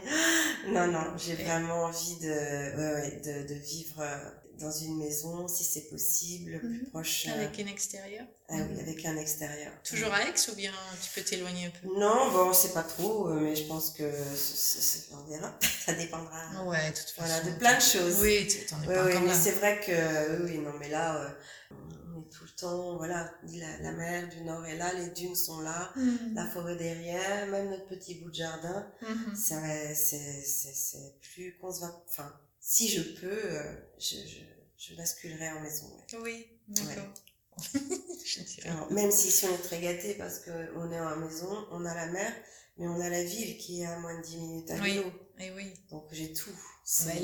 Non 0.68 0.88
non, 0.88 1.18
j'ai 1.18 1.36
vraiment 1.36 1.84
envie 1.84 2.16
de 2.22 2.30
ouais, 2.30 2.94
ouais, 3.02 3.22
de, 3.26 3.48
de 3.54 3.60
vivre 3.60 4.00
euh, 4.00 4.18
dans 4.60 4.72
une 4.72 4.98
maison 4.98 5.46
si 5.50 5.66
c'est 5.66 5.90
possible, 5.90 6.60
plus 6.60 6.70
Mhm. 6.70 6.90
proche. 6.92 7.26
euh, 7.28 7.34
Avec 7.34 7.60
un 7.60 7.68
extérieur 7.68 8.26
ah 8.52 8.56
oui, 8.72 8.80
avec 8.80 9.06
un 9.06 9.18
extérieur. 9.18 9.72
Toujours 9.84 10.12
à 10.14 10.24
Aix 10.24 10.34
ou 10.52 10.56
bien 10.56 10.72
tu 11.04 11.10
peux 11.14 11.22
t'éloigner 11.22 11.66
un 11.68 11.70
peu? 11.72 12.00
Non, 12.00 12.32
bon, 12.32 12.52
c'est 12.54 12.74
pas 12.74 12.82
trop, 12.84 13.28
mais 13.28 13.56
je 13.56 13.64
pense 13.66 13.92
que 13.92 14.10
c'est- 14.36 14.82
c'est- 14.82 15.14
on 15.14 15.30
verra. 15.30 15.54
Ça 15.86 15.94
dépendra. 15.94 16.64
Ouais, 16.66 16.92
de 16.92 16.96
toute 16.96 17.10
façon. 17.12 17.28
Voilà, 17.28 17.42
de 17.42 17.52
plein 17.60 17.76
de 17.76 17.82
choses. 17.82 18.16
Oui, 18.22 18.48
t'en 18.70 18.82
es 18.84 18.88
Oui, 18.88 18.96
pas 18.96 19.06
oui, 19.06 19.12
encore 19.18 19.22
mais 19.28 19.34
c'est 19.36 19.52
vrai 19.52 19.80
que 19.86 20.44
oui, 20.46 20.58
non, 20.60 20.72
mais 20.80 20.90
là, 20.90 21.16
euh, 21.18 21.30
est 21.30 21.99
tout 22.30 22.44
le 22.44 22.50
temps, 22.52 22.98
voilà, 22.98 23.34
la, 23.44 23.80
la 23.80 23.92
mer 23.92 24.28
du 24.30 24.42
nord 24.42 24.66
est 24.66 24.78
là, 24.78 24.94
les 24.94 25.10
dunes 25.10 25.36
sont 25.36 25.60
là, 25.62 25.92
Mhm. 25.96 26.34
la 26.36 26.46
forêt 26.48 26.76
derrière, 26.76 27.48
même 27.48 27.70
notre 27.70 27.88
petit 27.88 28.16
bout 28.16 28.30
de 28.30 28.36
jardin, 28.36 28.92
Mhm. 29.02 29.36
c'est 29.36 31.20
plus 31.22 31.58
qu'on 31.58 31.72
se 31.74 31.82
va, 31.82 32.04
enfin, 32.08 32.34
si 32.60 32.88
je 32.90 33.02
peux, 33.20 33.28
euh, 33.32 33.74
je, 33.98 34.16
je, 34.16 34.44
je 34.78 34.96
basculerai 34.96 35.50
en 35.52 35.62
maison. 35.62 35.88
ouais. 36.14 36.20
Oui, 36.22 36.48
d'accord. 36.70 37.14
Même 38.92 39.12
si 39.12 39.28
ici 39.30 39.46
on 39.46 39.54
est 39.54 39.58
très 39.62 39.82
gâtés 39.82 40.14
parce 40.16 40.40
que 40.40 40.52
on 40.78 40.92
est 40.92 41.00
en 41.00 41.18
maison, 41.18 41.68
on 41.72 41.84
a 41.86 41.94
la 41.94 42.06
mer, 42.08 42.32
mais 42.78 42.88
on 42.88 43.00
a 43.02 43.10
la 43.10 43.24
ville 43.24 43.58
qui 43.58 43.82
est 43.82 43.86
à 43.86 44.00
moins 44.00 44.18
de 44.18 44.24
10 44.24 44.38
minutes 44.38 44.72
à 44.72 44.76
Oui. 44.76 44.94
vélo, 44.98 45.12
Et 45.40 45.52
oui. 45.52 45.74
donc 45.90 46.06
j'ai 46.12 46.32
tout. 46.34 46.56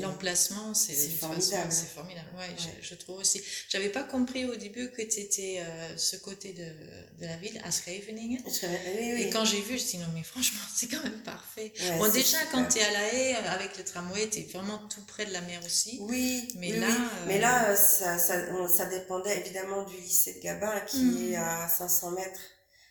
L'emplacement, 0.00 0.74
c'est 0.74 0.94
formidable. 1.10 1.72
C'est 1.72 1.86
formidable. 1.88 2.28
Ouais, 2.36 2.46
Ouais. 2.48 2.56
Je, 2.82 2.88
je 2.88 2.94
trouve 2.94 3.18
aussi. 3.18 3.42
J'avais 3.68 3.88
pas 3.88 4.04
compris 4.04 4.44
au 4.46 4.54
début 4.54 4.90
que 4.92 5.02
tu 5.02 5.18
étais 5.20 5.60
ce 5.96 6.16
côté 6.16 6.52
de, 6.52 6.62
de 7.20 7.26
la 7.26 7.36
ville, 7.36 7.60
à 7.64 7.70
oui, 8.98 9.12
oui. 9.14 9.22
Et 9.22 9.30
quand 9.30 9.44
j'ai 9.44 9.60
vu, 9.60 9.70
je 9.70 9.72
me 9.72 9.78
suis 9.78 9.98
dit 9.98 10.04
non, 10.04 10.10
mais 10.14 10.22
franchement, 10.22 10.60
c'est 10.76 10.86
quand 10.88 11.02
même 11.02 11.22
parfait. 11.22 11.72
Bon, 11.98 12.08
déjà, 12.12 12.38
super. 12.38 12.50
quand 12.52 12.64
tu 12.68 12.78
es 12.78 12.82
à 12.84 12.92
La 12.92 13.12
Haye, 13.14 13.34
euh, 13.34 13.50
avec 13.50 13.76
le 13.76 13.84
tramway, 13.84 14.28
tu 14.30 14.38
es 14.40 14.42
vraiment 14.44 14.78
tout 14.88 15.02
près 15.06 15.26
de 15.26 15.32
la 15.32 15.40
mer 15.42 15.60
aussi. 15.64 15.98
Oui, 16.02 16.48
Mais 16.58 16.72
oui, 16.72 16.78
là, 16.78 16.86
euh, 16.88 17.24
mais 17.26 17.38
là, 17.40 17.70
euh, 17.70 17.76
ça, 17.76 18.18
ça, 18.18 18.34
on- 18.52 18.68
ça 18.68 18.86
dépendait 18.86 19.38
évidemment 19.40 19.82
du 19.84 19.96
lycée 19.96 20.34
de 20.34 20.40
Gabin 20.40 20.80
qui 20.86 20.98
Mhm. 21.02 21.32
est 21.32 21.36
à 21.36 21.68
500 21.68 22.12
mètres. 22.12 22.40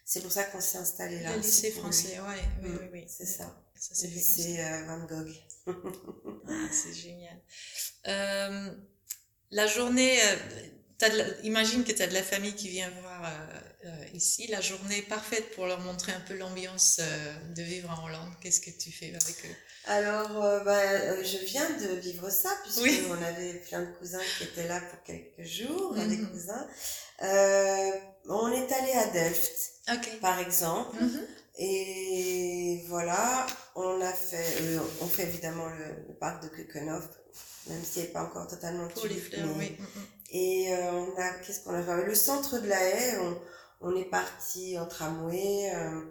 C'est 0.03 0.21
pour 0.21 0.31
ça 0.31 0.43
qu'on 0.43 0.61
s'est 0.61 0.77
installé 0.77 1.19
là. 1.21 1.35
le 1.35 1.41
lycée 1.41 1.71
français, 1.71 2.19
ouais, 2.19 2.43
oui, 2.63 2.69
Mm, 2.69 2.77
oui, 2.81 2.88
oui. 2.93 3.05
c'est 3.07 3.25
ça. 3.25 3.45
Ça 3.79 3.89
Le 3.91 3.95
s'est 3.95 4.07
fait 4.09 4.13
comme 4.13 4.23
ça. 4.23 4.41
lycée 4.43 4.59
euh, 4.59 4.85
Van 4.85 4.99
Gogh. 5.05 5.33
Ah, 5.67 6.67
c'est 6.71 6.93
génial. 6.93 7.39
Euh, 8.08 8.71
la 9.51 9.67
journée, 9.67 10.17
euh, 10.21 10.36
de 11.10 11.17
la- 11.17 11.41
imagine 11.43 11.84
que 11.84 11.91
tu 11.91 12.01
as 12.01 12.08
de 12.08 12.13
la 12.13 12.23
famille 12.23 12.56
qui 12.56 12.69
vient 12.69 12.89
voir 13.01 13.23
euh, 13.86 14.06
ici, 14.13 14.47
la 14.47 14.62
journée 14.62 15.01
parfaite 15.04 15.51
pour 15.56 15.65
leur 15.65 15.80
montrer 15.82 16.12
un 16.13 16.19
peu 16.21 16.36
l'ambiance 16.36 16.97
euh, 16.99 17.36
de 17.56 17.62
vivre 17.63 17.89
en 17.89 18.06
Hollande. 18.06 18.34
Qu'est-ce 18.41 18.62
que 18.62 18.71
tu 18.71 18.91
fais 18.91 19.10
avec 19.10 19.45
eux? 19.45 19.56
Alors, 19.88 20.30
bah, 20.63 21.21
je 21.23 21.38
viens 21.45 21.69
de 21.69 21.95
vivre 21.99 22.30
ça 22.32 22.49
puisque 22.63 22.82
Oui. 22.82 23.04
on 23.10 23.21
avait 23.23 23.54
plein 23.67 23.82
de 23.84 23.91
cousins 23.97 24.21
qui 24.38 24.45
étaient 24.45 24.67
là 24.67 24.82
pour 24.82 25.04
quelques 25.04 25.43
jours, 25.47 25.93
Mhm. 25.95 26.10
des 26.10 26.21
cousins. 26.30 26.67
On 28.28 28.51
est 28.51 28.71
allé 28.73 28.91
à 28.93 29.08
Delft, 29.08 29.73
par 30.21 30.39
exemple. 30.39 30.95
Mhm. 31.04 31.21
Et 31.57 32.83
voilà, 32.87 33.45
on 33.75 34.01
a 34.01 34.11
fait, 34.13 34.61
euh, 34.61 34.79
on 35.01 35.07
fait 35.07 35.23
évidemment 35.23 35.67
le, 35.69 36.07
le 36.09 36.13
parc 36.15 36.43
de 36.43 36.49
Keukenhof, 36.49 37.07
même 37.67 37.83
s'il 37.83 38.03
n'est 38.03 38.07
pas 38.09 38.23
encore 38.23 38.47
totalement 38.47 38.87
Pour 38.89 39.05
les 39.05 39.15
fleurs, 39.15 39.47
oui. 39.57 39.71
Mhm. 39.79 39.87
Et 40.31 40.73
euh, 40.73 40.91
on 40.91 41.15
a, 41.17 41.29
qu'est-ce 41.39 41.61
qu'on 41.61 41.73
a 41.73 41.81
fait? 41.83 42.05
Le 42.05 42.15
centre 42.15 42.59
de 42.59 42.67
la 42.67 42.83
haie, 42.83 43.17
on, 43.19 43.37
on 43.89 43.95
est 43.95 44.05
parti 44.09 44.77
en 44.77 44.85
tramway, 44.85 45.71
euh, 45.73 46.01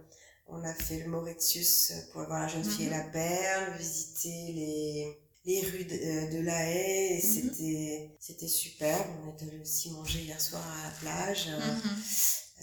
on 0.46 0.62
a 0.64 0.72
fait 0.72 1.00
le 1.00 1.08
Mauritius 1.10 1.92
pour 2.12 2.22
voir 2.24 2.40
la 2.40 2.48
jeune 2.48 2.64
fille 2.64 2.86
et 2.86 2.90
la 2.90 3.00
perle, 3.02 3.76
visiter 3.76 4.28
les, 4.52 5.18
les 5.44 5.60
rues 5.68 5.84
de, 5.84 5.94
euh, 5.94 6.30
de 6.38 6.40
la 6.44 6.70
haie, 6.70 7.20
Mhm. 7.22 7.30
c'était, 7.52 8.16
c'était 8.18 8.48
superbe. 8.48 9.06
On 9.24 9.28
est 9.36 9.42
allé 9.48 9.60
aussi 9.60 9.90
manger 9.90 10.20
hier 10.20 10.40
soir 10.40 10.62
à 10.62 10.84
la 10.88 10.94
plage. 11.26 11.48
euh, 11.50 11.72
Mhm. 11.74 12.02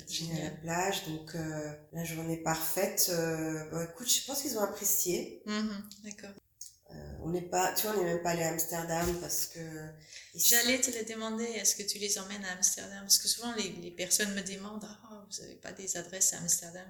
Dîner 0.05 0.41
à 0.41 0.43
la 0.45 0.51
plage, 0.51 1.05
donc 1.07 1.35
euh, 1.35 1.71
la 1.93 2.03
journée 2.03 2.37
parfaite. 2.37 3.07
Euh, 3.13 3.69
bah, 3.71 3.83
écoute, 3.91 4.09
je 4.09 4.25
pense 4.25 4.41
qu'ils 4.41 4.57
ont 4.57 4.61
apprécié. 4.63 5.41
Mhm. 5.45 5.83
D'accord. 6.03 6.29
Euh, 6.91 6.93
on 7.23 7.29
n'est 7.29 7.41
pas, 7.41 7.73
tu 7.73 7.87
vois, 7.87 7.95
on 7.95 7.99
n'est 8.03 8.13
même 8.13 8.21
pas 8.23 8.31
allé 8.31 8.43
à 8.43 8.49
Amsterdam 8.49 9.05
parce 9.21 9.45
que 9.45 9.59
J'allais 10.35 10.79
te 10.79 10.91
le 10.91 11.05
demander, 11.05 11.43
est-ce 11.45 11.75
que 11.75 11.83
tu 11.83 11.97
les 11.99 12.17
emmènes 12.19 12.43
à 12.45 12.53
Amsterdam? 12.53 12.99
Parce 13.01 13.17
que 13.19 13.27
souvent 13.29 13.53
les, 13.55 13.69
les 13.81 13.91
personnes 13.91 14.33
me 14.33 14.41
demandent, 14.41 14.85
ah, 14.89 15.25
vous 15.29 15.41
n'avez 15.41 15.55
pas 15.55 15.71
des 15.71 15.95
adresses 15.97 16.33
à 16.33 16.37
Amsterdam 16.39 16.87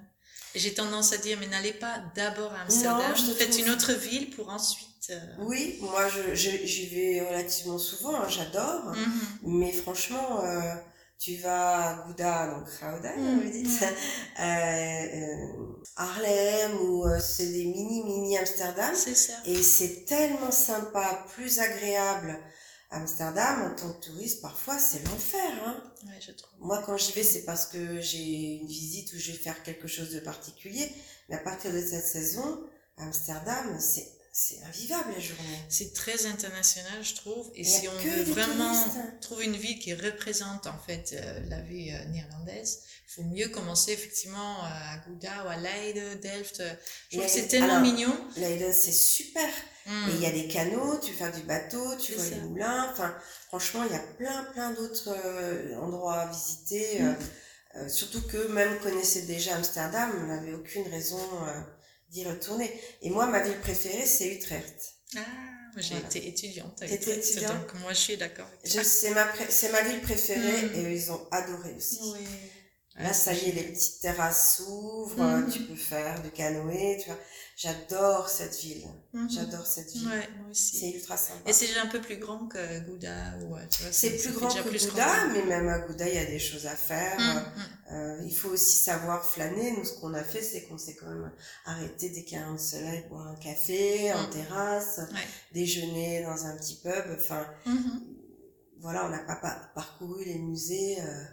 Et 0.54 0.58
j'ai 0.58 0.74
tendance 0.74 1.12
à 1.12 1.18
dire, 1.18 1.38
mais 1.38 1.46
n'allez 1.46 1.72
pas 1.72 2.02
d'abord 2.16 2.52
à 2.52 2.62
Amsterdam, 2.62 3.12
je 3.16 3.26
te 3.30 3.34
faites 3.34 3.56
une 3.58 3.70
autre 3.70 3.92
ville 3.92 4.30
pour 4.30 4.48
ensuite... 4.48 4.88
euh, 5.10 5.20
Oui, 5.38 5.78
moi 5.80 6.08
je, 6.08 6.34
je- 6.34 6.64
j'y 6.66 6.86
vais 6.86 7.20
relativement 7.28 7.78
souvent, 7.78 8.16
hein, 8.22 8.28
j'adore. 8.28 8.84
mhm. 8.96 9.20
Mais 9.60 9.72
franchement, 9.72 10.44
euh, 10.44 10.74
tu 11.18 11.36
vas 11.36 11.90
à 11.90 11.94
Gouda, 12.06 12.46
donc 12.48 12.64
Gouda, 12.64 13.16
Mm, 13.16 13.40
vous 13.40 13.50
dites, 13.50 13.82
euh, 14.40 14.42
euh, 14.42 15.82
Harlem, 15.96 16.80
ou 16.82 17.06
euh, 17.06 17.20
c'est 17.20 17.46
des 17.46 17.64
mini-mini 17.64 18.38
Amsterdam. 18.38 18.92
C'est 18.94 19.14
ça. 19.14 19.34
Et 19.46 19.62
c'est 19.62 20.04
tellement 20.04 20.50
sympa, 20.50 21.24
plus 21.34 21.60
agréable. 21.60 22.38
Amsterdam, 22.90 23.72
en 23.72 23.74
tant 23.74 23.92
que 23.92 24.04
touriste, 24.04 24.42
parfois, 24.42 24.78
c'est 24.78 25.02
l'enfer. 25.06 25.50
Hein. 25.64 25.82
Ouais, 26.06 26.20
je 26.20 26.32
trouve. 26.32 26.50
Moi, 26.60 26.82
quand 26.84 26.96
j'y 26.96 27.12
vais, 27.12 27.22
c'est 27.22 27.44
parce 27.44 27.66
que 27.66 28.00
j'ai 28.00 28.58
une 28.60 28.66
visite 28.66 29.12
où 29.14 29.18
je 29.18 29.32
vais 29.32 29.38
faire 29.38 29.62
quelque 29.62 29.88
chose 29.88 30.10
de 30.10 30.20
particulier. 30.20 30.92
Mais 31.28 31.36
à 31.36 31.38
partir 31.38 31.72
de 31.72 31.80
cette 31.80 32.04
saison, 32.04 32.62
Amsterdam, 32.98 33.78
c'est, 33.80 34.06
c'est 34.32 34.62
invivable 34.62 35.12
la 35.12 35.20
journée. 35.20 35.58
C'est 35.68 35.92
très 35.92 36.26
international, 36.26 37.04
je 37.04 37.14
trouve. 37.14 37.50
Et 37.54 37.64
si 37.64 37.86
on 37.86 37.98
veut 37.98 38.22
vraiment 38.24 38.72
touristes. 38.72 39.20
trouver 39.20 39.44
une 39.44 39.56
ville 39.56 39.78
qui 39.78 39.94
représente 39.94 40.66
en 40.66 40.78
fait 40.78 41.14
euh, 41.14 41.40
la 41.48 41.60
vie 41.60 41.90
euh, 41.90 42.04
néerlandaise, 42.06 42.80
il 43.08 43.12
faut 43.12 43.22
mieux 43.24 43.48
commencer 43.48 43.92
effectivement 43.92 44.64
à 44.64 44.96
Gouda 45.06 45.44
ou 45.44 45.48
à 45.48 45.56
Leiden, 45.56 46.18
Delft. 46.20 46.62
Je 47.10 47.16
trouve 47.16 47.26
que 47.26 47.30
c'est 47.30 47.42
Leiden, 47.42 47.48
tellement 47.50 47.76
alors, 47.76 47.82
mignon. 47.82 48.16
Leiden, 48.36 48.72
c'est 48.72 48.92
super. 48.92 49.48
Mm. 49.86 50.08
Et 50.08 50.14
il 50.14 50.20
y 50.20 50.26
a 50.26 50.30
des 50.30 50.48
canaux, 50.48 50.98
tu 50.98 51.12
fais 51.12 51.30
du 51.32 51.42
bateau, 51.42 51.96
tu 51.96 52.14
vois 52.14 52.24
ça. 52.24 52.30
les 52.30 52.40
moulins. 52.40 52.88
Enfin, 52.90 53.14
franchement, 53.48 53.84
il 53.84 53.92
y 53.92 53.96
a 53.96 54.02
plein, 54.16 54.44
plein 54.52 54.70
d'autres 54.70 55.14
euh, 55.14 55.76
endroits 55.76 56.20
à 56.20 56.30
visiter. 56.30 57.00
Mm. 57.00 57.06
euh, 57.06 57.14
euh, 57.76 57.88
surtout 57.88 58.20
que 58.22 58.48
même 58.48 58.78
connaissait 58.80 59.22
déjà 59.22 59.56
Amsterdam, 59.56 60.10
on 60.22 60.26
n'avait 60.26 60.52
aucune 60.52 60.86
raison 60.88 61.20
euh, 61.46 61.60
d'y 62.12 62.24
retourner. 62.24 62.70
Et 63.02 63.10
moi, 63.10 63.26
ma 63.26 63.40
ville 63.42 63.58
préférée, 63.60 64.06
c'est 64.06 64.28
Utrecht. 64.28 64.94
Ah, 65.16 65.20
j'ai 65.78 65.94
Voilà. 65.94 66.06
été 66.06 66.28
étudiante. 66.28 66.76
T'étais 66.76 67.18
étudiante 67.18 67.52
Donc 67.60 67.74
moi, 67.80 67.92
je 67.92 67.98
suis 68.00 68.16
d'accord. 68.16 68.48
C'est 68.64 69.10
ma, 69.10 69.24
ma 69.72 69.82
ville 69.88 70.00
préférée 70.02 70.62
Mm. 70.66 70.86
et 70.86 70.94
ils 70.94 71.12
ont 71.12 71.26
adoré 71.30 71.74
aussi. 71.74 71.98
Oui. 72.02 72.26
Là, 72.96 73.12
ça 73.14 73.32
y 73.32 73.48
est, 73.48 73.52
les 73.52 73.62
petites 73.64 74.00
terrasses 74.00 74.56
s'ouvrent, 74.58 75.16
Mhm. 75.22 75.50
tu 75.50 75.60
peux 75.60 75.74
faire 75.76 76.20
du 76.22 76.30
canoë, 76.30 76.98
tu 77.00 77.06
vois. 77.06 77.18
J'adore 77.56 78.28
cette 78.28 78.58
ville. 78.58 78.86
Mhm. 79.12 79.30
J'adore 79.30 79.66
cette 79.66 79.92
ville. 79.92 80.08
Ouais, 80.08 80.28
moi 80.40 80.50
aussi. 80.50 80.76
C'est 80.78 80.90
ultra 80.90 81.16
sympa. 81.16 81.48
Et 81.48 81.52
c'est 81.52 81.66
déjà 81.66 81.82
un 81.82 81.86
peu 81.86 82.00
plus 82.00 82.16
grand 82.16 82.46
que 82.48 82.80
Gouda 82.86 83.36
ou 83.42 83.54
euh. 83.56 83.60
C'est 83.92 84.16
plus 84.16 84.32
grand 84.32 84.48
que 84.48 84.66
plus 84.68 84.88
Gouda, 84.88 85.04
grand. 85.06 85.32
mais 85.32 85.44
même 85.44 85.68
à 85.68 85.78
Gouda, 85.80 86.08
il 86.08 86.14
y 86.14 86.18
a 86.18 86.24
des 86.24 86.38
choses 86.38 86.66
à 86.66 86.74
faire. 86.74 87.18
Mm, 87.20 87.38
mm. 87.38 87.94
Euh, 87.94 88.22
il 88.24 88.34
faut 88.34 88.48
aussi 88.48 88.78
savoir 88.78 89.24
flâner. 89.24 89.72
Nous, 89.76 89.84
ce 89.84 89.92
qu'on 90.00 90.14
a 90.14 90.24
fait, 90.24 90.40
c'est 90.42 90.62
qu'on 90.62 90.78
s'est 90.78 90.96
quand 90.96 91.06
même 91.10 91.30
arrêté 91.66 92.08
dès 92.08 92.24
qu'il 92.24 92.38
y 92.38 92.40
a 92.40 92.46
un 92.48 92.58
soleil, 92.58 93.04
boire 93.10 93.28
un 93.28 93.36
café 93.36 94.12
en 94.14 94.26
Mm. 94.26 94.30
terrasse, 94.30 95.00
Ouais. 95.12 95.20
déjeuner 95.52 96.22
dans 96.22 96.46
un 96.46 96.56
petit 96.56 96.80
pub. 96.82 97.04
Enfin, 97.16 97.46
Mhm. 97.66 98.00
voilà, 98.80 99.04
on 99.06 99.10
n'a 99.10 99.20
pas 99.20 99.36
pa- 99.36 99.70
parcouru 99.74 100.24
les 100.24 100.38
musées 100.38 100.96
euh, 101.00 101.24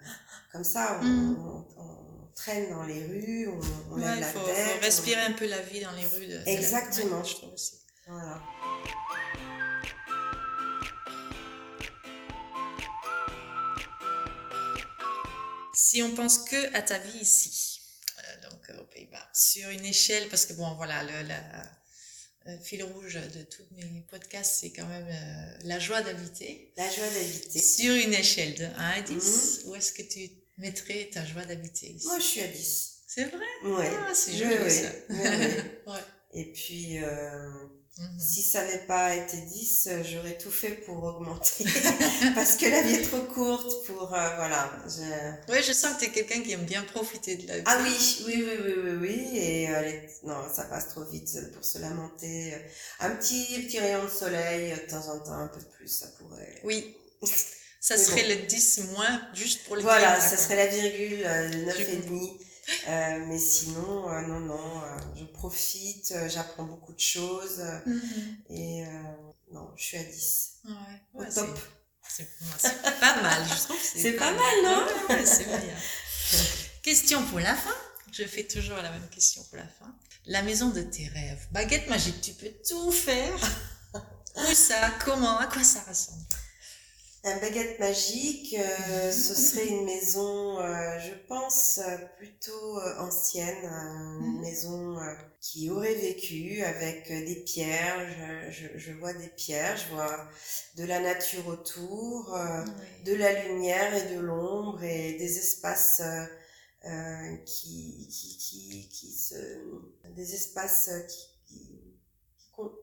comme 0.52 0.64
ça. 0.66 1.00
On, 1.02 1.06
Mm. 1.06 1.38
on- 1.40 1.82
on 1.82 1.99
traîne 2.40 2.70
dans 2.70 2.84
les 2.84 3.04
rues, 3.06 3.48
on, 3.50 3.60
on 3.92 3.96
Ouais, 3.96 4.06
lève 4.06 4.20
la 4.22 4.28
faut, 4.28 4.46
tête. 4.46 4.56
faut 4.56 4.78
on- 4.78 4.82
respirer 4.82 5.22
un 5.22 5.34
peu 5.34 5.46
la 5.48 5.62
vie 5.62 5.82
dans 5.82 5.92
les 5.92 6.06
rues 6.08 6.28
de. 6.28 6.36
la- 6.38 6.48
Exactement. 6.50 7.20
Ouais, 7.20 7.28
je 7.28 7.34
trouve 7.36 7.54
aussi. 7.54 7.74
Voilà. 8.08 8.42
Si 15.74 16.02
on 16.02 16.14
pense 16.16 16.40
que 16.40 16.76
à 16.76 16.82
ta 16.82 16.98
vie 16.98 17.20
ici, 17.20 17.80
euh, 18.20 18.50
donc 18.50 18.60
euh, 18.70 18.82
aux 18.82 18.86
Pays-Bas, 18.86 19.30
sur 19.34 19.70
une 19.70 19.86
échelle, 19.86 20.28
parce 20.30 20.46
que 20.46 20.54
bon, 20.54 20.74
voilà, 20.76 21.04
le, 21.04 21.28
la- 21.28 21.72
le 22.46 22.58
fil 22.60 22.84
rouge 22.84 23.16
de 23.16 23.44
tous 23.44 23.64
mes 23.76 24.02
podcasts, 24.10 24.58
c'est 24.62 24.72
quand 24.72 24.88
même 24.88 25.08
euh, 25.08 25.58
la 25.64 25.80
joie 25.80 26.02
d'habiter. 26.02 26.74
La 26.78 26.90
joie 26.90 27.08
d'habiter. 27.08 27.60
Sur 27.60 27.94
une 27.94 28.14
échelle 28.14 28.56
de 28.56 28.66
1 28.66 28.70
à 28.78 29.02
10, 29.02 29.62
où 29.66 29.76
est-ce 29.76 29.94
que 29.94 30.02
tu 30.02 30.30
mettrais 30.60 31.10
ta 31.14 31.26
joie 31.26 31.46
d'habiter 31.46 31.88
ici 31.88 32.08
Moi, 32.08 32.20
je 32.20 32.24
suis 32.24 32.42
à 32.42 32.48
10. 32.48 32.96
C'est 33.08 33.26
vrai? 33.26 33.46
Ouais. 33.64 33.90
Ah, 34.08 34.14
c'est 34.14 34.32
Oui, 34.32 34.38
joli 34.38 34.56
oui. 34.64 34.70
ça. 34.72 34.90
Oui, 35.10 35.18
oui. 35.24 35.64
Ouais. 35.94 36.00
Et 36.34 36.52
puis, 36.54 37.04
euh, 37.04 37.50
Mhm. 37.98 38.20
si 38.20 38.44
ça 38.44 38.64
n'avait 38.64 38.86
pas 38.86 39.14
été 39.16 39.36
10, 39.36 39.88
euh, 39.92 40.04
j'aurais 40.04 40.38
tout 40.38 40.52
fait 40.52 40.72
pour 40.86 41.04
augmenter. 41.04 41.66
Parce 42.36 42.56
que 42.56 42.66
la 42.68 42.82
vie 42.84 42.94
est 42.94 43.02
trop 43.02 43.24
courte 43.24 43.86
pour... 43.88 44.04
euh, 44.14 44.36
voilà. 44.38 44.72
je- 44.88 45.52
Ouais, 45.52 45.62
je 45.62 45.74
sens 45.74 45.96
que 45.96 46.00
tu 46.00 46.06
es 46.06 46.12
quelqu'un 46.14 46.42
qui 46.42 46.52
aime 46.54 46.64
bien 46.66 46.84
profiter 46.84 47.36
de 47.36 47.48
la 47.48 47.58
vie. 47.58 47.64
Ah 47.66 47.80
oui, 47.84 48.24
oui, 48.28 48.36
oui, 48.48 48.58
oui, 48.64 48.74
oui, 48.84 48.98
oui. 49.02 49.38
Et 49.40 49.70
euh, 49.70 49.82
les- 49.82 50.10
non, 50.24 50.38
ça 50.56 50.64
passe 50.66 50.90
trop 50.90 51.04
vite 51.04 51.30
pour 51.54 51.66
se 51.66 51.80
lamenter. 51.80 52.54
Un 53.02 53.10
petit, 53.16 53.46
petit 53.66 53.80
rayon 53.80 54.06
de 54.06 54.10
soleil, 54.10 54.72
de 54.72 54.90
temps 54.90 55.08
en 55.10 55.20
temps, 55.20 55.34
un 55.34 55.48
peu 55.50 55.62
plus, 55.76 55.88
ça 55.90 56.08
pourrait... 56.20 56.62
Oui. 56.64 56.96
Ça 57.80 57.96
Mais 57.96 58.04
serait 58.04 58.28
le 58.28 58.46
10 58.46 58.80
moins, 58.94 59.22
juste 59.34 59.64
pour 59.64 59.76
le 59.76 59.82
Voilà, 59.82 60.20
ça 60.20 60.36
serait 60.38 60.56
la 60.58 60.68
virgule, 60.68 61.24
euh, 61.26 61.48
le 61.50 61.66
neuf 61.66 61.78
Je 61.78 61.84
et 61.84 61.96
demi. 61.98 62.38
Euh, 62.88 63.26
mais 63.28 63.40
sinon, 63.40 64.10
euh, 64.12 64.22
non, 64.22 64.40
non, 64.42 64.84
euh, 64.84 64.98
je 65.16 65.24
profite, 65.26 66.12
euh, 66.12 66.30
j'apprends 66.30 66.64
beaucoup 66.66 66.94
de 66.94 67.00
choses. 67.00 67.60
euh, 67.60 67.80
Mhm. 67.88 68.38
et 68.50 68.86
euh, 68.86 68.90
non, 69.54 69.72
je 69.76 69.84
suis 69.84 69.98
à 69.98 70.04
10. 70.04 70.50
Ouais, 70.66 70.72
Au 71.16 71.20
ouais, 71.22 71.30
top. 71.30 71.58
C'est 72.08 72.28
pas 73.00 73.22
mal, 73.22 73.44
je 73.48 73.64
trouve. 73.64 73.78
C'est 73.82 74.14
pas 74.14 74.32
mal, 74.32 74.54
non 74.64 74.86
ouais, 75.16 75.26
C'est 75.26 75.46
bien. 75.46 75.76
Question 76.84 77.24
pour 77.28 77.40
la 77.40 77.56
fin. 77.56 77.76
Je 78.12 78.24
fais 78.24 78.44
toujours 78.46 78.78
la 78.78 78.92
même 78.92 79.08
question 79.10 79.44
pour 79.44 79.58
la 79.58 79.68
fin. 79.68 79.96
La 80.26 80.42
maison 80.42 80.70
de 80.70 80.82
tes 80.82 81.08
rêves. 81.08 81.48
Baguette 81.52 81.88
magique, 81.90 82.20
tu 82.22 82.34
peux 82.34 82.52
tout 82.68 82.92
faire. 82.92 83.36
Où 84.36 84.54
ça 84.54 84.92
Comment 85.06 85.38
À 85.40 85.46
quoi 85.48 85.64
ça 85.64 85.84
ressemble? 85.88 86.24
Un 87.24 87.38
baguette 87.40 87.80
magique, 87.80 88.56
euh, 88.58 89.12
ce 89.12 89.36
serait 89.36 89.68
une 89.68 89.84
maison, 89.86 90.58
euh, 90.60 91.00
je 91.00 91.14
pense, 91.28 91.80
euh, 91.80 91.98
plutôt 92.18 92.80
euh, 92.80 92.98
ancienne, 93.00 93.66
euh, 93.66 94.20
une 94.26 94.40
Mhm. 94.40 94.42
maison 94.42 94.98
euh, 94.98 95.14
qui 95.42 95.70
aurait 95.70 95.96
vécu 95.96 96.62
avec 96.64 97.10
des 97.10 97.36
pierres. 97.46 98.00
Je, 98.52 98.52
je, 98.52 98.78
je 98.80 98.92
vois 98.94 99.14
des 99.14 99.28
pierres, 99.30 99.76
je 99.78 99.90
vois 99.94 100.30
de 100.76 100.86
la 100.86 101.00
nature 101.02 101.46
autour, 101.48 102.34
euh, 102.38 102.64
de 103.06 103.14
la 103.16 103.44
lumière 103.44 103.94
et 103.96 104.16
de 104.16 104.20
l'ombre 104.20 104.82
et 104.84 105.14
des 105.14 105.38
espaces 105.40 106.02
qui, 107.46 108.08
qui, 108.10 108.38
qui, 108.38 108.90
qui 108.90 109.12
se, 109.12 109.36
des 110.16 110.34
espaces 110.34 110.90
qui, 111.08 111.29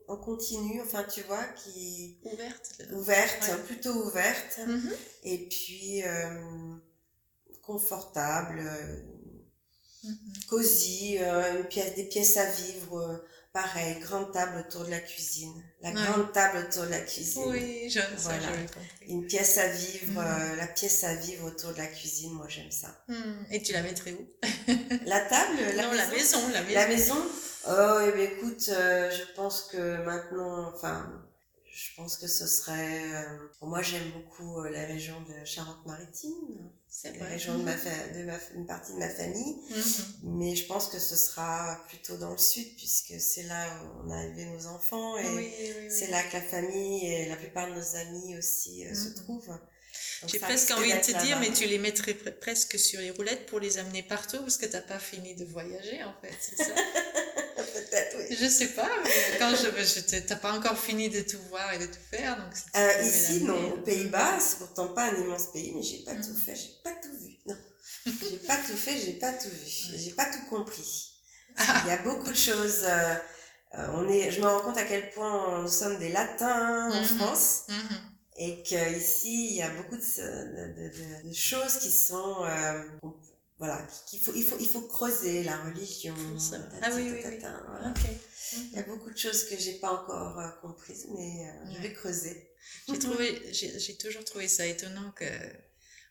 en 0.09 0.17
continu, 0.17 0.81
enfin 0.83 1.05
tu 1.05 1.23
vois, 1.23 1.43
qui 1.63 2.19
Ouverte. 2.25 2.75
là. 2.79 2.97
ouverte, 2.97 3.43
Ouais. 3.49 3.63
plutôt 3.67 3.93
ouverte, 3.93 4.59
Mhm. 4.67 4.93
et 5.25 5.39
puis 5.49 6.03
euh, 6.05 6.77
confortable, 7.63 8.61
euh, 8.61 8.97
Mhm. 10.05 10.17
cosy, 10.49 11.19
euh, 11.21 11.59
une 11.61 11.65
pièce, 11.67 11.95
des 11.97 12.05
pièces 12.05 12.37
à 12.37 12.49
vivre, 12.51 13.25
pareil, 13.53 13.99
grande 14.01 14.33
table 14.33 14.65
autour 14.67 14.85
de 14.85 14.91
la 14.91 15.01
cuisine, 15.01 15.53
la 15.81 15.89
Ouais. 15.91 15.95
grande 15.95 16.33
table 16.33 16.59
autour 16.69 16.85
de 16.85 16.91
la 16.91 17.01
cuisine. 17.01 17.43
Oui, 17.47 17.89
j'aime 17.91 18.05
ça, 18.17 18.29
Voilà. 18.39 18.49
Une 19.09 19.27
pièce 19.27 19.57
à 19.59 19.67
vivre, 19.69 20.13
Mhm. 20.13 20.19
euh, 20.19 20.57
la 20.57 20.67
pièce 20.69 21.03
à 21.05 21.15
vivre 21.15 21.47
autour 21.47 21.73
de 21.73 21.79
la 21.79 21.87
cuisine, 21.87 22.33
moi 22.35 22.47
j'aime 22.49 22.71
ça. 22.71 23.03
Hmm. 23.09 23.45
Et 23.51 23.63
tu 23.63 23.73
la 23.73 23.83
mettrais 23.83 24.13
où? 24.13 24.29
La 25.07 25.21
table, 25.23 25.59
la 25.75 25.83
Non, 25.85 25.91
maison. 25.91 25.97
la 25.97 26.07
maison, 26.09 26.49
la 26.53 26.63
maison. 26.63 26.75
La 26.75 26.89
maison 26.89 27.23
Oh, 27.69 27.99
eh 28.07 28.13
bien, 28.13 28.25
écoute, 28.25 28.69
euh, 28.69 29.11
je 29.11 29.35
pense 29.35 29.63
que 29.63 30.05
maintenant, 30.05 30.73
enfin, 30.75 31.11
je 31.65 31.95
pense 31.97 32.17
que 32.17 32.29
ce 32.29 32.47
serait. 32.47 33.13
euh, 33.15 33.49
pour 33.59 33.69
moi, 33.69 33.83
j'aime 33.83 34.09
beaucoup 34.13 34.61
euh, 34.61 34.71
la 34.71 34.85
région 34.87 35.21
de 35.23 35.45
Charente-Maritime. 35.45 36.71
C'est 36.89 37.17
la 37.19 37.27
région 37.27 37.59
de 37.59 37.63
ma 37.65 37.77
fa- 37.77 38.09
de 38.15 38.23
ma, 38.25 38.39
une 38.55 38.67
partie 38.67 38.93
de 38.93 38.99
ma 38.99 39.09
famille. 39.11 39.57
Mhm. 39.71 40.35
Mais 40.39 40.55
je 40.57 40.67
pense 40.67 40.89
que 40.89 40.99
ce 40.99 41.17
sera 41.17 41.85
plutôt 41.89 42.17
dans 42.17 42.31
le 42.33 42.39
sud, 42.39 42.75
puisque 42.77 43.21
c'est 43.21 43.43
là 43.43 43.67
où 43.83 44.07
on 44.07 44.11
a 44.11 44.25
élevé 44.25 44.47
nos 44.47 44.67
enfants 44.69 45.19
et 45.19 45.25
Oui, 45.27 45.53
oui, 45.59 45.73
oui. 45.81 45.91
c'est 45.91 46.07
là 46.09 46.23
que 46.23 46.35
la 46.35 46.43
famille 46.43 47.07
et 47.07 47.29
la 47.29 47.37
plupart 47.37 47.69
de 47.69 47.75
nos 47.75 47.97
amis 47.97 48.37
aussi 48.39 48.85
se 48.95 49.09
Mhm. 49.09 49.15
trouvent. 49.15 49.59
J'ai 50.27 50.39
presque 50.41 50.71
envie 50.73 50.93
de 50.93 50.99
te 51.01 51.13
dire, 51.25 51.39
mais 51.41 51.53
tu 51.53 51.67
les 51.67 51.79
mettrais 51.79 52.13
pre- 52.13 52.33
presque 52.39 52.79
sur 52.79 53.01
les 53.01 53.11
roulettes 53.13 53.47
pour 53.47 53.61
les 53.61 53.79
amener 53.79 54.03
partout 54.03 54.39
parce 54.41 54.57
que 54.59 54.67
t'as 54.67 54.83
pas 54.83 54.99
fini 55.01 55.35
de 55.35 55.45
voyager 55.45 56.03
en 56.05 56.15
fait, 56.23 56.35
c'est 56.41 56.57
ça? 56.57 56.75
Je 58.31 58.49
sais 58.49 58.69
pas, 58.69 58.89
mais 59.05 59.39
quand 59.39 59.51
je, 59.55 59.69
je 59.85 60.19
t'as 60.21 60.37
pas 60.37 60.53
encore 60.53 60.79
fini 60.79 61.09
de 61.09 61.21
tout 61.21 61.39
voir 61.49 61.73
et 61.75 61.79
de 61.79 61.87
tout 61.87 61.99
faire, 62.11 62.37
donc 62.37 62.53
Euh, 62.77 63.03
ici, 63.03 63.43
non. 63.45 63.73
Aux 63.75 63.79
Pays-Bas, 63.83 64.39
c'est 64.41 64.59
pourtant 64.59 64.89
pas 64.89 65.05
un 65.11 65.17
immense 65.21 65.53
pays, 65.53 65.73
mais 65.75 65.83
j'ai 65.83 66.03
pas 66.05 66.15
Mhm. 66.15 66.23
tout 66.27 66.35
fait, 66.37 66.55
j'ai 66.57 66.73
pas 66.83 66.93
tout 67.03 67.17
vu. 67.23 67.37
Non. 67.47 67.57
j'ai 68.07 68.39
pas 68.47 68.57
tout 68.57 68.77
fait, 68.77 68.97
j'ai 68.99 69.13
pas 69.15 69.33
tout 69.33 69.49
vu. 69.51 69.99
J'ai 69.99 70.11
pas 70.13 70.27
tout 70.27 70.45
compris. 70.49 71.13
Ah. 71.57 71.83
Il 71.85 71.89
y 71.89 71.93
a 71.93 71.99
beaucoup 71.99 72.31
de 72.31 72.37
choses. 72.37 72.83
euh, 72.85 73.15
euh, 73.75 73.87
on 73.95 74.09
est, 74.09 74.31
je 74.31 74.41
me 74.41 74.47
rends 74.47 74.61
compte 74.61 74.79
à 74.79 74.85
quel 74.85 75.11
point 75.11 75.63
nous 75.63 75.69
sommes 75.69 75.99
des 75.99 76.11
latins 76.11 76.91
en 76.91 77.01
Mhm. 77.03 77.19
France 77.19 77.65
mhm. 77.69 77.99
et 78.39 78.63
qu'ici, 78.63 79.51
il 79.51 79.57
y 79.57 79.63
a 79.63 79.71
beaucoup 79.71 79.97
de, 79.97 80.03
de, 80.03 80.73
de- 80.75 81.23
de- 81.23 81.29
de 81.29 81.35
choses 81.35 81.79
qui 81.79 81.91
sont. 81.91 82.45
euh, 82.45 82.83
voilà, 83.59 83.87
qu'il 84.07 84.21
faut, 84.21 84.33
il, 84.35 84.45
faut, 84.45 84.57
il 84.61 84.69
faut 84.69 84.83
creuser 84.83 85.43
la 85.43 85.57
religion. 85.65 86.15
Ça. 86.39 86.57
Ah 86.83 86.91
oui, 86.95 87.11
oui, 87.11 87.21
voilà. 87.41 87.91
Ok. 87.91 88.05
Il 88.53 88.73
y 88.73 88.79
a 88.79 88.83
beaucoup 88.83 89.11
de 89.11 89.17
choses 89.17 89.45
que 89.49 89.57
j'ai 89.57 89.75
pas 89.75 89.91
encore 89.93 90.39
euh, 90.39 90.49
comprises, 90.63 91.07
mais 91.17 91.49
euh, 91.49 91.75
je 91.75 91.83
vais 91.83 91.93
creuser. 91.93 92.51
J'ai 92.89 92.99
trouvé, 92.99 93.43
j'ai 93.53 93.97
toujours 93.97 94.25
trouvé 94.25 94.47
ça 94.49 94.67
étonnant 94.67 95.11
que 95.13 95.25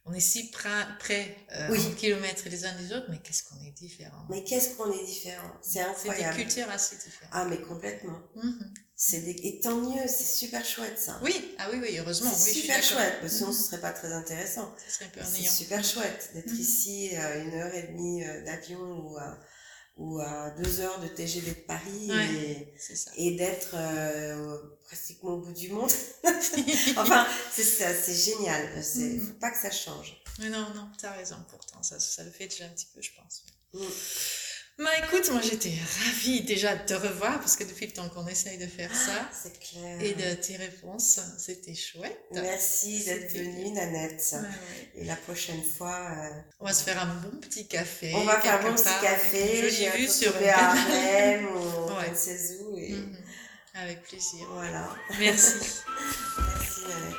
on 0.08 0.14
est 0.14 0.20
si 0.20 0.52
près, 0.52 1.36
euh, 1.54 1.70
Oui. 1.72 1.96
kilomètres 1.98 2.48
les 2.50 2.64
uns 2.66 2.76
des 2.80 2.93
autres, 2.93 3.08
mais 3.10 3.20
qu'est-ce 3.24 3.43
qu'on 3.43 3.60
est 3.66 3.72
différents. 3.72 4.26
Mais 4.30 4.43
qu'est-ce 4.43 4.76
qu'on 4.76 4.91
est 4.91 5.04
différent 5.06 5.52
C'est 5.62 5.80
C'est 5.80 5.84
des 5.84 6.10
incroyable. 6.10 6.38
cultures 6.38 6.70
assez 6.70 6.96
différentes. 6.98 7.32
Ah, 7.32 7.46
mais 7.46 7.60
complètement. 7.62 8.20
Mhm. 8.36 8.74
C'est 8.76 8.85
des... 9.12 9.32
Et 9.43 9.60
tant 9.60 9.76
mieux, 9.76 10.08
c'est 10.08 10.24
super 10.24 10.64
chouette 10.66 10.98
ça. 10.98 11.20
Oui, 11.22 11.54
ah 11.58 11.70
oui, 11.72 11.80
oui, 11.82 11.98
heureusement. 12.00 12.32
c'est 12.34 12.52
oui, 12.52 12.62
super 12.62 12.82
chouette, 12.82 13.20
parce 13.20 13.32
que 13.34 13.38
sinon 13.39 13.50
Mhm. 13.50 13.56
ce 13.58 13.64
serait 13.64 13.82
pas 13.82 13.91
très 13.91 14.12
intéressant. 14.14 14.74
C'est 14.88 15.48
super 15.50 15.84
chouette 15.84 16.30
d'être 16.34 16.52
Mhm. 16.52 16.60
ici 16.60 17.16
à 17.16 17.36
une 17.38 17.54
heure 17.56 17.74
et 17.76 17.84
demie 17.84 18.24
euh, 18.24 18.43
d'avion 18.46 18.80
ou 18.80 19.18
à, 19.18 19.38
ou 19.98 20.20
à 20.20 20.50
deux 20.52 20.80
heures 20.80 21.00
de 21.00 21.08
TGV 21.08 21.52
de 21.52 21.60
Paris 21.62 22.08
Ouais. 22.10 22.34
et, 22.34 22.74
C'est 22.80 23.32
d'être 23.32 23.72
euh, 23.74 24.58
pratiquement 24.86 25.32
au 25.32 25.41
bout 25.41 25.54
du 25.54 25.70
monde. 25.70 25.91
enfin, 26.98 27.28
c'est 27.54 27.64
ça, 27.64 27.93
c'est 27.93 28.16
génial. 28.16 28.82
C'est 28.84 29.00
Mhm. 29.00 29.28
faut 29.28 29.34
pas 29.39 29.52
que 29.52 29.58
ça 29.62 29.72
change. 29.72 30.22
Mais 30.39 30.50
non, 30.50 30.68
non, 30.74 30.89
t'as 30.98 31.12
raison 31.12 31.38
pourtant, 31.50 31.82
ça, 31.84 32.00
ça 32.00 32.24
le 32.24 32.32
fait 32.32 32.48
déjà 32.48 32.66
un 32.66 32.70
petit 32.70 32.88
peu, 32.93 33.02
je 33.02 33.12
pense. 33.18 33.43
Mm. 33.74 33.80
Bah 34.78 34.89
écoute, 35.05 35.30
moi 35.32 35.39
j'étais 35.41 35.71
ravie 36.03 36.41
déjà 36.41 36.76
de 36.76 36.86
te 36.86 36.93
revoir, 36.93 37.39
parce 37.39 37.55
que 37.55 37.63
depuis 37.63 37.86
le 37.88 37.93
temps 37.93 38.09
qu'on 38.09 38.28
essaye 38.28 38.57
de 38.57 38.65
faire 38.67 38.93
ça, 38.93 39.30
clair. 39.57 40.01
et 40.01 40.13
de 40.13 40.34
tes 40.36 40.57
réponses, 40.57 41.21
c'était 41.38 41.73
chouette. 41.73 42.19
Merci 42.34 43.05
d'être 43.05 43.32
venue. 43.34 43.71
Nanette. 43.71 44.32
Ouais, 44.34 44.39
ouais. 44.41 45.01
Et 45.01 45.05
la 45.05 45.15
prochaine 45.15 45.63
fois, 45.63 46.09
euh, 46.11 46.30
On 46.59 46.65
va 46.65 46.73
se 46.73 46.84
faire 46.84 47.01
un 47.01 47.05
bon 47.05 47.38
petit 47.39 47.67
café. 47.67 48.11
on 48.15 48.26
va 48.26 48.41
faire 48.41 48.59
un 48.59 48.69
bon 48.69 48.76
petit 48.76 48.84
café. 49.01 49.61
vue 49.97 50.07
te 50.07 50.11
sur 50.11 50.34
Arnhem 50.36 51.45
ou 51.55 51.88
Ouais. 51.95 52.11
Et 52.78 52.93
Mhm. 52.95 53.17
Avec 53.76 54.03
plaisir. 54.03 54.45
voilà. 54.51 54.93
Merci. 55.19 55.53
Merci, 56.38 56.82
Nanette. 56.82 57.15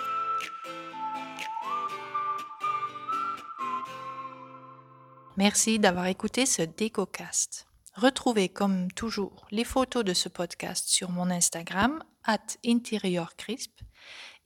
Merci 5.39 5.79
d'avoir 5.79 6.07
écouté 6.07 6.47
ce 6.47 6.63
DécoCast. 6.63 7.67
Retrouvez 7.95 8.49
comme 8.49 8.91
toujours 8.91 9.47
les 9.51 9.65
photos 9.65 10.03
de 10.03 10.15
ce 10.15 10.31
podcast 10.31 10.89
sur 10.89 11.11
mon 11.11 11.31
Instagram, 11.31 12.03
at 12.25 12.57
intérieurcrisp, 12.65 13.73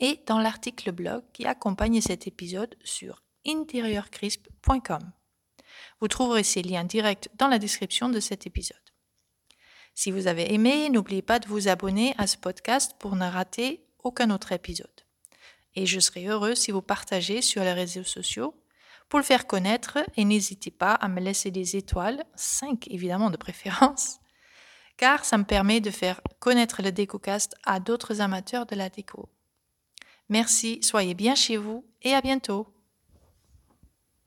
et 0.00 0.20
dans 0.26 0.40
l'article 0.40 0.90
blog 0.90 1.22
qui 1.32 1.46
accompagne 1.46 2.00
cet 2.00 2.26
épisode 2.26 2.74
sur 2.82 3.22
intérieurcrisp.com. 3.46 5.12
Vous 6.00 6.08
trouverez 6.08 6.42
ces 6.42 6.62
liens 6.62 6.84
directs 6.84 7.28
dans 7.36 7.46
la 7.46 7.60
description 7.60 8.08
de 8.08 8.18
cet 8.18 8.48
épisode. 8.48 8.76
Si 9.94 10.10
vous 10.10 10.26
avez 10.26 10.52
aimé, 10.52 10.90
n'oubliez 10.90 11.22
pas 11.22 11.38
de 11.38 11.46
vous 11.46 11.68
abonner 11.68 12.16
à 12.18 12.26
ce 12.26 12.36
podcast 12.36 12.96
pour 12.98 13.14
ne 13.14 13.30
rater 13.30 13.86
aucun 14.02 14.30
autre 14.30 14.50
épisode. 14.50 14.88
Et 15.76 15.86
je 15.86 16.00
serai 16.00 16.26
heureux 16.26 16.56
si 16.56 16.72
vous 16.72 16.82
partagez 16.82 17.42
sur 17.42 17.62
les 17.62 17.74
réseaux 17.74 18.02
sociaux 18.02 18.56
pour 19.10 19.18
le 19.18 19.24
faire 19.24 19.46
connaître 19.46 19.98
et 20.16 20.24
n'hésitez 20.24 20.70
pas 20.70 20.94
à 20.94 21.08
me 21.08 21.20
laisser 21.20 21.50
des 21.50 21.76
étoiles, 21.76 22.24
5 22.36 22.86
évidemment 22.90 23.28
de 23.28 23.36
préférence, 23.36 24.20
car 24.96 25.24
ça 25.24 25.36
me 25.36 25.44
permet 25.44 25.80
de 25.80 25.90
faire 25.90 26.22
connaître 26.38 26.80
le 26.80 26.92
DécoCast 26.92 27.56
à 27.66 27.80
d'autres 27.80 28.22
amateurs 28.22 28.66
de 28.66 28.76
la 28.76 28.88
déco. 28.88 29.28
Merci, 30.28 30.80
soyez 30.82 31.14
bien 31.14 31.34
chez 31.34 31.56
vous 31.56 31.84
et 32.02 32.14
à 32.14 32.20
bientôt. 32.20 32.68